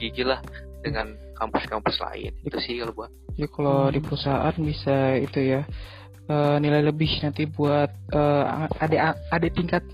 gigi 0.00 0.24
lah 0.24 0.40
dengan 0.80 1.12
kampus-kampus 1.36 2.00
lain. 2.00 2.32
Itu 2.44 2.56
sih 2.60 2.80
kalau 2.80 2.94
gue 2.96 3.08
Jadi 3.36 3.48
kalau 3.52 3.92
di 3.92 4.00
perusahaan 4.00 4.56
bisa 4.56 5.20
itu 5.20 5.40
ya 5.44 5.60
eh, 6.28 6.56
nilai 6.60 6.82
lebih 6.88 7.20
nanti 7.20 7.44
buat 7.44 7.92
eh, 8.12 8.44
adik 8.80 9.00
adik 9.28 9.52
tingkat 9.52 9.84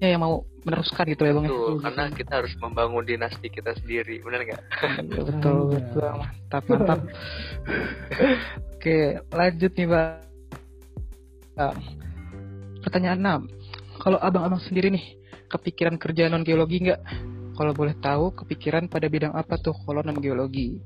ya 0.00 0.16
yang 0.16 0.20
mau 0.24 0.44
meneruskan 0.66 1.06
gitu 1.06 1.22
ya 1.22 1.32
bang 1.32 1.44
ya. 1.44 1.48
Betul, 1.48 1.62
betul. 1.62 1.78
karena 1.80 2.04
kita 2.10 2.32
harus 2.36 2.52
membangun 2.58 3.04
dinasti 3.06 3.46
kita 3.48 3.70
sendiri 3.78 4.18
benar 4.20 4.40
nggak 4.42 4.62
Iya, 4.98 5.22
betul 5.22 5.56
Iya. 5.56 5.70
betul 5.78 6.02
mantap 6.12 6.62
mantap. 6.66 7.00
Oke 8.74 8.98
lanjut 9.30 9.72
nih 9.72 9.86
bang. 9.86 10.18
Pertanyaan 12.80 13.46
6 13.48 14.02
Kalau 14.02 14.18
abang-abang 14.20 14.60
sendiri 14.60 14.92
nih 14.92 15.04
kepikiran 15.46 15.96
kerja 15.96 16.26
non 16.26 16.42
geologi 16.42 16.82
nggak? 16.82 17.00
Kalau 17.56 17.72
boleh 17.72 17.96
tahu 17.96 18.36
kepikiran 18.36 18.86
pada 18.86 19.08
bidang 19.08 19.32
apa 19.32 19.56
tuh 19.56 19.72
kalau 19.86 20.02
non 20.02 20.18
geologi? 20.18 20.76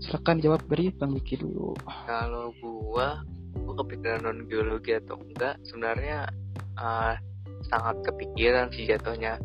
Silakan 0.00 0.40
jawab 0.40 0.64
dari 0.64 0.88
bang 0.90 1.12
Wiki 1.12 1.36
dulu. 1.36 1.76
kalau 2.08 2.50
gua 2.58 3.20
gua 3.52 3.74
kepikiran 3.84 4.24
non 4.24 4.48
geologi 4.48 4.96
atau 4.96 5.20
enggak 5.20 5.60
sebenarnya 5.62 6.24
uh, 6.80 7.14
sangat 7.70 7.96
kepikiran 8.02 8.68
sih 8.74 8.90
jatuhnya. 8.90 9.38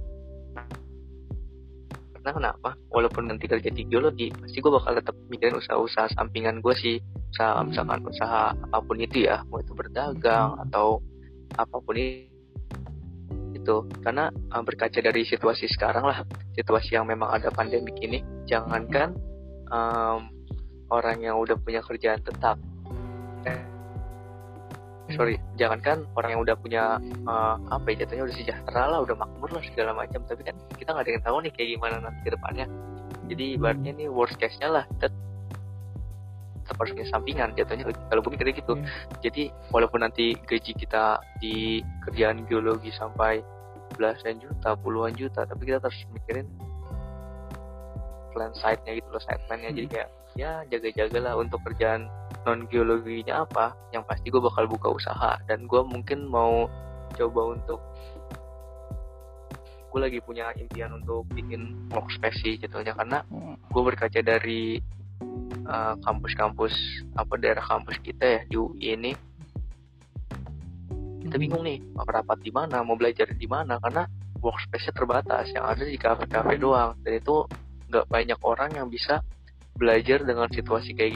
Karena 2.18 2.32
kenapa? 2.34 2.74
Walaupun 2.90 3.30
nanti 3.30 3.46
kerja 3.46 3.70
di 3.70 3.86
geologi 3.86 4.34
pasti 4.34 4.58
gua 4.58 4.82
bakal 4.82 4.98
tetap 4.98 5.14
mikirin 5.30 5.62
usaha-usaha 5.62 6.10
sampingan 6.18 6.58
gua 6.58 6.74
sih. 6.74 6.98
Usaha 7.30 7.62
misalkan 7.62 8.02
usaha 8.02 8.50
apa 8.50 8.82
pun 8.82 8.98
itu 8.98 9.30
ya 9.30 9.46
mau 9.46 9.62
itu 9.62 9.78
berdagang 9.78 10.58
atau 10.66 11.06
apa 11.54 11.78
pun 11.78 11.96
itu. 13.54 13.78
Karena 14.02 14.34
uh, 14.34 14.64
berkaca 14.66 14.98
dari 14.98 15.22
situasi 15.22 15.70
sekarang 15.70 16.10
lah 16.10 16.26
situasi 16.58 16.98
yang 16.98 17.06
memang 17.06 17.30
ada 17.30 17.54
pandemik 17.54 17.94
ini 18.02 18.26
jangankan 18.50 19.14
um, 19.70 20.26
orang 20.90 21.22
yang 21.22 21.38
udah 21.38 21.58
punya 21.62 21.86
kerjaan 21.86 22.26
tetap. 22.26 22.58
eh, 23.46 23.75
sorry 25.14 25.38
jangankan 25.62 26.10
orang 26.18 26.34
yang 26.34 26.42
udah 26.42 26.56
punya 26.58 26.84
uh, 27.30 27.62
apa 27.70 27.94
ya 27.94 28.06
jatuhnya 28.06 28.26
udah 28.26 28.36
sejahtera 28.36 28.84
lah 28.90 29.00
udah 29.06 29.16
makmur 29.18 29.50
lah 29.54 29.62
segala 29.62 29.94
macam. 29.94 30.26
Tapi 30.26 30.42
kan 30.42 30.56
kita 30.74 30.90
nggak 30.94 31.06
ada 31.06 31.12
yang 31.14 31.24
tahu 31.24 31.38
nih 31.46 31.52
kayak 31.54 31.70
gimana 31.78 31.96
nanti 32.02 32.20
ke 32.26 32.32
depannya. 32.34 32.66
Jadi 33.26 33.46
ibaratnya 33.58 33.92
nih 33.94 34.08
worst 34.10 34.38
case 34.42 34.58
nya 34.58 34.82
lah 34.82 34.84
kita 34.98 35.14
tetap 36.66 36.82
harus 36.82 36.92
punya 36.98 37.08
sampingan 37.14 37.50
jatuhnya 37.54 37.86
kalau 38.10 38.22
gue 38.26 38.32
mikirnya 38.34 38.56
gitu. 38.58 38.74
Iya. 38.74 38.90
jadi 39.30 39.44
walaupun 39.70 40.02
nanti 40.02 40.34
gaji 40.34 40.72
kita 40.74 41.22
di 41.38 41.86
kerjaan 42.10 42.50
geologi 42.50 42.90
sampai 42.90 43.46
belasan 43.94 44.42
juta 44.42 44.74
puluhan 44.74 45.14
juta 45.14 45.46
tapi 45.46 45.70
kita 45.70 45.78
harus 45.78 46.02
mikirin 46.10 46.50
plan 48.34 48.52
side-nya 48.58 48.98
gitu 48.98 49.10
loh 49.14 49.22
side 49.22 49.40
plan-nya. 49.46 49.70
Jadi 49.70 49.88
kayak 49.88 50.10
ya 50.36 50.66
jaga-jaga 50.68 51.20
lah 51.22 51.34
untuk 51.38 51.62
kerjaan 51.64 52.10
non 52.46 52.70
geologinya 52.70 53.42
apa 53.42 53.74
yang 53.90 54.06
pasti 54.06 54.30
gue 54.30 54.40
bakal 54.40 54.70
buka 54.70 54.94
usaha. 54.94 55.42
Dan 55.50 55.66
gue 55.66 55.82
mungkin 55.82 56.30
mau 56.30 56.70
coba 57.18 57.42
untuk 57.58 57.82
gue 59.90 60.00
lagi 60.04 60.20
punya 60.22 60.52
impian 60.60 60.92
untuk 60.92 61.24
bikin 61.32 61.88
workspace 61.88 62.44
sih 62.44 62.60
jatuhnya 62.60 62.92
karena 63.00 63.24
gue 63.72 63.82
berkaca 63.82 64.20
dari 64.20 64.76
uh, 65.66 65.96
kampus-kampus 66.04 66.76
apa 67.16 67.34
daerah 67.40 67.64
kampus 67.64 67.98
kita 68.04 68.26
ya 68.26 68.42
di 68.46 68.56
UI 68.56 68.86
ini. 68.94 69.12
Kita 71.26 71.42
bingung 71.42 71.66
nih 71.66 71.82
mau 71.98 72.06
rapat 72.06 72.38
di 72.46 72.54
mana 72.54 72.86
mau 72.86 72.94
belajar 72.94 73.34
di 73.34 73.50
mana. 73.50 73.82
Karena 73.82 74.06
workspace-nya 74.38 74.94
terbatas 74.94 75.50
yang 75.50 75.66
ada 75.66 75.82
di 75.82 75.98
kafe-kafe 75.98 76.62
doang. 76.62 76.94
Dan 77.02 77.18
itu 77.18 77.50
nggak 77.90 78.06
banyak 78.06 78.40
orang 78.46 78.78
yang 78.78 78.88
bisa 78.92 79.26
belajar 79.76 80.22
dengan 80.22 80.48
situasi 80.54 80.94
kayak 80.96 81.14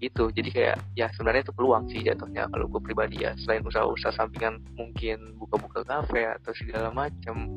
gitu. 0.00 0.32
Jadi 0.32 0.48
kayak 0.50 0.76
ya 0.96 1.12
sebenarnya 1.14 1.46
itu 1.46 1.54
peluang 1.54 1.84
sih 1.92 2.00
jatuhnya 2.00 2.48
kalau 2.48 2.66
gue 2.66 2.80
pribadi 2.80 3.22
ya. 3.22 3.36
Selain 3.44 3.62
usaha-usaha 3.62 4.16
sampingan 4.16 4.58
mungkin 4.74 5.36
buka-buka 5.36 5.84
kafe 5.84 6.24
atau 6.40 6.52
segala 6.56 6.88
macam 6.90 7.48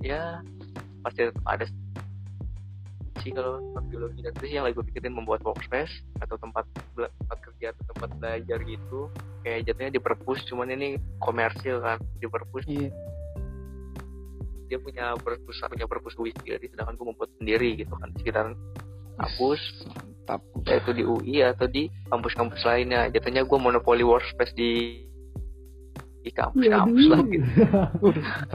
ya 0.00 0.40
pasti 1.04 1.28
tetap 1.28 1.44
ada 1.44 1.64
sih 3.20 3.36
kalau 3.36 3.60
biologi 3.92 4.24
dan 4.24 4.32
sih 4.40 4.56
yang 4.56 4.64
lagi 4.64 4.80
gue 4.80 4.86
pikirin 4.88 5.12
membuat 5.12 5.44
workspace 5.44 5.92
atau 6.24 6.40
tempat 6.40 6.64
tempat 6.96 7.38
kerja 7.44 7.76
atau 7.76 7.84
tempat 7.92 8.10
belajar 8.16 8.58
gitu 8.64 9.12
kayak 9.44 9.68
jatuhnya 9.68 9.92
di 9.92 10.00
perpus 10.00 10.40
cuman 10.48 10.72
ini 10.72 10.96
komersil 11.20 11.84
kan 11.84 12.00
di 12.16 12.24
perpus 12.24 12.64
Iya. 12.64 12.88
dia 14.72 14.78
punya 14.80 15.18
perpus 15.20 15.60
punya 15.60 15.84
perpus 15.84 16.14
UI 16.16 16.32
sendiri 16.32 16.64
sedangkan 16.70 16.96
gue 16.96 17.06
membuat 17.10 17.30
sendiri 17.42 17.74
gitu 17.74 17.90
kan. 17.98 18.08
Di 18.14 18.22
sekitar 18.22 18.54
kampus 19.18 19.60
Mantap. 20.32 20.62
yaitu 20.64 20.90
di 20.92 21.02
UI 21.02 21.34
atau 21.42 21.66
di 21.66 21.82
kampus-kampus 22.06 22.62
lainnya 22.62 23.10
jatuhnya 23.10 23.42
gue 23.42 23.58
monopoli 23.58 24.00
workspace 24.00 24.54
di 24.54 25.02
di 26.20 26.30
kampus-kampus 26.30 27.04
lah 27.08 27.20
gitu 27.24 27.48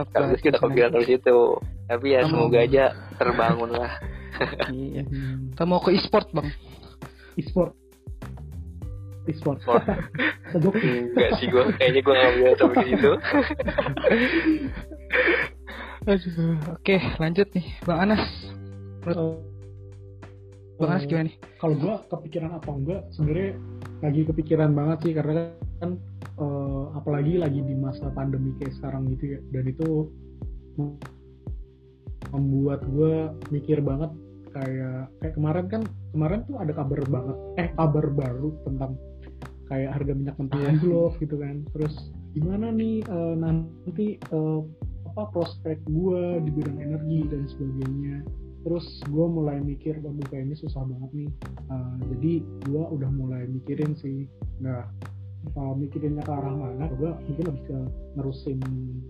banget 0.08 0.38
gue 0.38 0.48
udah 0.48 0.60
kepikiran 0.62 0.92
dari 0.92 1.06
situ 1.06 1.38
tapi 1.86 2.06
ya 2.08 2.20
Kamu- 2.22 2.30
semoga 2.32 2.58
aja 2.60 2.84
terbangun 3.14 3.70
lah 3.72 3.92
Iya. 4.68 5.02
Kita 5.52 5.64
mau 5.64 5.80
ke 5.80 5.92
e-sport 5.92 6.28
bang. 6.30 6.48
e-sport 7.34 7.72
e-sport 9.26 9.58
enggak 10.54 11.30
sih 11.36 11.48
gue 11.48 11.62
kayaknya 11.74 12.00
gue 12.00 12.14
nggak 12.14 12.32
bisa 12.32 12.48
sampai 12.56 12.76
ke 12.76 12.84
situ 12.86 13.12
Aduh. 16.06 16.54
Oke 16.70 16.96
lanjut 17.18 17.50
nih 17.50 17.66
bang 17.82 17.98
Anas. 18.06 18.22
Bang 20.76 20.90
Anas 20.92 21.02
eh, 21.02 21.08
gimana 21.08 21.26
nih? 21.26 21.36
kalau 21.56 21.74
gua 21.76 21.94
kepikiran 22.06 22.50
apa 22.52 22.70
enggak 22.70 23.00
sebenarnya 23.10 23.50
lagi 24.00 24.20
kepikiran 24.24 24.70
banget 24.72 24.98
sih 25.02 25.12
karena 25.16 25.32
kan 25.80 25.90
eh, 26.36 26.84
apalagi 26.92 27.32
lagi 27.36 27.60
di 27.60 27.74
masa 27.74 28.12
pandemi 28.12 28.52
kayak 28.58 28.76
sekarang 28.76 29.08
gitu 29.10 29.36
ya 29.36 29.40
dan 29.50 29.64
itu 29.66 29.88
mem- 30.76 31.00
membuat 32.30 32.84
gua 32.86 33.32
mikir 33.48 33.80
banget 33.80 34.10
kayak 34.52 35.12
kayak 35.20 35.34
kemarin 35.36 35.66
kan 35.68 35.82
kemarin 36.12 36.40
tuh 36.44 36.56
ada 36.56 36.72
kabar 36.72 37.00
banget 37.06 37.36
eh 37.56 37.68
kabar 37.72 38.06
baru 38.08 38.48
tentang 38.64 38.92
kayak 39.66 39.90
harga 39.92 40.12
minyak 40.12 40.36
mentah 40.36 40.58
Iya. 40.58 40.68
anjlok 40.72 41.12
gitu 41.20 41.36
kan 41.36 41.56
terus 41.72 41.94
gimana 42.32 42.68
nih 42.68 43.00
eh, 43.00 43.34
nanti 43.36 44.06
eh, 44.16 44.60
apa 45.06 45.22
prospek 45.32 45.80
gua 45.88 46.36
di 46.38 46.50
bidang 46.52 46.76
energi 46.76 47.20
dan 47.32 47.48
sebagainya 47.48 48.16
terus 48.66 48.82
gue 49.06 49.26
mulai 49.30 49.62
mikir 49.62 50.02
waduh 50.02 50.26
kayaknya 50.26 50.58
susah 50.58 50.82
banget 50.82 51.10
nih 51.14 51.30
Uh, 51.66 51.98
jadi 52.14 52.46
gue 52.62 52.82
udah 52.94 53.10
mulai 53.10 53.42
mikirin 53.50 53.90
sih 53.98 54.30
nggak 54.62 54.86
uh, 55.58 55.74
mikirinnya 55.74 56.22
ke 56.22 56.30
arah 56.30 56.54
mana 56.54 56.86
gue 56.94 57.10
mungkin 57.26 57.42
lebih 57.42 57.62
ke 57.66 57.78
nerusin 58.14 58.62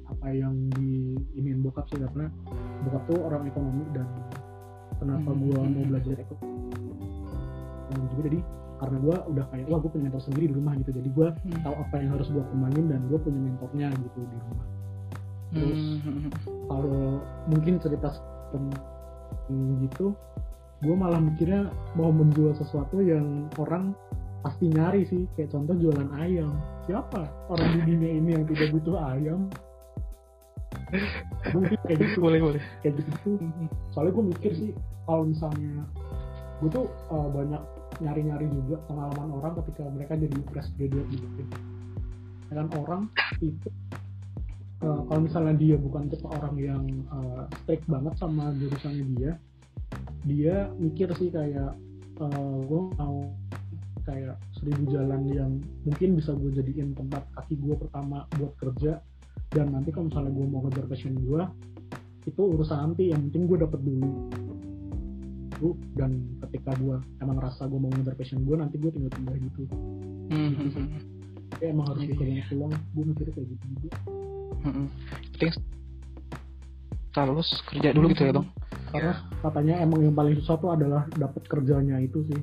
apa 0.08 0.32
yang 0.32 0.56
di 0.72 1.12
iniin 1.36 1.60
bokap 1.60 1.84
sih 1.92 2.00
karena 2.00 2.32
bokap 2.80 3.04
tuh 3.04 3.20
orang 3.20 3.44
ekonomi 3.44 3.84
dan 3.92 4.08
kenapa 4.96 5.36
Hmm. 5.36 5.40
gue 5.44 5.52
mau 5.68 5.84
belajar 5.84 6.16
ekonomi 6.16 6.72
juga 8.08 8.22
jadi 8.24 8.40
karena 8.76 8.96
gue 9.04 9.16
udah 9.36 9.44
kayak 9.52 9.66
wah 9.68 9.78
gue 9.80 9.90
punya 9.92 10.04
mentor 10.08 10.22
sendiri 10.24 10.44
di 10.48 10.54
rumah 10.56 10.72
gitu 10.80 10.90
jadi 10.96 11.08
gue 11.12 11.28
Hmm. 11.36 11.60
tahu 11.60 11.74
apa 11.76 11.94
yang 12.00 12.10
harus 12.16 12.28
gue 12.32 12.44
kembangin 12.56 12.84
dan 12.88 13.00
gue 13.12 13.18
punya 13.20 13.40
mentornya 13.44 13.88
gitu 14.00 14.18
di 14.24 14.36
rumah 14.48 14.66
terus 15.52 15.82
Hmm. 16.00 16.32
kalau 16.72 17.20
mungkin 17.52 17.74
cerita 17.78 18.16
tentang 18.48 18.80
gitu. 19.86 20.16
Gue 20.84 20.92
malah 20.92 21.20
mikirnya 21.20 21.72
mau 21.96 22.12
menjual 22.12 22.52
sesuatu 22.56 23.00
yang 23.00 23.48
orang 23.56 23.96
pasti 24.44 24.68
nyari 24.68 25.08
sih. 25.08 25.24
Kayak 25.34 25.56
contoh 25.56 25.74
jualan 25.78 26.10
ayam. 26.20 26.52
Siapa 26.84 27.26
orang 27.48 27.68
di 27.80 27.80
dunia 27.96 28.10
ini 28.20 28.30
yang 28.36 28.44
tidak 28.46 28.68
butuh 28.76 28.96
ayam? 29.10 29.48
Mungkin 31.50 31.78
kayak 31.86 31.98
gitu. 31.98 32.18
Boleh 32.20 32.40
boleh. 32.42 32.62
Kayak 32.84 33.02
gitu 33.02 33.40
soalnya 33.90 34.12
gue 34.12 34.24
mikir 34.36 34.52
sih 34.54 34.70
kalau 35.08 35.24
misalnya 35.24 35.86
gue 36.60 36.70
tuh 36.72 36.86
uh, 37.12 37.28
banyak 37.32 37.62
nyari-nyari 38.00 38.46
juga 38.52 38.76
pengalaman 38.88 39.28
orang 39.32 39.52
ketika 39.64 39.88
mereka 39.88 40.12
jadi 40.20 40.38
fresh 40.52 40.70
graduate 40.76 41.10
gitu. 41.16 41.42
Kan 42.52 42.68
orang 42.76 43.02
itu 43.40 43.68
uh, 44.82 45.00
kalau 45.08 45.20
misalnya 45.24 45.54
dia 45.56 45.76
bukan 45.78 46.10
tipe 46.10 46.26
orang 46.28 46.56
yang 46.58 46.84
uh, 47.12 47.44
strict 47.62 47.86
banget 47.88 48.14
sama 48.20 48.52
jurusannya 48.58 49.04
dia 49.16 49.32
dia 50.26 50.56
mikir 50.76 51.08
sih 51.16 51.30
kayak 51.30 51.78
uh, 52.20 52.58
gue 52.66 52.82
mau 52.98 53.30
kayak 54.06 54.38
seribu 54.54 54.86
jalan 54.90 55.22
yang 55.30 55.50
mungkin 55.82 56.14
bisa 56.18 56.34
gue 56.34 56.54
jadiin 56.54 56.94
tempat 56.94 57.26
kaki 57.34 57.58
gue 57.58 57.74
pertama 57.74 58.26
buat 58.38 58.54
kerja. 58.58 59.02
Dan 59.46 59.70
nanti 59.74 59.94
kalau 59.94 60.10
misalnya 60.10 60.32
gue 60.34 60.46
mau 60.46 60.60
ngejar 60.66 60.86
passion 60.90 61.14
gue 61.14 61.42
itu 62.26 62.42
urusan 62.42 62.78
nanti 62.82 63.14
yang 63.14 63.22
penting 63.30 63.46
gue 63.46 63.58
dapet 63.62 63.80
dulu. 63.82 64.10
Dan 65.94 66.38
ketika 66.46 66.74
gue 66.78 66.96
emang 67.22 67.38
rasa 67.42 67.66
gue 67.66 67.78
mau 67.78 67.90
ngejar 67.90 68.14
passion 68.14 68.42
gue 68.46 68.56
nanti 68.58 68.78
gue 68.78 68.90
tinggal 68.94 69.12
pindah 69.14 69.36
gitu. 69.38 69.62
Hmm. 70.26 70.90
ya 71.62 71.70
emang 71.70 71.86
harus 71.86 72.02
banyak 72.10 72.42
peluang 72.50 72.74
gue 72.74 73.04
mikirnya 73.06 73.32
kayak 73.38 73.48
gitu 73.54 73.64
juga 73.78 73.90
Hmm. 74.66 74.86
Penting 75.36 75.50
setelah 77.16 77.32
lulus 77.32 77.48
kerja 77.64 77.96
dulu 77.96 78.12
gitu 78.12 78.28
ya 78.28 78.32
bang 78.36 78.46
karena 78.92 79.12
katanya 79.40 79.74
emang 79.80 80.04
yang 80.04 80.12
paling 80.12 80.36
susah 80.36 80.60
tuh 80.60 80.68
adalah 80.76 81.08
dapet 81.16 81.42
kerjanya 81.48 81.96
itu 82.00 82.20
sih 82.28 82.42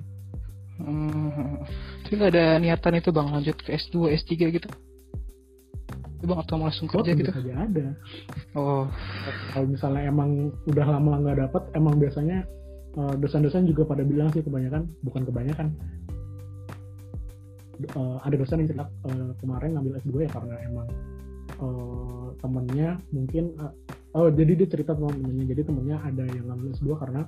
Hmm. 0.74 1.62
Tapi 2.02 2.18
nggak 2.18 2.34
ada 2.34 2.58
niatan 2.58 2.98
itu 2.98 3.14
bang 3.14 3.30
lanjut 3.30 3.54
ke 3.62 3.78
S2, 3.78 4.10
S3 4.26 4.58
gitu? 4.58 4.68
Itu 6.18 6.26
bang 6.26 6.42
atau 6.42 6.58
mau 6.58 6.66
langsung 6.66 6.90
oh 6.90 6.98
kerja 6.98 7.14
tentu 7.14 7.30
gitu? 7.30 7.32
saja 7.32 7.54
ada 7.62 7.86
Oh, 8.58 8.90
kalau 9.54 9.70
misalnya 9.70 10.10
emang 10.10 10.50
udah 10.66 10.86
lama 10.98 11.22
nggak 11.22 11.38
dapet 11.46 11.64
emang 11.78 12.02
biasanya 12.02 12.42
eh, 12.98 13.14
dosen-dosen 13.22 13.70
juga 13.70 13.86
pada 13.86 14.02
bilang 14.02 14.34
sih 14.34 14.42
kebanyakan 14.42 14.90
bukan 15.06 15.24
kebanyakan 15.30 15.78
Eh, 17.82 18.18
ada 18.22 18.36
dosen 18.38 18.62
yang 18.64 18.70
cerita 18.70 18.86
eh, 18.86 19.32
kemarin 19.42 19.70
ngambil 19.76 19.98
S2 20.06 20.26
ya 20.26 20.30
karena 20.30 20.56
emang 20.70 20.88
eh, 21.64 22.28
temennya 22.44 22.90
mungkin 23.16 23.56
eh, 23.56 23.74
oh 24.20 24.30
jadi 24.30 24.52
dia 24.60 24.68
cerita 24.68 24.94
sama 24.94 25.16
temennya 25.16 25.46
jadi 25.56 25.62
temennya 25.64 25.98
ada 26.04 26.24
yang 26.28 26.46
ngambil 26.52 26.76
S2 26.76 26.90
karena 27.00 27.22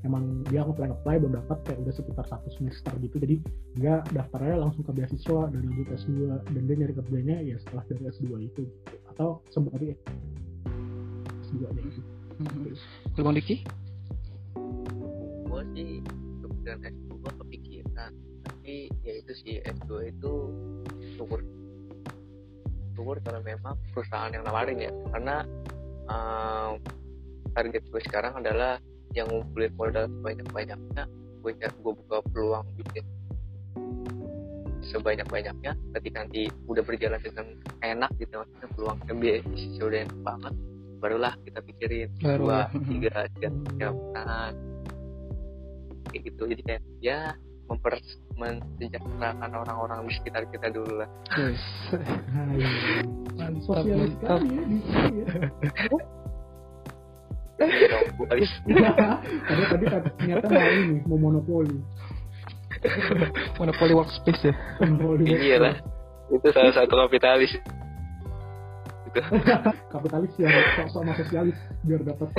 emang 0.00 0.40
dia 0.48 0.64
apply 0.64 0.88
apply 0.88 1.20
belum 1.20 1.36
dapat 1.36 1.58
kayak 1.68 1.78
udah 1.84 1.94
sekitar 1.94 2.24
satu 2.24 2.48
semester 2.56 2.92
gitu 3.04 3.16
jadi 3.20 3.36
dia 3.76 3.94
daftarnya 4.16 4.56
langsung 4.56 4.82
ke 4.84 4.92
beasiswa 4.96 5.52
dan 5.52 5.60
lanjut 5.60 5.88
S2 5.92 6.12
dan 6.56 6.62
dia 6.64 6.76
nyari 6.80 6.94
kerjanya 6.96 7.36
ya 7.44 7.56
setelah 7.60 7.84
dari 7.88 8.02
S2 8.08 8.24
itu 8.40 8.60
gitu. 8.64 8.96
atau 9.12 9.44
sebut 9.52 9.70
tadi 9.76 9.86
S2 11.52 11.56
aja 11.68 11.80
gitu 11.84 12.00
hmm. 12.40 12.74
Kalau 13.16 13.24
bang 13.28 13.36
Diki? 13.36 13.56
gue 15.50 15.62
sih 15.76 15.90
kepikiran 16.40 16.78
S2 16.88 17.12
kepikiran 17.44 18.12
tapi 18.46 18.88
ya 19.04 19.12
itu 19.20 19.32
sih 19.44 19.54
S2 19.60 20.14
itu 20.14 20.32
syukur 21.20 21.44
syukur 23.00 23.16
karena 23.24 23.40
memang 23.40 23.80
perusahaan 23.96 24.28
yang 24.28 24.44
nawarin 24.44 24.76
ya. 24.76 24.92
Karena 25.16 25.36
um, 26.12 26.76
target 27.56 27.82
gue 27.88 28.02
sekarang 28.04 28.36
adalah 28.36 28.76
yang 29.16 29.26
ngumpulin 29.32 29.72
modal 29.74 30.04
sebanyak-banyaknya 30.20 31.04
gue 31.40 31.52
gue 31.56 31.92
buka 32.04 32.20
peluang 32.30 32.68
bisnis 32.76 33.02
sebanyak-banyaknya 34.92 35.72
ketika 35.96 36.16
nanti 36.20 36.52
udah 36.68 36.84
berjalan 36.84 37.18
dengan 37.24 37.46
enak 37.80 38.12
gitu 38.20 38.44
maksudnya 38.44 38.68
peluangnya 38.76 39.14
bisnis 39.16 39.80
udah 39.80 40.00
enak 40.04 40.20
banget 40.20 40.54
barulah 41.00 41.32
kita 41.48 41.58
pikirin 41.64 42.08
Baru 42.20 42.52
dua 42.52 42.68
tiga 42.86 43.24
tiga 43.32 43.88
nah, 44.12 44.52
kayak 46.12 46.22
gitu. 46.28 46.42
Jadi 46.44 46.62
kayak 46.66 46.82
ya 47.00 47.18
memper 47.70 47.94
mensejahterakan 48.34 49.50
orang-orang 49.54 50.02
di 50.04 50.12
sekitar 50.18 50.42
kita 50.50 50.68
dulu 50.68 50.98
lah. 50.98 51.08
Yes. 51.38 51.62
Mantap, 53.38 53.86
mantap. 53.86 54.40
ya 54.42 54.62
ya. 55.14 55.26
Tadi 58.30 58.44
kata- 59.84 60.12
ternyata 60.16 60.46
mau 60.48 60.70
ini 60.72 60.96
mau 61.04 61.18
monopoli 61.20 61.76
Monopoli 63.60 63.92
workspace 63.92 64.48
ya. 64.48 64.54
monopoli 64.80 65.28
iya 65.28 65.60
lah. 65.60 65.74
itu 66.32 66.48
salah 66.50 66.72
satu 66.72 66.96
kapitalis. 66.96 67.52
Gitu. 67.52 69.20
Kapitalis 69.92 70.32
yang 70.40 70.54
sok 70.78 70.88
sama 70.88 71.12
sosialis 71.12 71.58
biar 71.84 72.00
dapat 72.00 72.32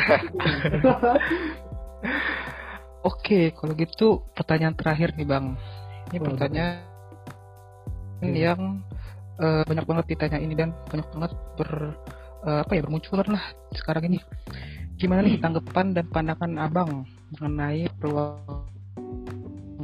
Oke, 3.01 3.49
kalau 3.57 3.73
gitu 3.73 4.21
pertanyaan 4.37 4.77
terakhir 4.77 5.17
nih 5.17 5.25
bang. 5.25 5.57
Ini 6.13 6.17
Oh, 6.21 6.25
pertanyaan 6.29 6.85
Iya. 8.21 8.53
yang 8.53 8.85
eh, 9.41 9.63
banyak 9.65 9.85
banget 9.89 10.05
ditanya 10.13 10.37
ini 10.37 10.53
dan 10.53 10.69
banyak 10.85 11.07
banget 11.09 11.31
ber 11.57 11.97
eh, 12.45 12.59
apa 12.61 12.71
ya 12.77 12.81
bermunculan 12.85 13.25
lah 13.33 13.43
sekarang 13.73 14.05
ini. 14.13 14.19
Gimana 15.01 15.25
nih 15.25 15.41
tanggapan 15.41 15.97
dan 15.97 16.05
pandangan 16.13 16.51
abang 16.61 16.91
mengenai 17.33 17.89
peluang 17.97 18.69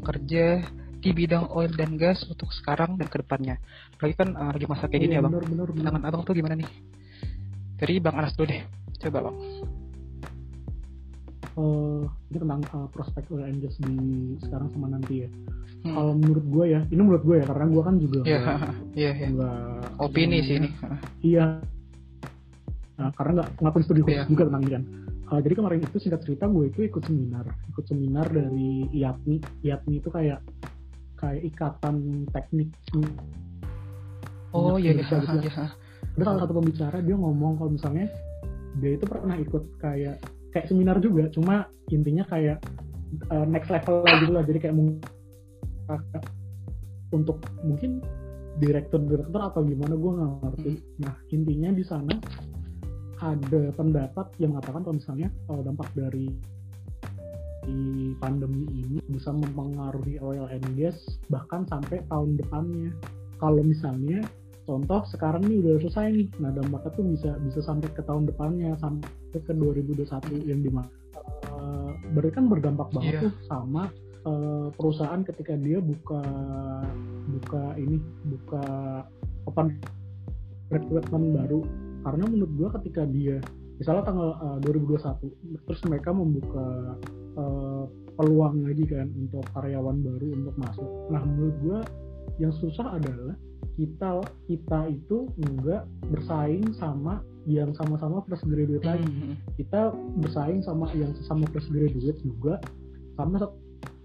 kerja 0.05 0.61
di 1.01 1.09
bidang 1.09 1.49
oil 1.57 1.73
dan 1.73 1.97
gas 1.97 2.21
untuk 2.29 2.53
sekarang 2.53 3.01
dan 3.01 3.09
ke 3.09 3.17
depannya? 3.25 3.57
Lagi 3.97 4.13
kan 4.13 4.29
eh, 4.37 4.51
lagi 4.53 4.65
masa 4.69 4.85
kayak 4.85 5.01
gini 5.09 5.17
ya 5.17 5.25
bang. 5.25 5.33
bener 5.33 5.45
bener 5.49 5.67
bener 5.73 5.81
Pandangan 5.81 6.03
abang 6.05 6.21
tuh 6.21 6.37
gimana 6.37 6.53
nih? 6.53 6.69
Dari 7.81 7.97
bang 7.97 8.13
Anas 8.13 8.37
dulu 8.37 8.53
deh. 8.53 8.61
Coba 9.01 9.33
bang. 9.33 9.37
Eh, 11.57 12.01
ini 12.29 12.37
tentang 12.37 12.61
eh, 12.61 12.87
prospek 12.87 13.33
oil 13.33 13.43
and 13.43 13.57
gas 13.59 13.73
di 13.79 13.97
sekarang 14.39 14.69
sama 14.69 14.87
nanti 14.87 15.25
ya 15.25 15.29
Hmm. 15.77 15.93
kalau 15.93 16.13
menurut 16.13 16.41
gue 16.43 16.65
ya 16.69 16.81
ini 16.87 16.99
menurut 16.99 17.23
gue 17.23 17.35
ya 17.37 17.45
karena 17.45 17.65
gue 17.67 17.81
kan 17.81 17.95
juga 17.97 18.19
nggak- 18.19 18.61
iya, 18.99 19.11
iya. 19.11 19.27
nggak- 19.27 19.89
Opini 19.99 20.37
sih 20.39 20.55
ini. 20.55 20.69
iya 21.31 21.45
nah, 22.95 23.09
karena 23.11 23.31
nggak 23.35 23.49
ngelakuin 23.57 23.83
studi 23.83 24.01
khusus 24.01 24.15
Iya. 24.15 24.25
juga 24.27 24.43
tentang 24.45 24.63
ini 24.63 24.73
kan 24.73 24.85
Uh, 25.27 25.43
jadi 25.43 25.53
kemarin 25.53 25.83
itu 25.83 25.99
singkat 25.99 26.23
cerita 26.23 26.47
gue 26.47 26.71
itu 26.71 26.79
ikut 26.83 27.03
seminar 27.03 27.43
ikut 27.67 27.83
seminar 27.83 28.25
dari 28.27 28.87
IATMI 28.95 29.35
IATMI 29.59 29.93
itu 29.97 30.07
kayak 30.07 30.39
kayak 31.15 31.41
ikatan 31.43 31.95
teknik 32.31 32.71
Oh 34.51 34.79
iya 34.79 34.95
iya. 34.95 35.03
Bisa, 35.03 35.19
bisa. 35.19 35.35
iya. 35.43 35.65
ada 36.15 36.23
salah 36.23 36.39
satu 36.41 36.53
pembicara 36.55 36.97
dia 36.99 37.11
ngomong 37.13 37.59
kalau 37.59 37.69
misalnya 37.69 38.07
dia 38.77 38.95
itu 38.95 39.03
pernah 39.03 39.35
ikut 39.35 39.63
kayak 39.77 40.15
kayak 40.55 40.67
seminar 40.71 40.97
juga 41.03 41.29
cuma 41.31 41.67
intinya 41.91 42.23
kayak 42.27 42.61
uh, 43.31 43.45
next 43.47 43.71
level 43.71 44.03
lah 44.03 44.15
gitu 44.21 44.33
lah. 44.33 44.43
Jadi 44.43 44.59
kayak 44.63 44.75
mung- 44.75 45.03
untuk 47.15 47.39
mungkin 47.63 48.03
direktur-direktur 48.59 49.39
atau 49.39 49.61
gimana 49.63 49.95
gue 49.95 50.11
nggak 50.11 50.31
ngerti. 50.43 50.73
Nah 50.99 51.15
intinya 51.31 51.69
di 51.71 51.83
sana 51.85 52.13
ada 53.17 53.73
pendapat 53.73 54.29
yang 54.37 54.53
mengatakan 54.53 54.85
kalau 54.85 54.95
misalnya 54.97 55.29
kalau 55.49 55.61
dampak 55.65 55.89
dari 55.97 56.29
di 57.67 58.15
pandemi 58.23 58.63
ini 58.71 58.97
bisa 59.11 59.35
mempengaruhi 59.35 60.23
oil 60.23 60.47
and 60.47 60.63
gas 60.79 60.95
bahkan 61.27 61.67
sampai 61.67 62.03
tahun 62.07 62.39
depannya. 62.39 62.91
Kalau 63.37 63.61
misalnya 63.61 64.25
contoh 64.67 64.99
sekarang 65.07 65.47
nih 65.47 65.63
udah 65.63 65.79
selesai 65.79 66.11
nih. 66.11 66.27
Nah 66.43 66.51
dampaknya 66.51 66.91
tuh 66.91 67.05
bisa 67.07 67.31
bisa 67.39 67.59
sampai 67.63 67.87
ke 67.87 68.03
tahun 68.03 68.27
depannya 68.27 68.75
sampai 68.83 69.07
ke 69.31 69.51
2021 69.55 70.43
yang 70.43 70.59
di 70.59 70.67
mana 70.67 70.91
eh, 71.47 71.89
berarti 72.11 72.31
kan 72.35 72.45
berdampak 72.51 72.91
banget 72.91 73.13
Iya. 73.15 73.21
tuh 73.23 73.33
sama 73.47 73.83
eh, 74.27 74.67
perusahaan 74.75 75.21
ketika 75.23 75.55
dia 75.55 75.79
buka 75.79 76.19
buka 77.31 77.63
ini 77.79 77.97
buka 78.27 78.63
open 79.47 79.79
recruitment 80.67 81.25
baru. 81.33 81.61
Karena 82.03 82.23
menurut 82.27 82.51
gua 82.55 82.69
ketika 82.79 83.03
dia 83.07 83.39
misalnya 83.79 84.03
tanggal 84.03 84.29
eh, 84.59 84.67
2021 84.67 85.63
terus 85.63 85.81
mereka 85.87 86.09
membuka 86.11 86.67
eh, 87.39 87.83
peluang 88.17 88.65
lagi 88.65 88.83
kan 88.83 89.07
untuk 89.15 89.45
karyawan 89.53 90.01
baru 90.03 90.27
untuk 90.33 90.55
masuk. 90.59 90.89
Nah 91.07 91.21
menurut 91.23 91.55
gua 91.63 91.79
yang 92.37 92.53
susah 92.53 92.97
adalah 92.97 93.35
kita 93.77 94.21
kita 94.45 94.79
itu 94.89 95.29
enggak 95.37 95.85
bersaing 96.09 96.73
sama 96.73 97.21
yang 97.45 97.71
sama-sama 97.73 98.21
fresh 98.25 98.43
graduate 98.43 98.83
lagi 98.83 99.05
Hmm. 99.07 99.35
kita 99.55 99.93
bersaing 100.17 100.61
sama 100.61 100.89
yang 100.93 101.13
sesama 101.15 101.45
fresh 101.49 101.69
graduate 101.69 102.19
juga 102.19 102.59
sama 103.15 103.39
satu 103.39 103.55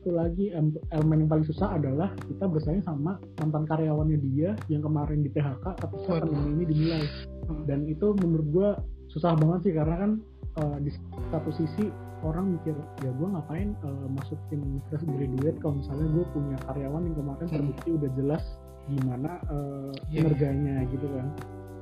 lagi 0.08 0.50
em- 0.50 0.76
elemen 0.90 1.24
yang 1.24 1.30
paling 1.30 1.46
susah 1.46 1.76
adalah 1.76 2.10
kita 2.26 2.44
bersaing 2.46 2.82
sama 2.82 3.16
mantan 3.38 3.64
karyawannya 3.64 4.18
dia 4.20 4.54
yang 4.68 4.82
kemarin 4.82 5.22
di 5.22 5.30
PHK 5.30 5.64
Waduh. 5.64 6.26
pandemi 6.26 6.50
ini 6.52 6.64
dimulai 6.68 7.04
Hmm. 7.42 7.66
dan 7.66 7.84
itu 7.86 8.14
menurut 8.22 8.46
gua 8.54 8.68
susah 9.10 9.34
banget 9.34 9.60
sih 9.66 9.72
karena 9.74 9.96
kan 9.98 10.10
uh, 10.56 10.76
di 10.78 10.90
satu 11.28 11.50
sisi 11.50 11.90
orang 12.22 12.58
mikir 12.58 12.74
ya 13.02 13.10
gue 13.10 13.28
ngapain 13.34 13.74
uh, 13.82 14.06
masukin 14.14 14.78
fresh 14.88 15.04
graduate 15.04 15.58
kalau 15.58 15.74
misalnya 15.82 16.06
gue 16.14 16.24
punya 16.30 16.56
karyawan 16.70 17.02
yang 17.06 17.16
kemarin 17.18 17.46
hmm. 17.46 17.54
terbukti 17.54 17.88
udah 17.98 18.10
jelas 18.14 18.44
gimana 18.90 19.30
uh, 19.50 19.90
yeah. 20.10 20.22
kinerjanya 20.26 20.76
gitu 20.90 21.06
kan 21.10 21.26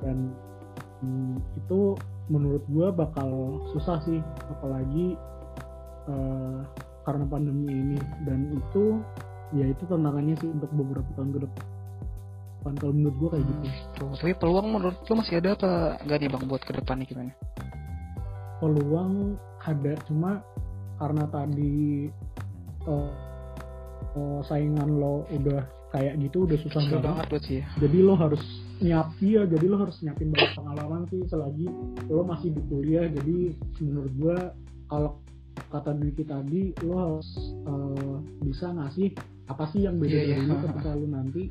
dan 0.01 0.17
hmm, 1.01 1.35
itu 1.57 1.79
menurut 2.29 2.63
gue 2.69 2.87
bakal 2.93 3.61
susah 3.73 4.01
sih 4.05 4.19
apalagi 4.49 5.17
uh, 6.09 6.65
karena 7.05 7.25
pandemi 7.25 7.69
ini 7.69 7.97
dan 8.25 8.53
itu 8.53 9.01
ya 9.53 9.65
itu 9.69 9.83
tantangannya 9.89 10.37
sih 10.37 10.49
untuk 10.49 10.69
beberapa 10.73 11.09
tahun 11.17 11.29
ke 11.37 11.39
depan 11.45 12.73
kalau 12.77 12.93
menurut 12.93 13.15
gue 13.17 13.29
kayak 13.37 13.45
gitu 13.45 14.05
hmm, 14.05 14.17
tapi 14.21 14.33
peluang 14.37 14.67
menurut 14.69 14.97
lo 15.05 15.13
masih 15.17 15.41
ada 15.41 15.49
apa 15.57 15.71
nggak 16.05 16.17
nih 16.17 16.29
bang 16.29 16.43
buat 16.45 16.61
ke 16.61 16.71
depannya 16.77 17.05
gimana 17.09 17.33
peluang 18.61 19.41
ada 19.65 19.93
cuma 20.09 20.41
karena 20.97 21.25
tadi 21.29 22.09
uh, 22.85 23.11
uh, 24.17 24.39
saingan 24.45 25.01
lo 25.01 25.25
udah 25.29 25.65
kayak 25.91 26.17
gitu 26.23 26.47
udah 26.47 26.57
susah 26.63 26.81
banget, 26.87 27.03
banget 27.03 27.41
sih 27.43 27.61
jadi 27.81 27.97
lo 28.05 28.15
harus 28.15 28.41
nyiap 28.81 29.13
ya 29.21 29.45
jadi 29.45 29.65
lo 29.69 29.77
harus 29.77 30.01
nyiapin 30.01 30.33
banyak 30.33 30.53
pengalaman 30.57 31.05
sih 31.13 31.21
selagi 31.29 31.69
lo 32.09 32.25
masih 32.25 32.49
di 32.51 32.61
kuliah. 32.65 33.05
Jadi 33.05 33.53
menurut 33.85 34.13
gua 34.17 34.37
kalau 34.89 35.21
kata 35.69 35.93
Dwiki 35.95 36.25
tadi 36.25 36.73
lo 36.81 36.93
harus 36.97 37.29
uh, 37.69 38.17
bisa 38.41 38.73
ngasih 38.73 39.13
apa 39.47 39.67
sih 39.69 39.85
yang 39.85 40.01
beda 40.01 40.17
yeah, 40.17 40.25
dari 40.33 40.49
yeah. 40.49 40.59
ketika 40.65 40.91
lo 40.99 41.05
nanti 41.07 41.43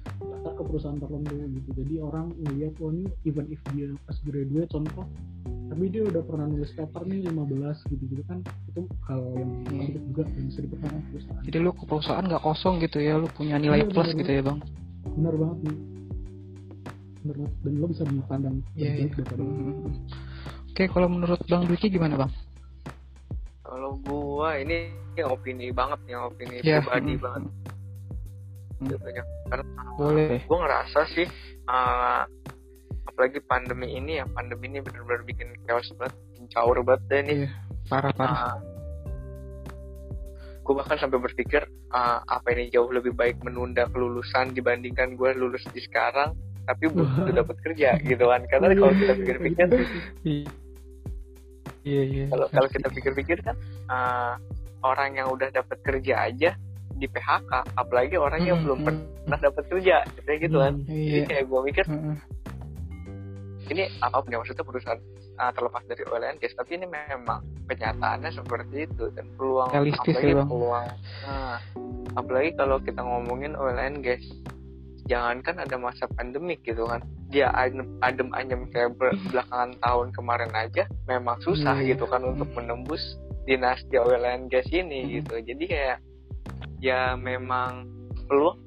ke 0.43 0.63
perusahaan 0.67 0.99
tertentu 0.99 1.35
gitu. 1.39 1.71
Jadi 1.79 1.95
orang 2.03 2.35
ngeliat 2.35 2.75
lo 2.83 2.89
nih 2.91 3.09
even 3.23 3.47
if 3.49 3.61
dia 3.73 3.95
pas 4.05 4.19
graduate 4.27 4.71
contoh 4.75 5.07
tapi 5.71 5.85
dia 5.87 6.03
udah 6.03 6.23
pernah 6.27 6.47
nulis 6.51 6.75
paper 6.75 7.03
nih 7.07 7.31
15 7.31 7.91
gitu 7.95 8.05
gitu 8.11 8.23
kan 8.27 8.39
itu 8.43 8.83
hal 9.07 9.21
yang 9.39 9.51
hmm. 9.51 9.65
penting 9.71 10.03
juga 10.11 10.23
yang 10.27 10.47
bisa 10.51 10.61
dipertanyakan 10.67 11.05
perusahaan 11.15 11.43
jadi 11.47 11.59
lo 11.63 11.71
ke 11.71 11.85
perusahaan 11.87 12.25
nggak 12.27 12.43
kosong 12.43 12.75
gitu 12.83 12.99
ya 12.99 13.15
lo 13.23 13.27
punya 13.31 13.57
nilai 13.63 13.87
yeah, 13.87 13.91
plus 13.95 14.11
bener, 14.11 14.19
gitu 14.19 14.31
ya 14.35 14.43
bang 14.43 14.59
benar 15.15 15.35
banget 15.39 15.59
nih 15.63 15.77
benar 17.23 17.37
banget 17.39 17.55
dan 17.63 17.73
lo 17.79 17.87
bisa 17.87 18.03
dipandang 18.03 18.57
yeah, 18.75 18.93
yeah. 18.99 19.09
daripada 19.15 19.43
hmm. 19.47 19.95
Oke, 20.71 20.87
kalau 20.87 21.11
menurut 21.11 21.43
Bang 21.51 21.67
Dwiki 21.67 21.91
gimana 21.91 22.15
Bang? 22.15 22.33
Kalau 23.67 23.99
gua 24.07 24.55
ini 24.55 24.89
yang 25.19 25.35
opini 25.35 25.75
banget, 25.75 25.99
yang 26.09 26.31
opini 26.31 26.63
yeah. 26.63 26.81
pribadi 26.81 27.19
hmm. 27.19 27.21
banget 27.21 27.43
hmm. 28.81 28.97
karena 29.51 29.65
boleh 30.01 30.41
gue 30.41 30.59
ngerasa 30.59 31.01
sih 31.13 31.29
uh, 31.69 32.25
apalagi 33.09 33.41
pandemi 33.45 33.97
ini 33.97 34.21
ya 34.21 34.25
pandemi 34.29 34.69
ini 34.73 34.85
benar-benar 34.85 35.23
bikin 35.25 35.49
chaos 35.65 35.89
banget 35.97 36.15
caur 36.51 36.77
banget 36.83 37.03
deh 37.09 37.21
nih 37.25 37.37
iya, 37.47 37.51
parah 37.87 38.13
parah. 38.13 38.37
Uh, 38.37 38.57
gue 40.71 40.75
bahkan 40.79 41.03
sampai 41.03 41.19
berpikir 41.19 41.67
uh, 41.91 42.23
apa 42.23 42.47
ini 42.55 42.71
jauh 42.71 42.87
lebih 42.95 43.11
baik 43.11 43.43
menunda 43.43 43.91
kelulusan 43.91 44.55
dibandingkan 44.55 45.19
gue 45.19 45.31
lulus 45.35 45.67
di 45.75 45.83
sekarang 45.83 46.37
tapi 46.63 46.87
belum 46.87 47.27
dapat 47.43 47.57
kerja 47.65 47.99
gitu 47.99 48.25
kan. 48.31 48.47
Karena 48.47 48.71
kalau 48.79 48.95
kita 48.95 49.13
pikir-pikir 49.19 49.67
iya 51.83 52.03
iya 52.05 52.25
kalau 52.29 52.47
kalau 52.53 52.69
kita 52.69 52.89
pikir-pikir 52.93 53.39
kan 53.43 53.57
uh, 53.91 54.39
orang 54.87 55.17
yang 55.19 55.33
udah 55.33 55.51
dapat 55.51 55.81
kerja 55.83 56.29
aja 56.29 56.55
di 57.01 57.07
PHK 57.09 57.75
apalagi 57.81 58.21
orang 58.21 58.45
yang 58.45 58.61
hmm, 58.61 58.65
belum 58.69 58.79
pernah 58.85 59.39
dapat 59.41 59.65
kerja 59.73 60.05
kayak 60.23 60.39
gitu 60.45 60.57
kan. 60.61 60.75
Hmm, 60.85 60.93
iya. 60.93 61.11
jadi 61.11 61.25
kayak 61.35 61.45
gue 61.49 61.61
mikir 61.67 61.85
hmm. 61.89 62.15
Ini 63.71 63.87
apa 64.03 64.21
punya 64.23 64.43
maksudnya 64.43 64.67
perusahaan 64.67 65.01
uh, 65.39 65.51
terlepas 65.55 65.83
dari 65.87 66.03
oil 66.11 66.25
and 66.27 66.39
gas 66.43 66.53
tapi 66.59 66.77
ini 66.77 66.87
memang 66.91 67.41
kenyataannya 67.71 68.31
seperti 68.35 68.91
itu 68.91 69.05
dan 69.15 69.27
peluang 69.39 69.71
Realistis 69.71 70.11
apalagi 70.11 70.33
ya, 70.35 70.45
peluang 70.45 70.87
nah, 71.25 71.59
apalagi 72.19 72.51
kalau 72.59 72.77
kita 72.83 73.01
ngomongin 73.01 73.55
oil 73.55 73.79
and 73.79 74.03
gas 74.03 74.23
jangankan 75.07 75.63
ada 75.63 75.77
masa 75.79 76.07
pandemik 76.15 76.63
gitu 76.63 76.87
kan 76.87 77.03
dia 77.31 77.51
adem, 77.55 77.87
adem 78.03 78.31
ayem 78.35 78.67
kayak 78.75 78.95
belakangan 79.31 79.75
tahun 79.79 80.09
kemarin 80.15 80.53
aja 80.55 80.85
memang 81.07 81.39
susah 81.43 81.79
hmm. 81.79 81.95
gitu 81.95 82.05
kan 82.11 82.23
untuk 82.27 82.51
menembus 82.55 83.01
dinasti 83.47 83.99
oil 83.99 84.23
and 84.27 84.51
gas 84.51 84.67
ini 84.71 85.07
hmm. 85.07 85.11
gitu 85.23 85.35
jadi 85.43 85.65
kayak 85.67 85.99
ya 86.83 87.15
memang 87.15 87.87
peluang 88.27 88.59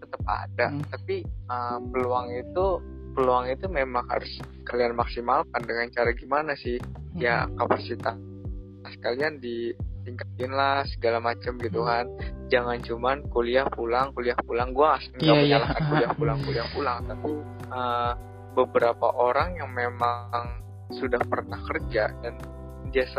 tetap 0.00 0.22
ada 0.28 0.66
hmm. 0.72 0.84
tapi 0.92 1.24
uh, 1.48 1.80
peluang 1.92 2.28
itu 2.32 2.66
peluang 3.14 3.46
itu 3.48 3.70
memang 3.70 4.04
harus 4.10 4.42
kalian 4.66 4.98
maksimalkan 4.98 5.62
dengan 5.62 5.86
cara 5.94 6.10
gimana 6.12 6.52
sih 6.58 6.76
hmm. 6.82 7.22
ya 7.22 7.46
kapasitas 7.54 8.18
kalian 9.00 9.40
ditingkatin 9.40 10.52
lah 10.52 10.84
segala 10.90 11.22
macam 11.22 11.56
gitu 11.62 11.80
hmm. 11.80 11.88
kan 11.88 12.06
jangan 12.50 12.78
cuman 12.82 13.16
kuliah 13.30 13.64
pulang 13.70 14.12
kuliah 14.12 14.36
pulang 14.44 14.74
gue 14.74 14.84
nggak 14.84 15.24
yeah, 15.24 15.38
menyalahkan 15.38 15.80
yeah. 15.80 15.88
kuliah 15.88 16.10
pulang 16.18 16.38
kuliah 16.42 16.68
pulang 16.74 16.98
tapi 17.06 17.30
uh, 17.72 18.12
beberapa 18.54 19.06
orang 19.14 19.56
yang 19.58 19.70
memang 19.72 20.62
sudah 20.92 21.22
pernah 21.26 21.58
kerja 21.64 22.12
dan 22.22 22.38
dia 22.94 23.10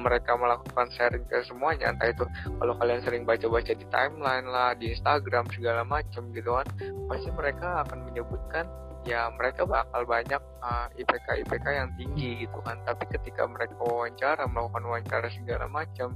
mereka 0.00 0.40
melakukan 0.40 0.88
sharing 0.96 1.28
ke 1.28 1.44
semuanya 1.44 1.92
entah 1.92 2.08
itu 2.08 2.24
kalau 2.56 2.74
kalian 2.80 3.04
sering 3.04 3.22
baca-baca 3.28 3.76
di 3.76 3.86
timeline 3.92 4.48
lah 4.48 4.72
di 4.72 4.96
Instagram 4.96 5.46
segala 5.52 5.84
macam 5.84 6.32
gitu 6.32 6.56
kan 6.56 6.66
pasti 7.12 7.28
mereka 7.36 7.84
akan 7.84 8.08
menyebutkan 8.08 8.64
ya 9.08 9.32
mereka 9.32 9.64
bakal 9.64 10.04
banyak 10.04 10.42
uh, 10.60 10.86
IPK 10.92 11.46
IPK 11.46 11.66
yang 11.72 11.90
tinggi 11.96 12.44
gitu 12.44 12.58
kan 12.60 12.76
tapi 12.84 13.08
ketika 13.08 13.48
mereka 13.48 13.76
wawancara 13.80 14.44
melakukan 14.44 14.84
wawancara 14.84 15.28
segala 15.32 15.66
macam 15.72 16.12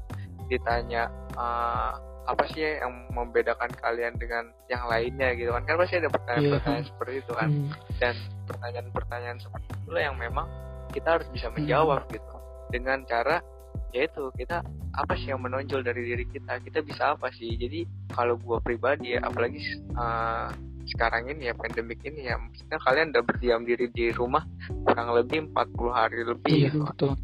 ditanya 0.52 1.08
uh, 1.40 1.96
apa 2.24 2.44
sih 2.52 2.80
yang 2.80 2.92
membedakan 3.12 3.68
kalian 3.76 4.16
dengan 4.16 4.48
yang 4.72 4.88
lainnya 4.88 5.36
gitu 5.36 5.52
kan 5.52 5.64
kan 5.68 5.76
pasti 5.76 6.00
ada 6.00 6.08
pertanyaan-pertanyaan 6.08 6.84
yeah. 6.84 6.88
seperti 6.88 7.14
itu 7.20 7.32
kan 7.36 7.48
mm. 7.52 7.70
dan 8.00 8.14
pertanyaan-pertanyaan 8.48 9.38
seperti 9.40 9.68
itu 9.76 9.90
yang 10.00 10.16
memang 10.16 10.46
kita 10.92 11.20
harus 11.20 11.28
bisa 11.32 11.52
menjawab 11.52 12.08
mm. 12.08 12.12
gitu 12.16 12.34
dengan 12.72 12.98
cara 13.04 13.44
yaitu 13.92 14.26
kita 14.34 14.64
apa 14.96 15.14
sih 15.14 15.30
yang 15.30 15.42
menonjol 15.44 15.84
dari 15.86 16.02
diri 16.02 16.24
kita 16.26 16.58
kita 16.64 16.82
bisa 16.82 17.14
apa 17.14 17.30
sih 17.30 17.54
jadi 17.54 17.86
kalau 18.10 18.34
gue 18.40 18.58
pribadi 18.64 19.14
ya 19.14 19.22
apalagi 19.22 19.60
uh, 19.94 20.50
sekarang 20.84 21.32
ini 21.32 21.48
ya 21.48 21.54
pandemik 21.56 22.00
ini 22.04 22.28
ya 22.28 22.36
maksudnya 22.36 22.78
kalian 22.84 23.08
udah 23.16 23.24
berdiam 23.24 23.62
diri 23.64 23.88
di 23.88 24.12
rumah 24.12 24.44
kurang 24.84 25.16
lebih 25.16 25.48
40 25.52 25.88
hari 25.90 26.20
lebih 26.24 26.56
iya, 26.68 26.72
gitu. 26.72 26.84
betul. 26.84 27.14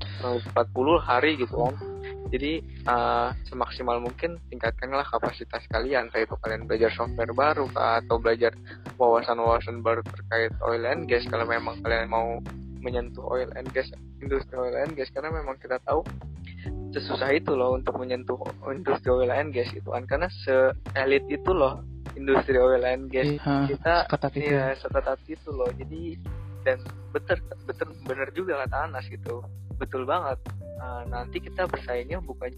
40 0.56 1.08
hari 1.08 1.30
gitu 1.36 1.54
kan 1.56 1.76
jadi 2.30 2.62
uh, 2.86 3.34
semaksimal 3.50 3.98
mungkin 3.98 4.38
tingkatkanlah 4.54 5.02
kapasitas 5.02 5.66
kalian 5.68 6.08
entah 6.08 6.22
itu 6.22 6.38
kalian 6.38 6.64
belajar 6.64 6.94
software 6.94 7.34
baru 7.34 7.66
kah, 7.74 7.98
atau 8.00 8.22
belajar 8.22 8.54
wawasan-wawasan 8.96 9.82
baru 9.82 10.00
terkait 10.06 10.54
oil 10.62 10.86
and 10.86 11.10
gas 11.10 11.26
kalau 11.26 11.44
memang 11.44 11.82
kalian 11.82 12.06
mau 12.06 12.38
menyentuh 12.80 13.26
oil 13.26 13.50
and 13.58 13.68
gas 13.74 13.90
industri 14.22 14.56
oil 14.56 14.72
and 14.78 14.94
gas 14.94 15.10
karena 15.10 15.34
memang 15.34 15.58
kita 15.58 15.82
tahu 15.84 16.06
sesusah 16.94 17.34
itu 17.34 17.54
loh 17.54 17.74
untuk 17.74 17.98
menyentuh 17.98 18.38
industri 18.70 19.10
oil 19.10 19.30
and 19.30 19.50
gas 19.50 19.68
itu 19.74 19.86
kan 19.90 20.06
karena 20.06 20.30
se 20.30 20.74
elit 20.94 21.26
itu 21.26 21.50
loh 21.50 21.82
industri 22.18 22.56
oil 22.58 22.82
and 22.82 23.10
gas 23.10 23.26
ya, 23.38 23.66
kita 23.70 23.94
ya 24.34 24.74
seketat 24.78 25.20
itu 25.26 25.48
loh. 25.50 25.70
Jadi 25.74 26.18
dan 26.66 26.78
betul 27.14 27.38
betul 27.64 27.88
benar 28.04 28.28
juga 28.34 28.66
kata 28.66 28.90
Anas 28.90 29.06
gitu. 29.08 29.44
Betul 29.78 30.04
banget. 30.04 30.38
Uh, 30.80 31.04
nanti 31.12 31.44
kita 31.44 31.68
bersaingnya 31.68 32.24
bukan 32.24 32.48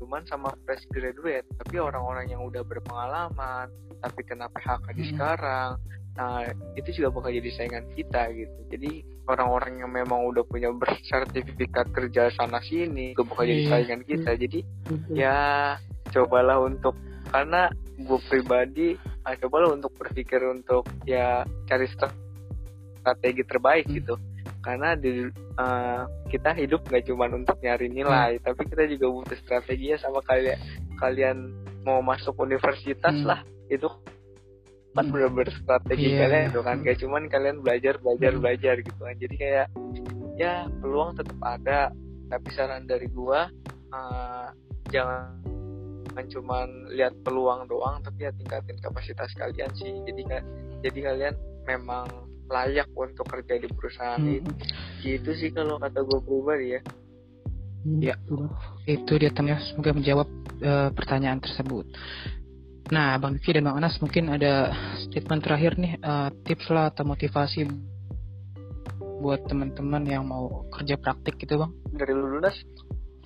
cuman 0.00 0.24
sama 0.24 0.48
fresh 0.64 0.88
graduate 0.88 1.44
tapi 1.60 1.76
orang-orang 1.76 2.32
yang 2.32 2.40
udah 2.40 2.64
berpengalaman 2.64 3.68
tapi 4.00 4.24
kena 4.24 4.48
PHK 4.48 4.96
di 4.96 5.04
hmm. 5.04 5.10
sekarang 5.12 5.70
nah 6.16 6.42
itu 6.74 6.88
juga 6.96 7.14
bakal 7.14 7.30
jadi 7.30 7.50
saingan 7.54 7.86
kita 7.94 8.34
gitu. 8.34 8.58
Jadi 8.74 9.06
orang-orang 9.30 9.78
yang 9.78 9.94
memang 9.94 10.26
udah 10.26 10.42
punya 10.42 10.68
bersertifikat 10.74 11.86
kerja 11.94 12.34
sana 12.34 12.58
sini 12.66 13.14
juga 13.14 13.30
bakal 13.30 13.44
jadi 13.46 13.62
iya. 13.62 13.70
saingan 13.70 14.02
kita. 14.02 14.30
Jadi 14.34 14.60
ya 15.14 15.38
cobalah 16.10 16.58
untuk 16.66 16.98
karena 17.30 17.70
gue 18.04 18.18
pribadi 18.28 18.96
ah, 19.24 19.36
cobalah 19.36 19.76
untuk 19.76 19.92
berpikir 19.96 20.40
untuk 20.44 20.88
ya 21.04 21.44
cari 21.68 21.86
strategi 21.86 23.42
terbaik 23.44 23.86
hmm. 23.88 23.94
gitu 24.00 24.14
karena 24.60 24.92
di 24.92 25.28
uh, 25.56 26.04
kita 26.28 26.52
hidup 26.52 26.84
nggak 26.88 27.08
cuma 27.08 27.28
untuk 27.32 27.56
nyari 27.64 27.88
nilai 27.88 28.36
hmm. 28.36 28.44
tapi 28.44 28.62
kita 28.68 28.84
juga 28.88 29.06
butuh 29.08 29.38
strategi 29.40 29.92
ya 29.92 29.98
sama 30.00 30.20
kalian 30.24 30.58
kalian 31.00 31.36
mau 31.84 32.04
masuk 32.04 32.36
universitas 32.40 33.16
hmm. 33.16 33.26
lah 33.28 33.40
itu 33.72 33.88
kan 34.92 35.08
hmm. 35.08 35.12
bener-bener 35.14 35.52
strategi 35.64 36.12
yeah. 36.12 36.20
kalian 36.26 36.44
itu 36.52 36.60
kan 36.60 36.76
kayak 36.84 36.98
cuman 37.00 37.22
kalian 37.32 37.56
belajar 37.64 37.94
belajar 38.02 38.32
hmm. 38.36 38.40
belajar 38.42 38.74
gitu 38.84 39.00
kan 39.00 39.16
jadi 39.16 39.34
kayak 39.36 39.66
ya 40.36 40.52
peluang 40.80 41.16
tetap 41.16 41.38
ada 41.40 41.80
tapi 42.30 42.48
saran 42.52 42.84
dari 42.84 43.08
gua 43.10 43.48
uh, 43.96 44.48
jangan 44.92 45.40
cuman 46.10 46.66
lihat 46.90 47.14
peluang 47.22 47.66
doang 47.66 48.02
tapi 48.02 48.26
ya 48.26 48.32
tingkatin 48.34 48.78
kapasitas 48.78 49.30
kalian 49.34 49.70
sih 49.74 49.90
jadi 50.04 50.22
kan 50.26 50.42
jadi 50.82 50.98
kalian 51.12 51.34
memang 51.64 52.06
layak 52.50 52.90
untuk 52.92 53.26
kerja 53.26 53.62
di 53.62 53.68
perusahaan 53.70 54.18
Hmm. 54.18 54.42
itu 54.42 54.50
gitu 55.00 55.30
sih 55.38 55.50
kalau 55.50 55.78
kata 55.78 56.02
gue 56.02 56.18
pribadi 56.20 56.68
ya 56.76 56.82
Hmm, 57.80 57.96
Ya. 57.96 58.12
Itu 58.84 59.16
dia 59.16 59.32
temannya 59.32 59.56
semoga 59.72 59.96
menjawab 59.96 60.28
eh, 60.60 60.92
pertanyaan 60.92 61.40
tersebut. 61.40 61.88
Nah, 62.92 63.16
Bang 63.16 63.40
Vicky 63.40 63.56
dan 63.56 63.64
Bang 63.64 63.80
Anas 63.80 63.96
mungkin 64.04 64.28
ada 64.28 64.68
statement 65.08 65.40
terakhir 65.40 65.80
nih, 65.80 65.96
eh, 65.96 66.28
tips 66.44 66.68
lah 66.68 66.92
atau 66.92 67.08
motivasi 67.08 67.64
buat 69.24 69.48
teman-teman 69.48 70.04
yang 70.04 70.28
mau 70.28 70.68
kerja 70.68 71.00
praktik 71.00 71.40
gitu, 71.40 71.56
Bang. 71.56 71.72
dari 71.96 72.12
lu 72.12 72.36
lunas 72.36 72.52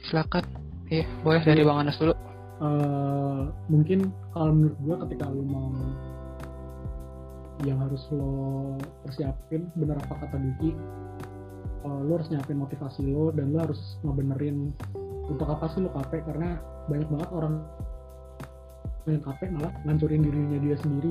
Silakan. 0.07 0.47
Iya, 0.87 1.03
boleh 1.27 1.43
dari 1.43 1.67
Bang 1.67 1.83
Anas 1.83 1.99
dulu. 1.99 2.15
Eh, 2.63 3.43
mungkin 3.67 4.15
kalau 4.31 4.55
menurut 4.55 4.79
gue 4.79 4.97
ketika 5.09 5.27
lo 5.27 5.43
mau 5.43 5.75
yang 7.67 7.83
harus 7.83 8.07
lo 8.15 8.79
persiapin 9.03 9.67
bener 9.75 9.99
apa 9.99 10.23
kata 10.23 10.39
Duki 10.39 10.71
eh, 11.83 12.01
lo 12.07 12.13
harus 12.15 12.31
nyiapin 12.31 12.63
motivasi 12.63 13.11
lo 13.11 13.35
dan 13.35 13.51
lo 13.51 13.59
harus 13.67 13.99
ngebenerin 14.07 14.71
untuk 15.27 15.51
apa 15.51 15.67
sih 15.75 15.83
lo 15.83 15.91
KP 15.99 16.23
karena 16.31 16.63
banyak 16.87 17.09
banget 17.11 17.31
orang 17.35 17.55
yang 19.11 19.21
KP 19.27 19.41
malah 19.51 19.75
ngancurin 19.83 20.23
dirinya 20.23 20.59
dia 20.63 20.77
sendiri 20.79 21.11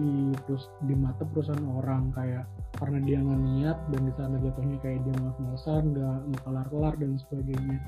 di 0.00 0.32
terus 0.46 0.70
di 0.86 0.94
mata 0.94 1.26
perusahaan 1.26 1.68
orang. 1.68 2.14
Kayak 2.14 2.46
karena 2.78 2.98
dia 3.02 3.18
nggak 3.18 3.40
niat 3.44 3.78
dan 3.90 4.00
di 4.06 4.12
sana 4.14 4.36
jatuhnya 4.40 4.78
kayak 4.82 5.02
dia 5.06 5.14
malas-malasan 5.18 5.82
nggak 5.94 6.42
kelar-kelar 6.46 6.94
dan 6.96 7.10
sebagainya 7.18 7.78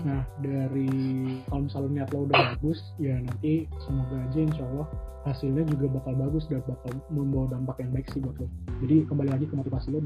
Nah, 0.00 0.24
dari 0.40 0.88
kalau 1.52 1.68
misalnya 1.68 1.90
niat 2.00 2.08
lo 2.16 2.24
udah 2.24 2.38
bagus, 2.56 2.80
ya 2.96 3.20
nanti 3.20 3.68
semoga 3.84 4.16
aja 4.24 4.38
insya 4.40 4.64
Allah 4.64 4.88
hasilnya 5.22 5.62
juga 5.68 5.86
bakal 6.00 6.16
bagus 6.18 6.48
dan 6.50 6.64
bakal 6.64 6.90
membawa 7.12 7.52
dampak 7.52 7.76
yang 7.84 7.92
baik 7.92 8.08
sih 8.10 8.18
buat 8.24 8.34
lo. 8.40 8.48
Jadi 8.82 9.04
kembali 9.06 9.30
lagi 9.30 9.44
ke 9.46 9.54
motivasi 9.54 9.92
lo 9.92 10.00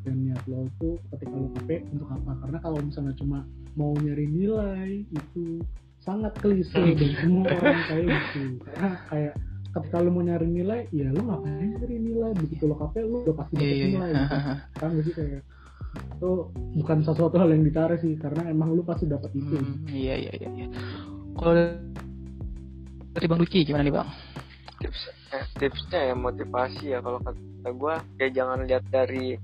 dan 0.00 0.16
niat 0.24 0.40
lo 0.48 0.64
itu 0.64 0.96
ketika 1.12 1.34
lo 1.34 1.48
KP 1.56 1.70
untuk 1.92 2.08
apa? 2.08 2.32
Karena 2.44 2.58
kalau 2.60 2.78
misalnya 2.84 3.14
cuma 3.16 3.38
mau 3.76 3.92
nyari 3.96 4.26
nilai 4.28 5.04
itu 5.08 5.60
sangat 6.00 6.32
klise 6.40 6.96
dan 6.96 7.10
semua 7.20 7.44
orang 7.48 7.80
kayak 7.88 8.06
gitu. 8.08 8.44
Karena 8.64 8.90
kayak 9.08 9.34
ketika 9.70 9.96
lo 10.00 10.10
mau 10.12 10.22
nyari 10.24 10.48
nilai, 10.48 10.80
ya 10.92 11.08
lo 11.12 11.20
ngapain 11.24 11.68
nyari 11.80 11.96
nilai? 11.96 12.30
Begitu 12.36 12.64
lo 12.68 12.76
KP, 12.76 12.94
lo 13.08 13.24
udah 13.24 13.36
pasti 13.40 13.52
Iya, 13.56 13.60
dapet 13.60 13.76
iya, 13.76 13.86
nilai. 13.88 14.10
iya. 14.12 14.24
Gitu 14.28 14.76
kan 14.80 14.90
kayak 15.16 15.42
itu 15.90 16.30
bukan 16.76 16.98
sesuatu 17.00 17.34
hal 17.34 17.48
yang 17.48 17.64
ditarik 17.64 17.98
sih 17.98 18.14
karena 18.14 18.46
emang 18.46 18.72
lu 18.72 18.82
pasti 18.82 19.04
dapat 19.04 19.32
itu 19.32 19.56
Hmm, 19.56 19.88
iya, 19.88 20.14
iya, 20.14 20.32
iya. 20.36 20.48
iya. 20.54 20.66
Kalau 21.34 21.52
dari 23.10 23.26
Bang 23.26 23.40
Duki 23.40 23.64
gimana 23.64 23.82
nih, 23.82 23.94
Bang? 23.94 24.08
tips 24.80 25.02
eh, 25.30 25.44
tipsnya 25.56 26.00
ya 26.08 26.14
motivasi 26.14 26.84
ya 26.88 26.98
kalau 27.00 27.20
kata 27.20 27.36
gue 27.68 27.94
ya 28.16 28.28
jangan 28.32 28.64
lihat 28.64 28.80
dari 28.88 29.36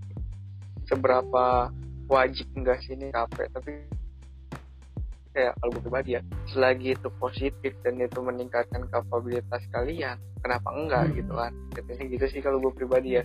seberapa 0.85 1.69
wajib 2.07 2.47
enggak 2.57 2.81
sih 2.81 2.97
ini 2.97 3.13
capek 3.13 3.45
tapi 3.53 3.85
kayak 5.37 5.53
kalau 5.61 5.71
gue 5.77 5.83
pribadi 5.85 6.17
ya 6.17 6.23
selagi 6.49 6.97
itu 6.97 7.09
positif 7.21 7.73
dan 7.85 8.01
itu 8.01 8.17
meningkatkan 8.17 8.89
kapabilitas 8.89 9.61
kalian 9.69 10.17
kenapa 10.41 10.69
enggak 10.73 11.05
Hmm. 11.05 11.17
gitu 11.21 11.33
kan 11.37 11.53
Jadinya 11.77 12.05
gitu 12.09 12.27
sih 12.33 12.41
kalau 12.41 12.57
gue 12.57 12.73
pribadi 12.73 13.21
ya 13.21 13.25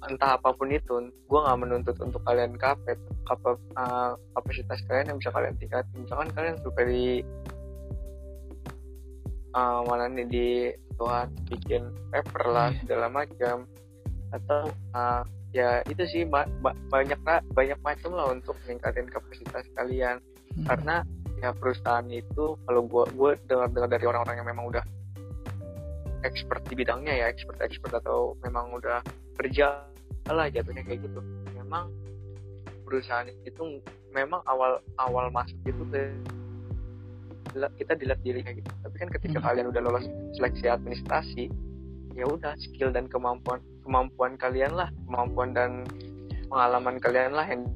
entah 0.00 0.34
apa 0.34 0.50
pun 0.50 0.68
itu 0.68 0.96
gue 1.10 1.40
nggak 1.40 1.60
menuntut 1.60 1.96
untuk 2.00 2.24
kalian 2.24 2.56
kapet 2.56 2.96
kapa- 3.22 3.60
eh, 3.76 4.12
kapasitas 4.32 4.80
kalian 4.88 5.12
yang 5.12 5.18
bisa 5.18 5.28
kalian 5.30 5.56
tingkatin 5.56 5.96
misalkan 5.98 6.28
kalian 6.32 6.56
suka 6.60 6.80
di 6.82 7.20
eh, 9.52 9.80
mana 9.84 10.04
nih 10.08 10.26
di 10.26 10.48
Tuhan 10.96 11.26
bikin 11.48 11.82
paper 12.08 12.44
lah 12.46 12.68
Iya. 12.70 12.78
segala 12.84 13.06
macam 13.10 13.56
atau 14.30 14.62
eh, 14.72 15.22
ya 15.50 15.70
itu 15.84 16.02
sih 16.06 16.22
ba- 16.24 16.48
ba- 16.62 16.78
banyak 16.88 17.18
lah 17.20 17.42
banyak 17.50 17.78
macam 17.82 18.10
lah 18.14 18.30
untuk 18.30 18.54
meningkatin 18.64 19.04
kapasitas 19.04 19.66
kalian 19.74 20.22
Hmm. 20.50 20.66
karena 20.66 20.96
ya 21.38 21.54
perusahaan 21.54 22.06
itu 22.06 22.58
kalau 22.66 22.82
gua 22.82 23.06
gue 23.06 23.38
dengar 23.46 23.70
dengar 23.70 23.86
dari 23.88 24.04
orang-orang 24.04 24.36
yang 24.42 24.48
memang 24.50 24.66
udah 24.66 24.84
expert 26.20 26.60
di 26.66 26.74
bidangnya 26.74 27.14
ya 27.16 27.26
expert 27.30 27.56
expert 27.62 27.96
atau 27.96 28.34
memang 28.42 28.74
udah 28.74 28.98
kerja 29.40 29.88
lah 30.28 30.46
jatuhnya 30.52 30.84
kayak 30.84 31.00
gitu 31.02 31.20
memang 31.56 31.88
perusahaan 32.84 33.24
itu 33.42 33.80
memang 34.12 34.44
awal 34.44 34.78
awal 35.00 35.32
masuk 35.32 35.56
itu 35.64 35.82
kita 37.50 37.92
dilihat 37.98 38.20
diri 38.22 38.40
kayak 38.44 38.62
gitu 38.62 38.70
tapi 38.84 38.96
kan 39.00 39.08
ketika 39.10 39.38
Hmm. 39.40 39.46
kalian 39.50 39.66
udah 39.72 39.82
lolos 39.82 40.06
seleksi 40.38 40.66
administrasi 40.68 41.44
ya 42.14 42.26
udah 42.26 42.54
skill 42.58 42.94
dan 42.94 43.10
kemampuan 43.10 43.58
kemampuan 43.82 44.38
kalian 44.38 44.74
lah 44.74 44.90
kemampuan 45.08 45.50
dan 45.50 45.82
pengalaman 46.46 46.98
kalian 46.98 47.32
lah 47.34 47.46
yang 47.46 47.66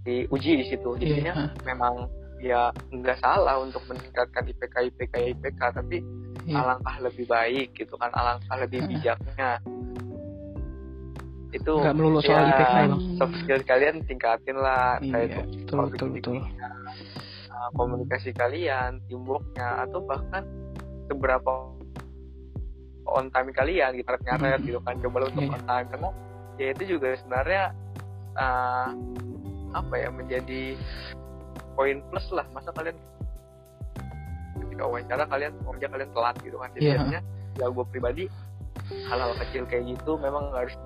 diuji 0.00 0.56
di 0.56 0.64
situ 0.64 0.96
Iya, 0.96 1.00
jadinya 1.20 1.34
ah, 1.36 1.50
memang 1.64 1.94
ya 2.40 2.72
nggak 2.88 3.20
salah 3.20 3.60
untuk 3.60 3.84
meningkatkan 3.84 4.48
IPK 4.48 4.74
IPK 4.88 5.14
IPK 5.36 5.60
tapi 5.76 6.00
iya. 6.48 6.64
alangkah 6.64 6.96
lebih 7.04 7.28
baik 7.28 7.76
gitu 7.76 8.00
kan 8.00 8.08
alangkah 8.16 8.56
lebih 8.56 8.80
Ah. 8.80 8.88
bijaknya 8.88 9.48
itu 11.50 11.72
Nggak 11.76 11.94
melulu 11.94 12.18
soal 12.22 12.46
ya, 12.46 12.52
IPK 12.52 12.62
ya, 12.62 12.86
Bang. 12.86 13.02
soft 13.18 13.34
skill 13.42 13.60
kalian 13.64 13.96
tingkatin 14.06 14.56
lah 14.56 15.02
kayak 15.02 15.26
Iya, 15.28 15.42
itu 15.44 15.74
betul, 15.74 15.78
betul, 15.90 16.08
betul. 16.14 16.36
uh, 17.50 17.70
komunikasi 17.74 18.30
kalian 18.32 19.02
teamworknya 19.06 19.82
atau 19.82 19.98
bahkan 20.02 20.46
seberapa 21.10 21.74
on 23.10 23.26
time 23.28 23.50
kalian 23.50 23.98
gitu 23.98 24.06
nyaret 24.06 24.62
Mhm. 24.62 24.66
gitu 24.70 24.78
kan 24.80 24.94
coba 25.02 25.26
untuk 25.26 25.42
Iya, 25.42 25.50
on 25.50 25.62
time 25.66 25.86
karena 25.90 26.08
ya 26.54 26.66
itu 26.70 26.82
juga 26.86 27.08
sebenarnya 27.18 27.62
uh, 28.36 28.88
apa 29.70 29.94
ya 29.96 30.08
menjadi 30.10 30.78
poin 31.74 31.98
plus 32.10 32.26
lah 32.30 32.46
masa 32.50 32.70
kalian 32.70 32.94
ketika 34.60 34.82
wawancara 34.86 35.24
kalian 35.26 35.52
kerja 35.58 35.86
kalian 35.88 36.10
telat 36.14 36.36
gitu 36.42 36.56
kan 36.58 36.70
jadi 36.74 36.86
biasanya 36.94 37.20
ya 37.58 37.66
gue 37.66 37.84
pribadi 37.90 38.24
hal-hal 39.08 39.32
kecil 39.46 39.64
kayak 39.66 39.84
gitu 39.86 40.16
memang 40.18 40.50
nggak 40.50 40.62
harus 40.66 40.76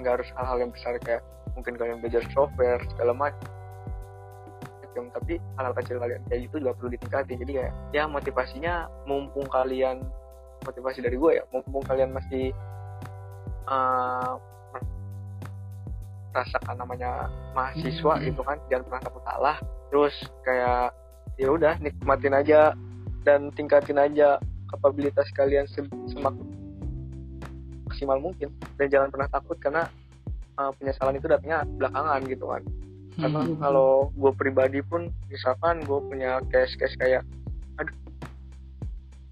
nggak 0.00 0.14
harus 0.20 0.28
hal-hal 0.36 0.58
yang 0.60 0.72
besar 0.72 0.96
kayak 1.00 1.22
mungkin 1.56 1.74
kalian 1.76 1.98
belajar 2.04 2.22
software 2.32 2.80
segala 2.94 3.12
macam. 3.16 3.48
Tapi 4.96 5.36
hal-hal 5.60 5.74
kecil 5.76 5.96
kalian 6.00 6.20
kayak 6.28 6.40
gitu 6.48 6.56
juga 6.60 6.72
perlu 6.76 6.90
ditingkatin. 6.96 7.36
Jadi 7.40 7.52
kayak 7.60 7.72
ya 7.92 8.04
motivasinya 8.08 8.74
mumpung 9.04 9.44
kalian 9.48 10.00
motivasi 10.64 11.04
dari 11.04 11.16
gue 11.20 11.32
ya 11.36 11.44
mumpung 11.52 11.84
kalian 11.84 12.16
masih 12.16 12.50
uh, 13.68 14.40
rasakan 16.32 16.76
namanya 16.76 17.32
mahasiswa 17.56 18.12
Hmm. 18.20 18.24
gitu 18.28 18.40
kan 18.44 18.60
jangan 18.68 18.84
pernah 18.88 19.02
takut 19.04 19.22
salah. 19.24 19.56
Terus 19.88 20.14
kayak 20.44 20.92
ya 21.36 21.48
udah 21.52 21.74
nikmatin 21.80 22.32
aja 22.36 22.72
dan 23.24 23.52
tingkatin 23.52 24.00
aja 24.00 24.40
kapabilitas 24.72 25.28
kalian 25.32 25.68
se- 25.68 25.88
semaksimal 27.96 28.20
maksimal 28.20 28.20
mungkin 28.20 28.48
dan 28.76 28.86
jangan 28.92 29.08
pernah 29.08 29.28
takut 29.32 29.56
karena 29.56 29.82
uh, 30.60 30.70
penyesalan 30.76 31.16
itu 31.16 31.26
datangnya 31.26 31.64
belakangan 31.64 32.20
gitu 32.28 32.44
kan 32.46 32.62
karena 33.16 33.40
Hmm. 33.48 33.56
kalau 33.56 34.12
gue 34.12 34.32
pribadi 34.36 34.84
pun 34.84 35.08
misalkan 35.32 35.80
gue 35.80 36.00
punya 36.04 36.36
case-case 36.52 37.00
kayak 37.00 37.24
aduh 37.80 37.96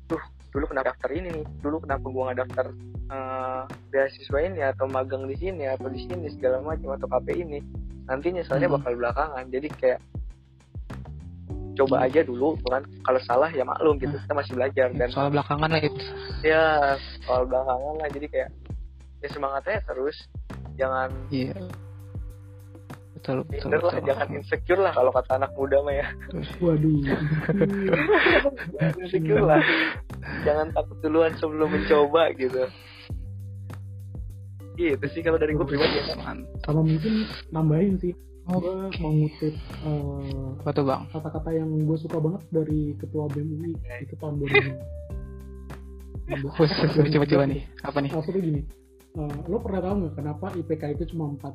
tuh 0.08 0.22
dulu 0.56 0.72
kenapa 0.72 0.96
daftar 0.96 1.12
ini 1.12 1.28
nih 1.28 1.44
dulu 1.60 1.84
kenapa 1.84 2.08
gue 2.08 2.22
nggak 2.24 2.40
daftar 2.48 2.66
uh, 3.12 3.62
beasiswa 3.92 4.38
ini 4.40 4.64
atau 4.64 4.88
magang 4.88 5.28
di 5.28 5.36
sini 5.36 5.68
atau 5.68 5.92
di 5.92 6.00
sini 6.00 6.32
segala 6.32 6.64
macam 6.64 6.96
atau 6.96 7.04
KP 7.12 7.28
ini 7.36 7.60
nanti 8.08 8.32
nyesalnya 8.32 8.72
Hmm. 8.72 8.80
bakal 8.80 8.92
belakangan 8.96 9.44
jadi 9.52 9.68
kayak 9.76 10.00
coba 11.74 12.06
aja 12.06 12.20
dulu 12.22 12.54
kan 12.66 12.82
kalau 13.02 13.20
salah 13.26 13.50
ya 13.50 13.66
maklum 13.66 13.98
gitu 13.98 14.14
kita 14.14 14.34
masih 14.34 14.52
belajar 14.54 14.88
dan 14.94 15.08
soal 15.10 15.30
belakangan 15.30 15.70
lah 15.70 15.82
itu. 15.82 16.04
ya 16.46 16.94
soal 17.26 17.44
belakangan 17.50 17.94
lah 17.98 18.08
jadi 18.14 18.26
kayak 18.30 18.50
ya 19.24 19.28
semangatnya 19.32 19.78
terus 19.88 20.16
jangan 20.78 21.10
Iya. 21.30 21.56
Betul, 23.14 23.40
betul, 23.48 23.72
minder 23.72 23.80
lah 23.80 23.94
betul. 23.96 24.06
jangan 24.12 24.26
insecure 24.36 24.80
lah 24.84 24.92
kalau 24.92 25.10
kata 25.16 25.32
anak 25.40 25.50
muda 25.56 25.78
mah 25.80 25.94
ya 25.96 26.06
waduh 26.60 26.98
Jangan 28.76 28.94
insecure 29.02 29.44
lah 29.48 29.62
jangan 30.44 30.66
takut 30.76 30.96
duluan 31.00 31.32
sebelum 31.40 31.72
mencoba 31.72 32.36
gitu 32.36 32.68
gitu 34.74 35.06
sih 35.14 35.22
kalau 35.22 35.38
dari 35.38 35.54
gue 35.56 35.64
pribadi 35.64 36.02
ya 36.04 36.18
Mantap. 36.20 36.60
sama 36.66 36.82
mungkin 36.84 37.24
nambahin 37.54 37.96
sih 38.02 38.12
gue 38.44 38.60
Oke. 38.60 39.00
mau 39.00 39.12
ngutip 39.14 39.54
eh, 39.56 40.60
Apa 40.60 40.70
tuh, 40.70 40.84
Bang? 40.84 41.02
kata-kata 41.08 41.50
yang 41.50 41.70
gue 41.80 41.96
suka 41.96 42.20
banget 42.20 42.42
dari 42.50 42.92
ketua 42.94 43.24
BEM 43.28 43.48
UI 43.54 43.72
itu 44.00 44.14
tahun 44.14 44.36
2000 44.36 46.32
Wes, 46.56 46.72
coba-coba 47.10 47.44
nih. 47.44 47.62
Apa 47.80 47.98
nih? 48.00 48.10
maksudnya 48.10 48.40
gini 48.42 48.60
eh, 49.14 49.36
lo 49.46 49.56
pernah 49.58 49.80
tahu 49.82 49.94
nggak 49.98 50.14
kenapa 50.14 50.46
IPK 50.54 50.82
itu 50.94 51.04
cuma 51.10 51.32
4 51.36 51.52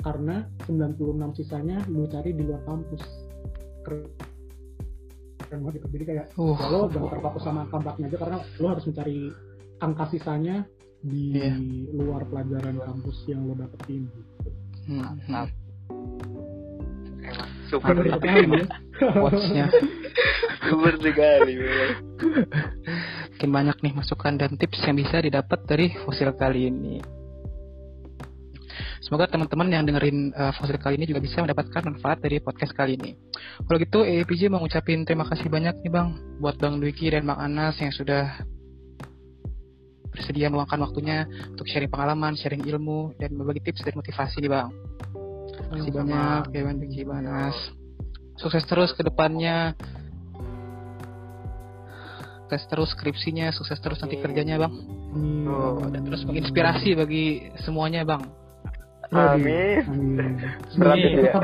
karena 0.00 0.36
96 0.66 1.00
sisanya 1.34 1.78
lo 1.88 2.04
cari 2.04 2.30
di 2.30 2.42
luar 2.42 2.60
kampus 2.62 3.02
keren 3.82 4.04
keren 5.40 5.60
banget 5.62 5.74
gitu 5.78 5.86
jadi 5.92 6.04
kayak 6.04 6.26
Uh, 6.34 6.54
ya 6.54 6.66
lo 6.68 6.78
jangan 6.88 7.10
terfokus 7.10 7.42
sama 7.42 7.64
angka 7.64 7.76
empatnya 7.80 8.06
aja 8.06 8.18
karena 8.18 8.38
lo 8.58 8.66
harus 8.68 8.84
mencari 8.84 9.18
angka 9.78 10.04
sisanya 10.10 10.56
di 11.00 11.24
Iya. 11.32 11.54
luar 11.92 12.22
pelajaran 12.24 12.76
kampus 12.80 13.16
yang 13.28 13.44
lo 13.44 13.52
dapetin 13.54 14.08
gitu. 14.08 14.50
Hmm, 14.88 15.16
hmm. 15.20 15.46
Super 17.74 17.94
ya. 18.06 18.16
Quotes-nya. 18.94 19.66
super 20.70 20.94
sekali 21.02 21.52
memang. 21.58 21.92
Makin 23.34 23.50
banyak 23.50 23.76
nih 23.82 23.92
masukan 23.98 24.38
dan 24.38 24.54
tips 24.54 24.78
yang 24.86 24.96
bisa 24.96 25.18
didapat 25.18 25.58
dari 25.66 25.90
fosil 26.06 26.30
kali 26.38 26.70
ini. 26.70 27.02
Semoga 29.04 29.28
teman-teman 29.28 29.68
yang 29.68 29.84
dengerin 29.84 30.32
uh, 30.32 30.54
fosil 30.56 30.80
kali 30.80 30.96
ini 30.96 31.04
juga 31.04 31.20
bisa 31.20 31.44
mendapatkan 31.44 31.84
manfaat 31.84 32.24
dari 32.24 32.40
podcast 32.40 32.72
kali 32.72 32.96
ini. 32.96 33.12
Kalau 33.68 33.76
gitu, 33.76 34.00
EPJ 34.00 34.48
mau 34.48 34.64
ngucapin 34.64 35.04
terima 35.04 35.28
kasih 35.28 35.52
banyak 35.52 35.84
nih 35.84 35.92
Bang 35.92 36.16
buat 36.40 36.56
Bang 36.56 36.80
Dwiki 36.80 37.12
dan 37.12 37.28
Bang 37.28 37.36
Anas 37.36 37.76
yang 37.84 37.92
sudah 37.92 38.40
bersedia 40.08 40.48
meluangkan 40.48 40.80
waktunya 40.80 41.28
untuk 41.52 41.68
sharing 41.68 41.90
pengalaman, 41.90 42.38
sharing 42.38 42.64
ilmu, 42.64 43.12
dan 43.20 43.34
berbagi 43.34 43.66
tips 43.68 43.84
dan 43.84 43.98
motivasi 43.98 44.40
nih 44.40 44.50
Bang. 44.50 44.72
Terima 45.74 45.82
kasih 45.82 45.92
banyak 45.92 46.42
ya 46.54 46.62
Bang 46.62 46.76
Dwiki, 46.78 47.02
Bang 47.02 47.26
Anas. 47.26 47.58
Sukses 48.38 48.62
terus 48.64 48.94
ke 48.94 49.02
depannya. 49.02 49.74
Sukses 52.46 52.62
terus 52.70 52.88
skripsinya, 52.94 53.50
sukses 53.50 53.78
terus 53.82 53.98
nanti 53.98 54.22
kerjanya 54.22 54.62
Bang. 54.62 54.74
Oh, 55.50 55.82
Dan 55.90 56.06
terus 56.06 56.22
menginspirasi 56.22 56.94
bagi 56.94 57.50
semuanya 57.58 58.06
Bang. 58.06 58.22
Amin. 59.10 59.82
Amin. 59.86 60.38
Berat 60.38 60.70
Semoga 60.70 60.94
itu 60.96 61.18
ya. 61.18 61.26
tetap 61.30 61.42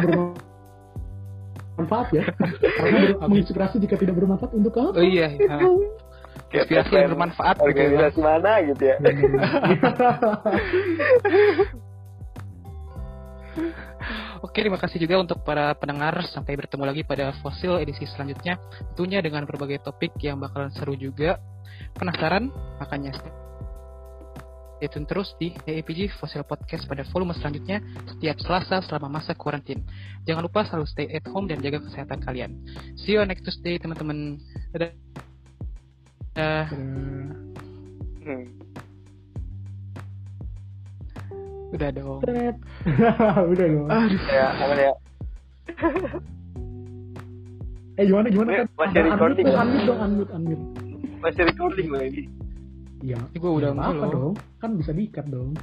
bermanfaat 1.74 2.08
ya. 2.10 2.24
Karena 2.78 2.98
ber- 3.10 3.18
menginspirasi 3.26 3.76
jika 3.78 3.94
tidak 3.98 4.14
bermanfaat 4.14 4.52
untuk 4.54 4.74
apa? 4.78 4.94
Oh 4.94 5.04
iya, 5.04 5.28
ya. 5.34 5.58
Kayak 6.50 6.66
inspirasi 6.66 6.92
yang 6.94 7.10
bermanfaat 7.14 7.56
gitu 7.58 7.62
ya, 7.62 7.70
organisasi 7.70 8.18
mana 8.18 8.52
gitu 8.66 8.82
ya 8.82 8.96
Oke, 14.40 14.64
terima 14.64 14.80
kasih 14.80 14.96
juga 15.04 15.20
untuk 15.20 15.44
para 15.44 15.76
pendengar. 15.76 16.16
Sampai 16.32 16.56
bertemu 16.56 16.84
lagi 16.88 17.02
pada 17.04 17.36
Fosil 17.44 17.76
edisi 17.76 18.08
selanjutnya. 18.08 18.56
Tentunya 18.92 19.20
dengan 19.20 19.44
berbagai 19.44 19.84
topik 19.84 20.16
yang 20.24 20.40
bakalan 20.40 20.72
seru 20.72 20.96
juga. 20.96 21.36
Penasaran? 21.92 22.48
Makanya 22.80 23.12
stay 24.80 24.88
tune 24.88 25.04
terus 25.04 25.36
di 25.36 25.52
EAPG 25.68 26.16
Fosil 26.16 26.40
Podcast 26.40 26.88
pada 26.88 27.04
volume 27.12 27.36
selanjutnya 27.36 27.84
setiap 28.08 28.40
Selasa 28.40 28.80
selama 28.80 29.20
masa 29.20 29.36
kuarantin. 29.36 29.84
Jangan 30.24 30.40
lupa 30.40 30.64
selalu 30.64 30.88
stay 30.88 31.06
at 31.12 31.28
home 31.28 31.44
dan 31.44 31.60
jaga 31.60 31.84
kesehatan 31.84 32.24
kalian. 32.24 32.64
See 32.96 33.12
you 33.12 33.20
on 33.20 33.28
next 33.28 33.44
Tuesday, 33.44 33.76
teman-teman. 33.76 34.40
Dadah. 34.72 34.96
Dadah. 36.32 36.66
Hmm. 38.24 38.59
Udah 41.70 41.88
dong. 41.90 42.18
Udah 43.52 43.66
dong. 43.68 43.88
ya 44.26 44.46
aman 44.58 44.76
ya 44.76 44.92
Eh 47.94 48.04
gimana 48.04 48.26
gimana 48.26 48.50
kan? 48.56 48.66
masih 48.74 48.96
Ada 48.96 49.08
recording 49.08 49.44
unmute, 49.44 49.52
ya? 49.52 49.60
unmute 49.60 49.84
dong, 49.84 49.98
unmute, 50.00 50.30
unmute. 50.32 50.64
masih 51.20 51.42
recording 51.44 51.86
loh 51.88 52.02
ini 52.02 52.22
Iya. 53.00 53.16
Ini 53.28 53.38
gua 53.38 53.52
udah 53.54 53.70
apa-apa 53.70 53.96
mulu. 53.98 54.12
dong. 54.12 54.34
Kan 54.58 54.70
bisa 54.76 54.92
diikat 54.92 55.24
dong. 55.26 55.56